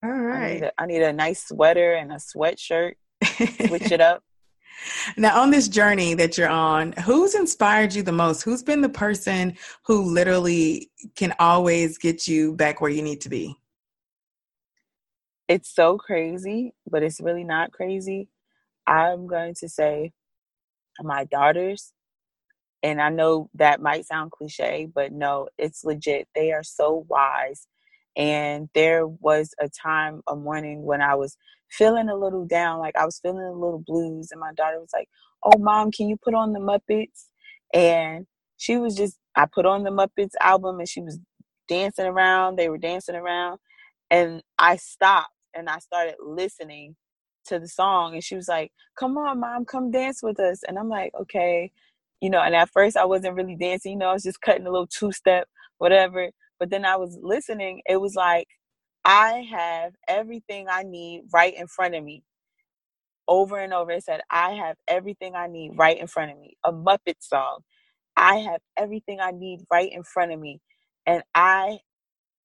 All 0.02 0.10
right. 0.10 0.42
I 0.42 0.52
need, 0.54 0.62
a, 0.62 0.72
I 0.78 0.86
need 0.86 1.02
a 1.02 1.12
nice 1.12 1.48
sweater 1.48 1.94
and 1.94 2.12
a 2.12 2.16
sweatshirt. 2.16 2.94
Switch 3.24 3.92
it 3.92 4.00
up. 4.00 4.22
Now, 5.16 5.40
on 5.40 5.50
this 5.50 5.68
journey 5.68 6.12
that 6.14 6.36
you're 6.36 6.50
on, 6.50 6.92
who's 6.92 7.34
inspired 7.34 7.94
you 7.94 8.02
the 8.02 8.12
most? 8.12 8.42
Who's 8.42 8.62
been 8.62 8.82
the 8.82 8.90
person 8.90 9.56
who 9.86 10.02
literally 10.02 10.90
can 11.14 11.34
always 11.38 11.96
get 11.96 12.28
you 12.28 12.52
back 12.52 12.82
where 12.82 12.90
you 12.90 13.00
need 13.00 13.22
to 13.22 13.30
be? 13.30 13.56
It's 15.48 15.74
so 15.74 15.96
crazy, 15.96 16.74
but 16.90 17.02
it's 17.02 17.22
really 17.22 17.42
not 17.42 17.72
crazy. 17.72 18.28
I'm 18.86 19.26
going 19.26 19.54
to 19.60 19.68
say 19.68 20.12
my 21.00 21.24
daughters 21.24 21.94
and 22.82 23.00
I 23.00 23.08
know 23.08 23.50
that 23.54 23.80
might 23.80 24.06
sound 24.06 24.30
cliche, 24.30 24.88
but 24.94 25.12
no, 25.12 25.48
it's 25.58 25.84
legit. 25.84 26.28
They 26.34 26.52
are 26.52 26.62
so 26.62 27.04
wise. 27.08 27.66
And 28.16 28.68
there 28.74 29.06
was 29.06 29.54
a 29.60 29.68
time, 29.68 30.22
a 30.28 30.36
morning 30.36 30.82
when 30.84 31.02
I 31.02 31.14
was 31.16 31.36
feeling 31.70 32.08
a 32.08 32.16
little 32.16 32.46
down, 32.46 32.80
like 32.80 32.96
I 32.96 33.04
was 33.04 33.18
feeling 33.20 33.44
a 33.44 33.52
little 33.52 33.82
blues, 33.86 34.30
and 34.32 34.40
my 34.40 34.52
daughter 34.54 34.80
was 34.80 34.90
like, 34.94 35.08
Oh, 35.44 35.58
mom, 35.58 35.92
can 35.92 36.08
you 36.08 36.16
put 36.16 36.34
on 36.34 36.52
the 36.52 36.60
Muppets? 36.60 37.26
And 37.74 38.26
she 38.56 38.76
was 38.78 38.96
just, 38.96 39.18
I 39.36 39.46
put 39.46 39.66
on 39.66 39.84
the 39.84 39.90
Muppets 39.90 40.32
album 40.40 40.80
and 40.80 40.88
she 40.88 41.02
was 41.02 41.18
dancing 41.68 42.06
around. 42.06 42.56
They 42.58 42.68
were 42.68 42.78
dancing 42.78 43.16
around. 43.16 43.58
And 44.10 44.42
I 44.58 44.76
stopped 44.76 45.32
and 45.54 45.68
I 45.68 45.78
started 45.78 46.16
listening 46.24 46.96
to 47.46 47.58
the 47.58 47.68
song. 47.68 48.14
And 48.14 48.24
she 48.24 48.36
was 48.36 48.48
like, 48.48 48.72
Come 48.98 49.18
on, 49.18 49.40
mom, 49.40 49.64
come 49.66 49.90
dance 49.90 50.22
with 50.22 50.40
us. 50.40 50.62
And 50.66 50.78
I'm 50.78 50.88
like, 50.88 51.12
Okay. 51.20 51.72
You 52.20 52.30
know, 52.30 52.40
and 52.40 52.54
at 52.56 52.70
first 52.70 52.96
I 52.96 53.04
wasn't 53.04 53.34
really 53.36 53.56
dancing, 53.56 53.92
you 53.92 53.98
know, 53.98 54.08
I 54.08 54.14
was 54.14 54.22
just 54.24 54.40
cutting 54.40 54.66
a 54.66 54.70
little 54.70 54.86
two 54.86 55.12
step, 55.12 55.48
whatever. 55.78 56.30
But 56.58 56.70
then 56.70 56.84
I 56.84 56.96
was 56.96 57.18
listening. 57.20 57.82
It 57.88 58.00
was 58.00 58.14
like, 58.14 58.48
I 59.04 59.46
have 59.50 59.92
everything 60.08 60.66
I 60.70 60.82
need 60.82 61.22
right 61.32 61.54
in 61.56 61.66
front 61.68 61.94
of 61.94 62.02
me. 62.02 62.24
Over 63.28 63.58
and 63.58 63.72
over, 63.72 63.92
it 63.92 64.04
said, 64.04 64.20
I 64.30 64.52
have 64.52 64.76
everything 64.88 65.34
I 65.34 65.48
need 65.48 65.72
right 65.76 65.98
in 65.98 66.06
front 66.06 66.32
of 66.32 66.38
me. 66.38 66.56
A 66.64 66.72
Muppet 66.72 67.16
song. 67.20 67.58
I 68.16 68.36
have 68.36 68.60
everything 68.76 69.20
I 69.20 69.32
need 69.32 69.60
right 69.70 69.92
in 69.92 70.02
front 70.02 70.32
of 70.32 70.40
me. 70.40 70.60
And 71.06 71.22
I 71.34 71.80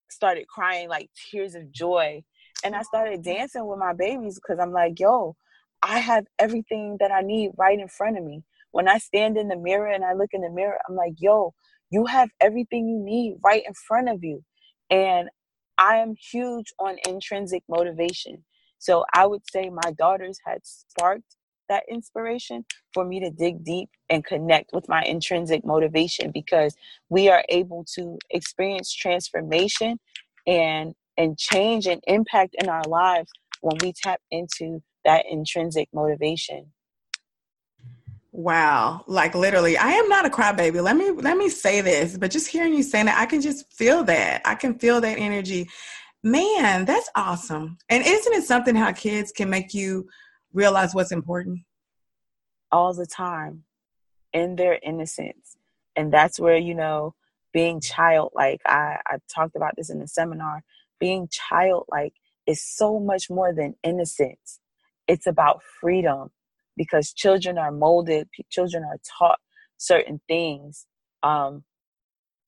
started 0.09 0.47
crying 0.47 0.89
like 0.89 1.09
tears 1.31 1.55
of 1.55 1.71
joy. 1.71 2.23
And 2.63 2.75
I 2.75 2.81
started 2.83 3.23
dancing 3.23 3.65
with 3.67 3.79
my 3.79 3.93
babies 3.93 4.35
because 4.35 4.59
I'm 4.59 4.73
like, 4.73 4.99
yo, 4.99 5.35
I 5.81 5.99
have 5.99 6.25
everything 6.37 6.97
that 6.99 7.11
I 7.11 7.21
need 7.21 7.51
right 7.57 7.79
in 7.79 7.87
front 7.87 8.17
of 8.17 8.23
me. 8.23 8.43
When 8.71 8.87
I 8.87 8.99
stand 8.99 9.37
in 9.37 9.47
the 9.47 9.55
mirror 9.55 9.87
and 9.87 10.03
I 10.05 10.13
look 10.13 10.29
in 10.33 10.41
the 10.41 10.49
mirror, 10.49 10.77
I'm 10.87 10.95
like, 10.95 11.13
yo, 11.17 11.53
you 11.91 12.07
have 12.07 12.29
everything 12.41 12.87
you 12.89 12.99
need 12.99 13.37
right 13.43 13.63
in 13.67 13.73
front 13.73 14.09
of 14.09 14.23
you. 14.23 14.43
And 14.91 15.29
I 15.79 15.97
am 15.97 16.15
huge 16.31 16.73
on 16.79 16.97
intrinsic 17.07 17.63
motivation. 17.69 18.45
So 18.79 19.05
I 19.13 19.27
would 19.27 19.43
say 19.51 19.69
my 19.69 19.91
daughters 19.93 20.39
had 20.45 20.59
sparked 20.65 21.37
that 21.69 21.83
inspiration 21.89 22.65
for 22.93 23.05
me 23.05 23.19
to 23.21 23.31
dig 23.31 23.63
deep 23.63 23.89
and 24.09 24.25
connect 24.25 24.71
with 24.73 24.89
my 24.89 25.03
intrinsic 25.03 25.65
motivation 25.65 26.31
because 26.31 26.75
we 27.09 27.29
are 27.29 27.45
able 27.49 27.85
to 27.95 28.17
experience 28.31 28.93
transformation 28.93 29.99
and 30.47 30.95
and 31.17 31.37
change 31.37 31.87
and 31.87 32.03
impact 32.07 32.55
in 32.61 32.69
our 32.69 32.83
lives 32.85 33.31
when 33.61 33.77
we 33.81 33.93
tap 33.93 34.21
into 34.31 34.81
that 35.05 35.25
intrinsic 35.29 35.89
motivation. 35.93 36.71
Wow. 38.31 39.03
Like 39.07 39.35
literally, 39.35 39.77
I 39.77 39.89
am 39.91 40.07
not 40.07 40.25
a 40.25 40.29
crybaby. 40.29 40.81
Let 40.81 40.95
me 40.95 41.11
let 41.11 41.37
me 41.37 41.49
say 41.49 41.81
this, 41.81 42.17
but 42.17 42.31
just 42.31 42.47
hearing 42.47 42.73
you 42.73 42.83
saying 42.83 43.07
that, 43.07 43.19
I 43.19 43.25
can 43.25 43.41
just 43.41 43.71
feel 43.73 44.03
that. 44.05 44.41
I 44.45 44.55
can 44.55 44.79
feel 44.79 45.01
that 45.01 45.17
energy. 45.17 45.69
Man, 46.23 46.85
that's 46.85 47.09
awesome. 47.15 47.77
And 47.89 48.05
isn't 48.05 48.33
it 48.33 48.43
something 48.43 48.75
how 48.75 48.91
kids 48.93 49.31
can 49.31 49.49
make 49.49 49.73
you 49.73 50.07
realize 50.53 50.93
what's 50.95 51.11
important? 51.11 51.59
All 52.71 52.93
the 52.93 53.05
time 53.07 53.63
in 54.31 54.55
their 54.55 54.79
innocence. 54.81 55.57
And 55.95 56.13
that's 56.13 56.39
where, 56.39 56.57
you 56.57 56.75
know, 56.75 57.15
being 57.51 57.81
childlike, 57.81 58.61
I, 58.65 58.97
I 59.07 59.17
talked 59.33 59.55
about 59.55 59.73
this 59.75 59.89
in 59.89 59.99
the 59.99 60.07
seminar, 60.07 60.63
being 60.99 61.27
childlike 61.29 62.13
is 62.47 62.63
so 62.63 62.99
much 62.99 63.29
more 63.29 63.53
than 63.53 63.75
innocence. 63.83 64.59
It's 65.07 65.27
about 65.27 65.61
freedom 65.81 66.31
because 66.77 67.13
children 67.13 67.57
are 67.57 67.71
molded, 67.71 68.27
children 68.49 68.83
are 68.83 68.97
taught 69.17 69.39
certain 69.77 70.21
things 70.27 70.85
um, 71.23 71.63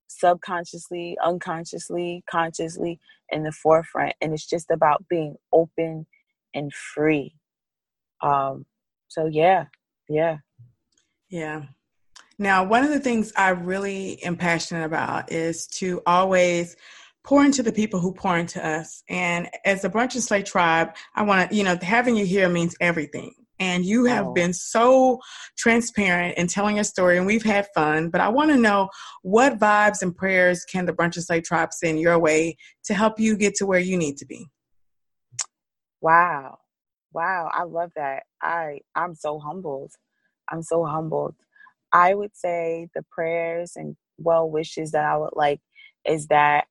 subconsciously, 0.08 1.18
unconsciously, 1.24 2.24
consciously 2.30 3.00
in 3.30 3.44
the 3.44 3.52
forefront. 3.52 4.14
And 4.22 4.34
it's 4.34 4.48
just 4.48 4.70
about 4.72 5.06
being 5.10 5.36
open 5.52 6.06
and 6.54 6.74
free. 6.74 7.36
Um, 8.22 8.66
so, 9.08 9.26
yeah, 9.26 9.66
yeah. 10.08 10.38
Yeah. 11.30 11.64
Now, 12.40 12.64
one 12.64 12.84
of 12.84 12.90
the 12.90 13.00
things 13.00 13.32
I 13.36 13.50
really 13.50 14.22
am 14.24 14.38
passionate 14.38 14.86
about 14.86 15.32
is 15.32 15.68
to 15.68 16.02
always 16.06 16.76
pour 17.24 17.44
into 17.44 17.64
the 17.64 17.72
people 17.72 18.00
who 18.00 18.14
pour 18.14 18.38
into 18.38 18.66
us. 18.66 19.04
And 19.10 19.50
as 19.66 19.82
the 19.82 19.90
Brunch 19.90 20.14
and 20.14 20.24
Slay 20.24 20.44
tribe, 20.44 20.96
I 21.16 21.24
want 21.24 21.50
to, 21.50 21.56
you 21.56 21.64
know, 21.64 21.78
having 21.82 22.16
you 22.16 22.26
here 22.26 22.50
means 22.50 22.76
everything 22.82 23.34
and 23.60 23.86
you 23.86 24.06
have 24.06 24.28
oh. 24.28 24.34
been 24.34 24.54
so 24.54 25.20
transparent 25.58 26.38
in 26.38 26.48
telling 26.48 26.76
your 26.76 26.84
story 26.84 27.18
and 27.18 27.26
we've 27.26 27.44
had 27.44 27.68
fun 27.76 28.10
but 28.10 28.20
i 28.20 28.28
want 28.28 28.50
to 28.50 28.58
know 28.58 28.90
what 29.22 29.60
vibes 29.60 30.02
and 30.02 30.16
prayers 30.16 30.66
can 30.66 30.86
the 30.86 30.94
brunch 30.94 31.16
and 31.16 31.24
slay 31.24 31.42
tribe 31.42 31.72
send 31.72 32.00
your 32.00 32.20
way 32.20 32.58
to 32.84 32.94
help 32.94 33.20
you 33.20 33.38
get 33.38 33.56
to 33.56 33.66
where 33.66 33.80
you 33.80 33.98
need 33.98 34.18
to 34.18 34.26
be? 34.26 34.48
Wow. 36.02 36.60
Wow 37.14 37.50
i 37.54 37.64
love 37.64 37.92
that. 37.96 38.24
I 38.42 38.80
i'm 38.96 39.16
so 39.16 39.40
humbled. 39.40 39.92
I'm 40.52 40.64
so 40.64 40.86
humbled. 40.86 41.36
I 41.92 42.16
would 42.16 42.36
say 42.36 42.90
the 42.96 43.04
prayers 43.12 43.74
and 43.76 43.96
well 44.18 44.50
wishes 44.50 44.92
that 44.92 45.06
i 45.06 45.18
would 45.18 45.34
like 45.34 45.62
is 46.06 46.28
that 46.28 46.66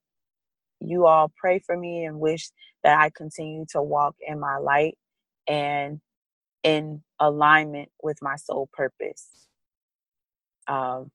you 0.80 1.06
all 1.06 1.32
pray 1.36 1.58
for 1.58 1.76
me 1.76 2.04
and 2.04 2.20
wish 2.20 2.50
that 2.84 2.98
i 3.00 3.10
continue 3.10 3.64
to 3.70 3.82
walk 3.82 4.14
in 4.20 4.38
my 4.38 4.58
light 4.58 4.96
and 5.48 6.00
in 6.62 7.02
alignment 7.18 7.90
with 8.02 8.18
my 8.22 8.36
soul 8.36 8.68
purpose. 8.72 9.28
Um, 10.68 11.10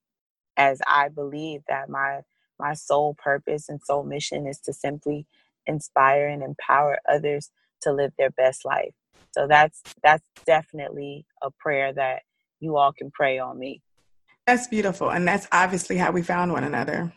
as 0.56 0.80
I 0.86 1.08
believe 1.08 1.62
that 1.68 1.88
my 1.88 2.20
my 2.58 2.74
soul 2.74 3.14
purpose 3.14 3.68
and 3.68 3.80
soul 3.82 4.02
mission 4.02 4.46
is 4.46 4.58
to 4.60 4.72
simply 4.72 5.26
inspire 5.66 6.26
and 6.26 6.42
empower 6.42 6.98
others 7.08 7.50
to 7.82 7.92
live 7.92 8.12
their 8.18 8.30
best 8.30 8.64
life. 8.64 8.92
So 9.30 9.46
that's 9.46 9.84
that's 10.02 10.26
definitely 10.46 11.26
a 11.42 11.50
prayer 11.50 11.92
that 11.92 12.22
you 12.60 12.76
all 12.76 12.92
can 12.92 13.10
pray 13.10 13.38
on 13.38 13.58
me. 13.58 13.82
That's 14.46 14.66
beautiful, 14.66 15.10
and 15.10 15.28
that's 15.28 15.46
obviously 15.52 15.96
how 15.96 16.10
we 16.10 16.22
found 16.22 16.52
one 16.52 16.64
another. 16.64 17.12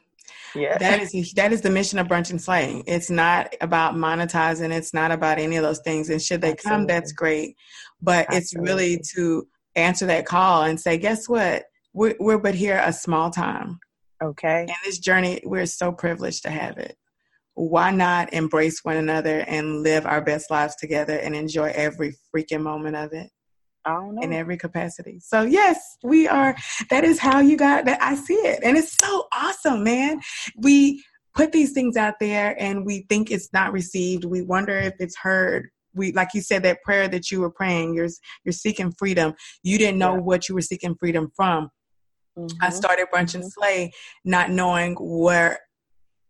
Yeah. 0.56 0.78
That 0.78 1.02
is 1.02 1.34
that 1.34 1.54
is 1.54 1.62
the 1.62 1.70
mission 1.70 2.00
of 2.00 2.08
brunch 2.08 2.32
and 2.32 2.41
slaying. 2.41 2.84
It's 2.88 3.10
not 3.10 3.54
about 3.62 3.96
monetizing, 3.96 4.74
it's 4.74 4.94
not 4.94 5.12
about 5.12 5.39
any 5.39 5.56
of 5.56 5.63
those 5.63 5.80
things. 5.80 6.10
And 6.10 6.22
should 6.22 6.41
they 6.41 6.52
Absolutely. 6.52 6.78
come, 6.80 6.88
that's 6.88 7.12
great. 7.12 7.56
But 8.02 8.28
Absolutely. 8.30 8.38
it's 8.38 8.56
really 8.56 9.02
to 9.15 9.48
answer 9.76 10.06
that 10.08 10.26
call 10.26 10.63
and 10.63 10.80
say, 10.80 10.98
guess 10.98 11.30
what? 11.30 11.63
We're, 11.94 12.15
we're 12.20 12.38
but 12.38 12.56
here 12.56 12.82
a 12.84 12.94
small 12.94 13.30
time. 13.30 13.80
Okay. 14.24 14.62
And 14.62 14.78
this 14.86 15.00
journey, 15.00 15.41
we're 15.44 15.65
so 15.65 15.91
privileged 15.91 16.44
to 16.44 16.50
have 16.50 16.78
it. 16.78 16.96
Why 17.54 17.91
not 17.91 18.34
embrace 18.34 18.80
one 18.84 18.98
another 18.98 19.39
and 19.41 19.84
live 19.84 20.06
our 20.06 20.22
best 20.22 20.50
lives 20.50 20.76
together 20.76 21.17
and 21.17 21.36
enjoy 21.36 21.72
every 21.76 22.15
freaking 22.34 22.62
moment 22.62 22.96
of 22.96 23.13
it? 23.13 23.30
In 23.86 24.34
every 24.34 24.58
capacity. 24.58 25.20
So 25.20 25.44
yes, 25.44 25.98
we 26.04 26.28
are. 26.28 26.56
That 26.89 27.04
is 27.04 27.20
how 27.20 27.39
you 27.39 27.58
got 27.58 27.86
that. 27.86 28.02
I 28.02 28.15
see 28.15 28.36
it, 28.36 28.60
and 28.63 28.78
it's 28.78 28.96
so 28.98 29.28
awesome, 29.36 29.84
man. 29.84 30.22
We 30.58 31.04
put 31.36 31.52
these 31.52 31.72
things 31.72 31.98
out 31.98 32.15
there, 32.20 32.56
and 32.60 32.86
we 32.86 33.06
think 33.10 33.32
it's 33.32 33.50
not 33.54 33.74
received. 33.74 34.26
We 34.26 34.41
wonder 34.41 34.78
if 34.78 34.94
it's 35.00 35.17
heard. 35.17 35.70
We, 35.94 36.13
like 36.13 36.30
you 36.34 36.41
said, 36.41 36.63
that 36.63 36.82
prayer 36.84 37.08
that 37.10 37.32
you 37.32 37.41
were 37.41 37.52
praying. 37.52 37.94
You're 37.94 38.10
you're 38.46 38.54
seeking 38.54 38.94
freedom. 38.98 39.34
You 39.63 39.78
didn't 39.78 40.00
know 40.00 40.15
yeah. 40.15 40.22
what 40.22 40.48
you 40.48 40.56
were 40.56 40.62
seeking 40.62 40.96
freedom 41.00 41.32
from. 41.36 41.70
Mm-hmm. 42.38 42.58
I 42.62 42.70
started 42.70 43.08
brunch 43.13 43.34
mm-hmm. 43.34 43.41
and 43.41 43.52
slay, 43.52 43.91
not 44.24 44.50
knowing 44.52 44.96
where 45.00 45.60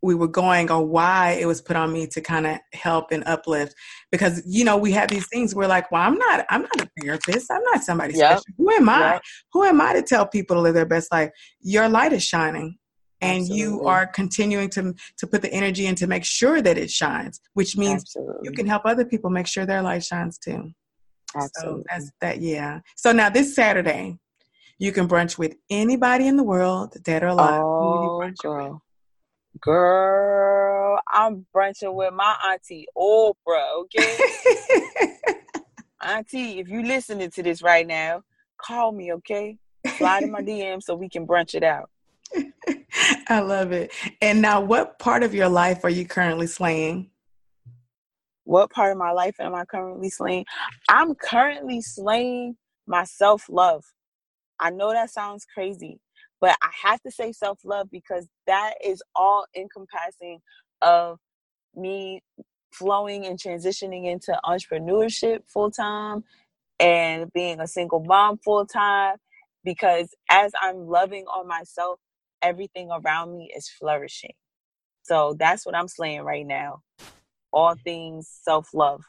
we 0.01 0.15
were 0.15 0.27
going 0.27 0.71
or 0.71 0.85
why 0.85 1.37
it 1.39 1.45
was 1.45 1.61
put 1.61 1.75
on 1.75 1.91
me 1.91 2.07
to 2.07 2.21
kind 2.21 2.47
of 2.47 2.57
help 2.73 3.11
and 3.11 3.23
uplift 3.25 3.75
because 4.11 4.41
you 4.45 4.63
know 4.63 4.77
we 4.77 4.91
have 4.91 5.09
these 5.09 5.27
things 5.27 5.53
we're 5.53 5.67
like 5.67 5.91
well 5.91 6.01
i'm 6.01 6.17
not 6.17 6.45
i'm 6.49 6.61
not 6.61 6.81
a 6.81 6.89
therapist 6.99 7.51
i'm 7.51 7.63
not 7.71 7.83
somebody 7.83 8.13
yep. 8.15 8.39
special 8.39 8.55
who 8.57 8.71
am 8.71 8.89
i 8.89 9.13
yep. 9.13 9.21
who 9.53 9.63
am 9.63 9.79
i 9.81 9.93
to 9.93 10.01
tell 10.01 10.25
people 10.25 10.55
to 10.55 10.61
live 10.61 10.73
their 10.73 10.85
best 10.85 11.11
life 11.11 11.29
your 11.61 11.87
light 11.87 12.13
is 12.13 12.23
shining 12.23 12.77
and 13.21 13.41
Absolutely. 13.41 13.59
you 13.59 13.85
are 13.85 14.07
continuing 14.07 14.69
to 14.71 14.93
to 15.17 15.27
put 15.27 15.41
the 15.41 15.53
energy 15.53 15.85
in 15.85 15.95
to 15.95 16.07
make 16.07 16.25
sure 16.25 16.61
that 16.61 16.77
it 16.77 16.89
shines 16.89 17.39
which 17.53 17.77
means 17.77 18.01
Absolutely. 18.01 18.41
you 18.43 18.51
can 18.51 18.65
help 18.65 18.83
other 18.85 19.05
people 19.05 19.29
make 19.29 19.47
sure 19.47 19.65
their 19.65 19.81
light 19.81 20.03
shines 20.03 20.37
too 20.37 20.71
Absolutely. 21.35 21.81
so 21.81 21.83
that's 21.89 22.11
that 22.21 22.41
yeah 22.41 22.79
so 22.95 23.11
now 23.11 23.29
this 23.29 23.55
saturday 23.55 24.17
you 24.79 24.91
can 24.91 25.07
brunch 25.07 25.37
with 25.37 25.55
anybody 25.69 26.27
in 26.27 26.37
the 26.37 26.43
world 26.43 26.97
dead 27.03 27.21
or 27.23 27.27
alive 27.27 27.61
oh, 27.63 28.31
girl 28.41 28.81
Girl, 29.59 30.99
I'm 31.13 31.45
brunching 31.53 31.93
with 31.93 32.13
my 32.13 32.35
auntie 32.47 32.87
Oprah, 32.97 33.83
okay? 33.83 34.17
auntie, 36.01 36.59
if 36.59 36.69
you 36.69 36.83
listening 36.83 37.29
to 37.31 37.43
this 37.43 37.61
right 37.61 37.85
now, 37.85 38.23
call 38.57 38.91
me, 38.91 39.13
okay? 39.13 39.57
Slide 39.97 40.23
in 40.23 40.31
my 40.31 40.41
DM 40.41 40.81
so 40.81 40.95
we 40.95 41.09
can 41.09 41.27
brunch 41.27 41.53
it 41.53 41.63
out. 41.63 41.89
I 43.27 43.41
love 43.41 43.71
it. 43.73 43.91
And 44.21 44.41
now, 44.41 44.61
what 44.61 44.99
part 44.99 45.21
of 45.21 45.33
your 45.33 45.49
life 45.49 45.83
are 45.83 45.89
you 45.89 46.05
currently 46.05 46.47
slaying? 46.47 47.09
What 48.45 48.71
part 48.71 48.91
of 48.91 48.97
my 48.97 49.11
life 49.11 49.35
am 49.39 49.53
I 49.53 49.65
currently 49.65 50.09
slaying? 50.09 50.45
I'm 50.89 51.13
currently 51.13 51.81
slaying 51.81 52.57
my 52.87 53.03
self 53.03 53.47
love. 53.49 53.83
I 54.59 54.69
know 54.69 54.91
that 54.91 55.09
sounds 55.09 55.45
crazy, 55.51 55.99
but 56.41 56.57
I 56.61 56.69
have 56.83 57.01
to 57.03 57.11
say 57.11 57.31
self 57.31 57.59
love 57.63 57.89
because 57.91 58.27
that 58.47 58.73
is 58.83 59.01
all 59.15 59.45
encompassing 59.55 60.39
of 60.81 61.19
me 61.75 62.21
flowing 62.73 63.25
and 63.25 63.39
transitioning 63.39 64.11
into 64.11 64.37
entrepreneurship 64.45 65.41
full 65.47 65.71
time 65.71 66.23
and 66.79 67.31
being 67.33 67.59
a 67.59 67.67
single 67.67 68.03
mom 68.03 68.37
full 68.39 68.65
time 68.65 69.17
because 69.63 70.09
as 70.29 70.51
I'm 70.61 70.87
loving 70.87 71.25
on 71.25 71.47
myself, 71.47 71.99
everything 72.41 72.89
around 72.91 73.37
me 73.37 73.51
is 73.55 73.69
flourishing. 73.69 74.33
So 75.03 75.35
that's 75.37 75.65
what 75.65 75.75
I'm 75.75 75.87
slaying 75.87 76.23
right 76.23 76.45
now. 76.45 76.81
All 77.53 77.75
things 77.83 78.29
self 78.43 78.69
love. 78.73 79.01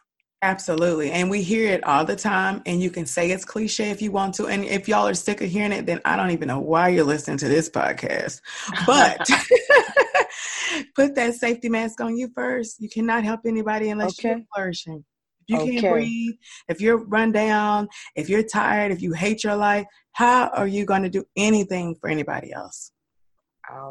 Absolutely. 0.42 1.12
And 1.12 1.30
we 1.30 1.40
hear 1.40 1.72
it 1.72 1.84
all 1.84 2.04
the 2.04 2.16
time, 2.16 2.62
and 2.66 2.82
you 2.82 2.90
can 2.90 3.06
say 3.06 3.30
it's 3.30 3.44
cliche 3.44 3.90
if 3.90 4.02
you 4.02 4.10
want 4.10 4.34
to. 4.34 4.46
And 4.46 4.64
if 4.64 4.88
y'all 4.88 5.06
are 5.06 5.14
sick 5.14 5.40
of 5.40 5.48
hearing 5.48 5.70
it, 5.70 5.86
then 5.86 6.00
I 6.04 6.16
don't 6.16 6.32
even 6.32 6.48
know 6.48 6.58
why 6.58 6.88
you're 6.88 7.04
listening 7.04 7.36
to 7.38 7.48
this 7.48 7.70
podcast. 7.70 8.40
But 8.84 9.24
put 10.96 11.14
that 11.14 11.34
safety 11.34 11.68
mask 11.68 12.00
on 12.00 12.16
you 12.16 12.28
first. 12.34 12.80
You 12.80 12.88
cannot 12.88 13.22
help 13.22 13.42
anybody 13.46 13.90
unless 13.90 14.18
okay. 14.18 14.30
you're 14.30 14.40
flourishing. 14.52 15.04
If 15.46 15.54
you 15.54 15.62
okay. 15.62 15.80
can't 15.80 15.92
breathe, 15.92 16.34
if 16.68 16.80
you're 16.80 16.96
run 16.96 17.30
down, 17.30 17.86
if 18.16 18.28
you're 18.28 18.42
tired, 18.42 18.90
if 18.90 19.00
you 19.00 19.12
hate 19.12 19.44
your 19.44 19.56
life, 19.56 19.86
how 20.10 20.48
are 20.48 20.66
you 20.66 20.84
going 20.84 21.04
to 21.04 21.08
do 21.08 21.24
anything 21.36 21.94
for 22.00 22.10
anybody 22.10 22.52
else? 22.52 22.90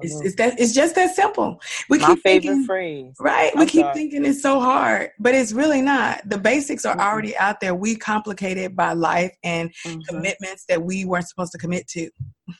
It's, 0.01 0.21
it's, 0.21 0.35
that 0.35 0.59
it's 0.59 0.73
just 0.73 0.95
that 0.95 1.15
simple. 1.15 1.61
We 1.89 1.99
My 1.99 2.07
keep 2.07 2.23
favorite 2.23 2.41
thinking, 2.41 2.65
phrase. 2.65 3.15
Right. 3.19 3.51
I'm 3.53 3.59
we 3.59 3.65
keep 3.65 3.81
sorry. 3.81 3.93
thinking 3.93 4.25
it's 4.25 4.41
so 4.41 4.59
hard, 4.59 5.11
but 5.19 5.35
it's 5.35 5.51
really 5.51 5.81
not. 5.81 6.21
The 6.27 6.37
basics 6.37 6.85
are 6.85 6.95
mm-hmm. 6.95 7.01
already 7.01 7.37
out 7.37 7.59
there. 7.59 7.75
We 7.75 7.95
complicate 7.95 8.57
it 8.57 8.75
by 8.75 8.93
life 8.93 9.35
and 9.43 9.71
mm-hmm. 9.85 10.01
commitments 10.01 10.65
that 10.69 10.81
we 10.81 11.05
weren't 11.05 11.27
supposed 11.27 11.51
to 11.53 11.57
commit 11.57 11.87
to. 11.89 12.09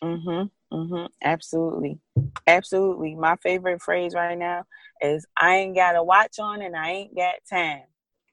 Mm-hmm. 0.04 0.76
Mm-hmm. 0.76 1.06
Absolutely. 1.24 2.00
Absolutely. 2.48 3.16
My 3.16 3.36
favorite 3.44 3.82
phrase 3.82 4.14
right 4.14 4.38
now 4.38 4.64
is 5.02 5.26
I 5.38 5.58
ain't 5.58 5.76
got 5.76 5.96
a 5.96 6.04
watch 6.04 6.40
on 6.40 6.62
and 6.62 6.76
I 6.76 6.90
ain't 6.92 7.16
got 7.16 7.36
time. 7.50 7.84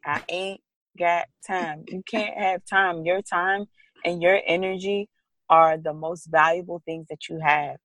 I 0.05 0.23
ain't 0.29 0.61
got 0.99 1.27
time. 1.47 1.85
You 1.89 2.03
can't 2.09 2.37
have 2.39 2.63
time. 2.69 3.05
Your 3.05 3.23
time 3.23 3.67
and 4.05 4.23
your 4.23 4.41
energy 4.47 5.09
are 5.51 5.77
the 5.79 5.95
most 5.95 6.27
valuable 6.27 6.83
things 6.85 7.07
that 7.09 7.29
you 7.29 7.41
have 7.43 7.77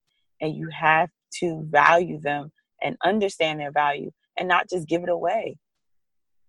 and 0.44 0.56
you 0.56 0.70
have 0.70 1.10
to 1.40 1.66
value 1.70 2.20
them 2.20 2.52
and 2.84 2.98
understand 3.04 3.60
their 3.60 3.72
value 3.72 4.12
and 4.38 4.48
not 4.48 4.70
just 4.70 4.88
give 4.88 5.02
it 5.02 5.10
away. 5.10 5.58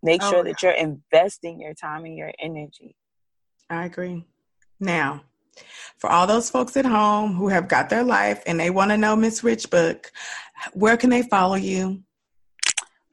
Make 0.03 0.23
oh, 0.25 0.31
sure 0.31 0.45
that 0.45 0.63
you're 0.63 0.73
investing 0.73 1.61
your 1.61 1.75
time 1.75 2.05
and 2.05 2.17
your 2.17 2.33
energy. 2.41 2.97
I 3.71 3.87
agree. 3.87 4.25
Now, 4.81 5.23
for 5.99 6.11
all 6.11 6.27
those 6.27 6.51
folks 6.51 6.77
at 6.77 6.85
home 6.85 7.35
who 7.35 7.49
have 7.49 7.69
got 7.69 7.89
their 7.89 8.03
life 8.03 8.43
and 8.47 8.59
they 8.59 8.69
want 8.69 8.91
to 8.91 8.99
know 8.99 9.15
Miss 9.15 9.45
Rich 9.45 9.71
Book, 9.71 10.11
where 10.73 10.97
can 10.97 11.09
they 11.09 11.23
follow 11.23 11.55
you? 11.55 12.03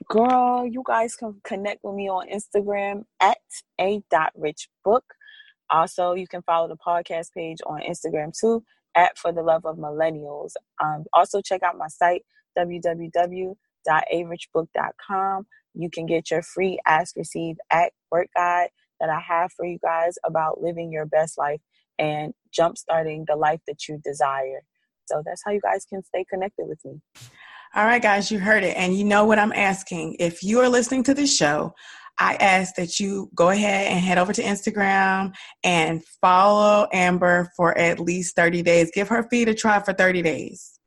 Girl, 0.09 0.65
you 0.65 0.83
guys 0.83 1.15
can 1.15 1.39
connect 1.43 1.83
with 1.83 1.93
me 1.93 2.09
on 2.09 2.27
Instagram 2.27 3.05
at 3.21 3.37
a 3.79 4.01
dot 4.09 4.31
rich 4.35 4.67
book. 4.83 5.05
Also, 5.69 6.15
you 6.15 6.27
can 6.27 6.41
follow 6.41 6.67
the 6.67 6.75
podcast 6.75 7.31
page 7.33 7.59
on 7.67 7.81
Instagram 7.81 8.37
too 8.37 8.63
at 8.95 9.17
For 9.17 9.31
the 9.31 9.43
Love 9.43 9.65
of 9.65 9.77
Millennials. 9.77 10.51
Um, 10.83 11.05
also, 11.13 11.41
check 11.41 11.63
out 11.63 11.77
my 11.77 11.87
site, 11.87 12.23
www.arichbook.com. 12.57 15.47
You 15.73 15.89
can 15.89 16.05
get 16.05 16.29
your 16.29 16.41
free 16.41 16.79
Ask 16.85 17.15
Receive 17.15 17.55
Act 17.71 17.93
work 18.11 18.27
guide 18.35 18.69
that 18.99 19.09
I 19.09 19.19
have 19.19 19.51
for 19.53 19.65
you 19.65 19.79
guys 19.81 20.15
about 20.25 20.61
living 20.61 20.91
your 20.91 21.05
best 21.05 21.37
life 21.37 21.61
and 21.97 22.33
jumpstarting 22.57 23.25
the 23.27 23.35
life 23.35 23.61
that 23.67 23.87
you 23.87 23.99
desire. 24.03 24.63
So 25.05 25.21
that's 25.25 25.41
how 25.45 25.51
you 25.51 25.61
guys 25.61 25.85
can 25.85 26.03
stay 26.03 26.25
connected 26.29 26.67
with 26.67 26.79
me. 26.85 27.01
All 27.73 27.85
right, 27.85 28.01
guys, 28.01 28.29
you 28.29 28.39
heard 28.39 28.63
it. 28.63 28.75
And 28.75 28.97
you 28.97 29.05
know 29.05 29.23
what 29.23 29.39
I'm 29.39 29.53
asking. 29.53 30.17
If 30.19 30.43
you 30.43 30.59
are 30.59 30.67
listening 30.67 31.03
to 31.03 31.13
this 31.13 31.35
show, 31.35 31.73
I 32.21 32.35
ask 32.35 32.75
that 32.75 32.99
you 32.99 33.31
go 33.33 33.49
ahead 33.49 33.87
and 33.87 33.99
head 33.99 34.19
over 34.19 34.31
to 34.31 34.43
Instagram 34.43 35.33
and 35.63 36.03
follow 36.21 36.87
Amber 36.93 37.51
for 37.57 37.75
at 37.75 37.99
least 37.99 38.35
30 38.35 38.61
days. 38.61 38.91
Give 38.93 39.07
her 39.07 39.23
feed 39.23 39.49
a 39.49 39.55
try 39.55 39.79
for 39.79 39.91
30 39.91 40.21
days. 40.21 40.79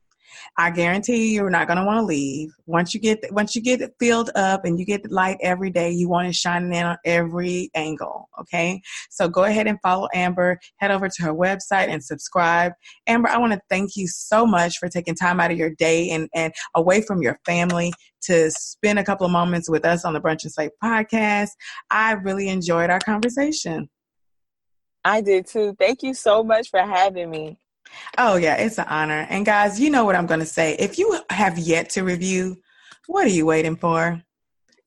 I 0.57 0.71
guarantee 0.71 1.33
you're 1.33 1.49
not 1.49 1.67
going 1.67 1.77
to 1.77 1.85
want 1.85 1.99
to 1.99 2.05
leave. 2.05 2.53
Once 2.65 2.93
you 2.93 2.99
get 2.99 3.19
once 3.31 3.55
you 3.55 3.61
get 3.61 3.81
filled 3.99 4.31
up 4.35 4.65
and 4.65 4.79
you 4.79 4.85
get 4.85 5.03
the 5.03 5.13
light 5.13 5.37
every 5.41 5.69
day, 5.69 5.91
you 5.91 6.09
want 6.09 6.27
it 6.27 6.35
shining 6.35 6.73
in 6.73 6.85
on 6.85 6.97
every 7.05 7.69
angle. 7.75 8.29
Okay, 8.39 8.81
so 9.09 9.27
go 9.27 9.43
ahead 9.43 9.67
and 9.67 9.79
follow 9.81 10.07
Amber. 10.13 10.59
Head 10.77 10.91
over 10.91 11.09
to 11.09 11.23
her 11.23 11.33
website 11.33 11.89
and 11.89 12.03
subscribe. 12.03 12.73
Amber, 13.07 13.29
I 13.29 13.37
want 13.37 13.53
to 13.53 13.61
thank 13.69 13.95
you 13.95 14.07
so 14.07 14.45
much 14.45 14.77
for 14.77 14.89
taking 14.89 15.15
time 15.15 15.39
out 15.39 15.51
of 15.51 15.57
your 15.57 15.71
day 15.71 16.09
and 16.11 16.29
and 16.33 16.53
away 16.75 17.01
from 17.01 17.21
your 17.21 17.39
family 17.45 17.93
to 18.23 18.49
spend 18.51 18.99
a 18.99 19.03
couple 19.03 19.25
of 19.25 19.31
moments 19.31 19.69
with 19.69 19.85
us 19.85 20.05
on 20.05 20.13
the 20.13 20.21
Brunch 20.21 20.43
and 20.43 20.51
Slay 20.51 20.69
podcast. 20.83 21.49
I 21.91 22.13
really 22.13 22.49
enjoyed 22.49 22.89
our 22.89 22.99
conversation. 22.99 23.89
I 25.03 25.21
did 25.21 25.45
too. 25.45 25.75
Thank 25.77 26.01
you 26.01 26.15
so 26.15 26.43
much 26.43 26.69
for 26.69 26.79
having 26.79 27.29
me. 27.29 27.59
Oh, 28.17 28.35
yeah, 28.35 28.55
it's 28.55 28.77
an 28.77 28.85
honor. 28.87 29.25
And 29.29 29.45
guys, 29.45 29.79
you 29.79 29.89
know 29.89 30.05
what 30.05 30.15
I'm 30.15 30.25
going 30.25 30.39
to 30.39 30.45
say. 30.45 30.75
If 30.79 30.97
you 30.97 31.19
have 31.29 31.57
yet 31.57 31.89
to 31.91 32.03
review, 32.03 32.57
what 33.07 33.25
are 33.25 33.29
you 33.29 33.45
waiting 33.45 33.75
for? 33.75 34.21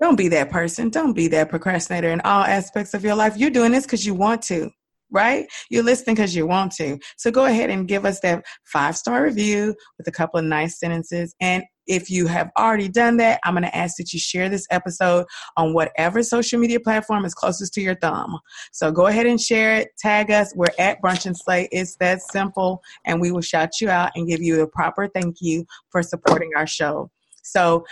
Don't 0.01 0.17
be 0.17 0.29
that 0.29 0.51
person. 0.51 0.91
Don't 0.91 1.13
be 1.13 1.29
that 1.29 1.49
procrastinator 1.49 2.11
in 2.11 2.21
all 2.21 2.45
aspects 2.45 2.95
of 2.95 3.05
your 3.05 3.15
life. 3.15 3.37
You're 3.37 3.51
doing 3.51 3.73
this 3.73 3.85
because 3.85 4.07
you 4.07 4.15
want 4.15 4.43
to, 4.43 4.71
right? 5.11 5.47
You're 5.71 5.83
listening 5.83 6.17
because 6.17 6.37
you 6.37 6.47
want 6.47 6.73
to. 6.77 6.99
So 7.17 7.31
go 7.31 7.47
ahead 7.47 7.71
and 7.71 7.89
give 7.89 8.05
us 8.05 8.21
that 8.21 8.45
five 8.65 8.97
star 8.97 9.25
review 9.25 9.75
with 9.97 10.07
a 10.07 10.13
couple 10.13 10.39
of 10.39 10.47
nice 10.47 10.79
sentences. 10.79 11.35
And 11.41 11.65
if 11.89 12.11
you 12.11 12.27
have 12.27 12.51
already 12.57 12.89
done 12.89 13.17
that, 13.17 13.41
I'm 13.45 13.55
going 13.55 13.65
to 13.65 13.77
ask 13.77 13.97
that 13.97 14.13
you 14.13 14.21
share 14.21 14.49
this 14.49 14.67
episode 14.71 15.27
on 15.57 15.73
whatever 15.75 16.23
social 16.23 16.61
media 16.61 16.79
platform 16.79 17.25
is 17.25 17.35
closest 17.35 17.75
to 17.75 17.81
your 17.81 17.97
thumb. 17.97 18.39
So 18.73 18.93
go 18.93 19.07
ahead 19.07 19.27
and 19.27 19.41
share 19.41 19.77
it. 19.77 19.89
Tag 19.99 20.31
us. 20.31 20.53
We're 20.55 20.67
at 20.79 21.01
Brunch 21.03 21.27
and 21.27 21.37
Slay. 21.37 21.69
It's 21.73 21.97
that 21.97 22.23
simple. 22.23 22.83
And 23.07 23.21
we 23.21 23.33
will 23.33 23.41
shout 23.41 23.81
you 23.81 23.89
out 23.91 24.13
and 24.15 24.29
give 24.29 24.43
you 24.43 24.63
a 24.63 24.69
proper 24.69 25.09
thank 25.09 25.37
you 25.41 25.65
for 25.91 26.03
supporting 26.03 26.51
our 26.57 26.67
show. 26.67 27.11
So 27.43 27.85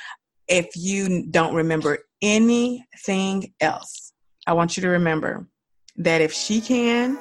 if 0.46 0.68
you 0.76 1.26
don't 1.30 1.54
remember 1.54 1.98
anything 2.22 3.52
else, 3.60 4.12
I 4.46 4.52
want 4.52 4.76
you 4.76 4.82
to 4.82 4.88
remember 4.88 5.48
that 5.96 6.20
if 6.20 6.32
she 6.32 6.60
can, 6.60 7.18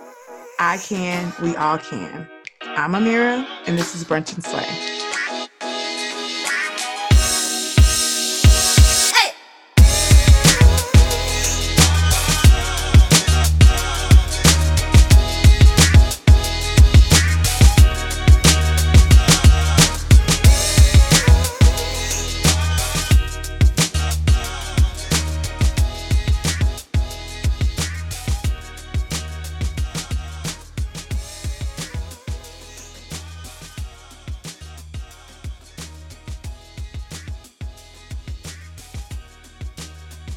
I 0.59 0.77
can, 0.77 1.33
we 1.41 1.55
all 1.55 1.77
can. 1.77 2.27
I'm 2.61 2.91
Amira, 2.91 3.47
and 3.67 3.77
this 3.77 3.95
is 3.95 4.03
Brunch 4.03 4.33
and 4.35 4.43
Slay. 4.43 4.94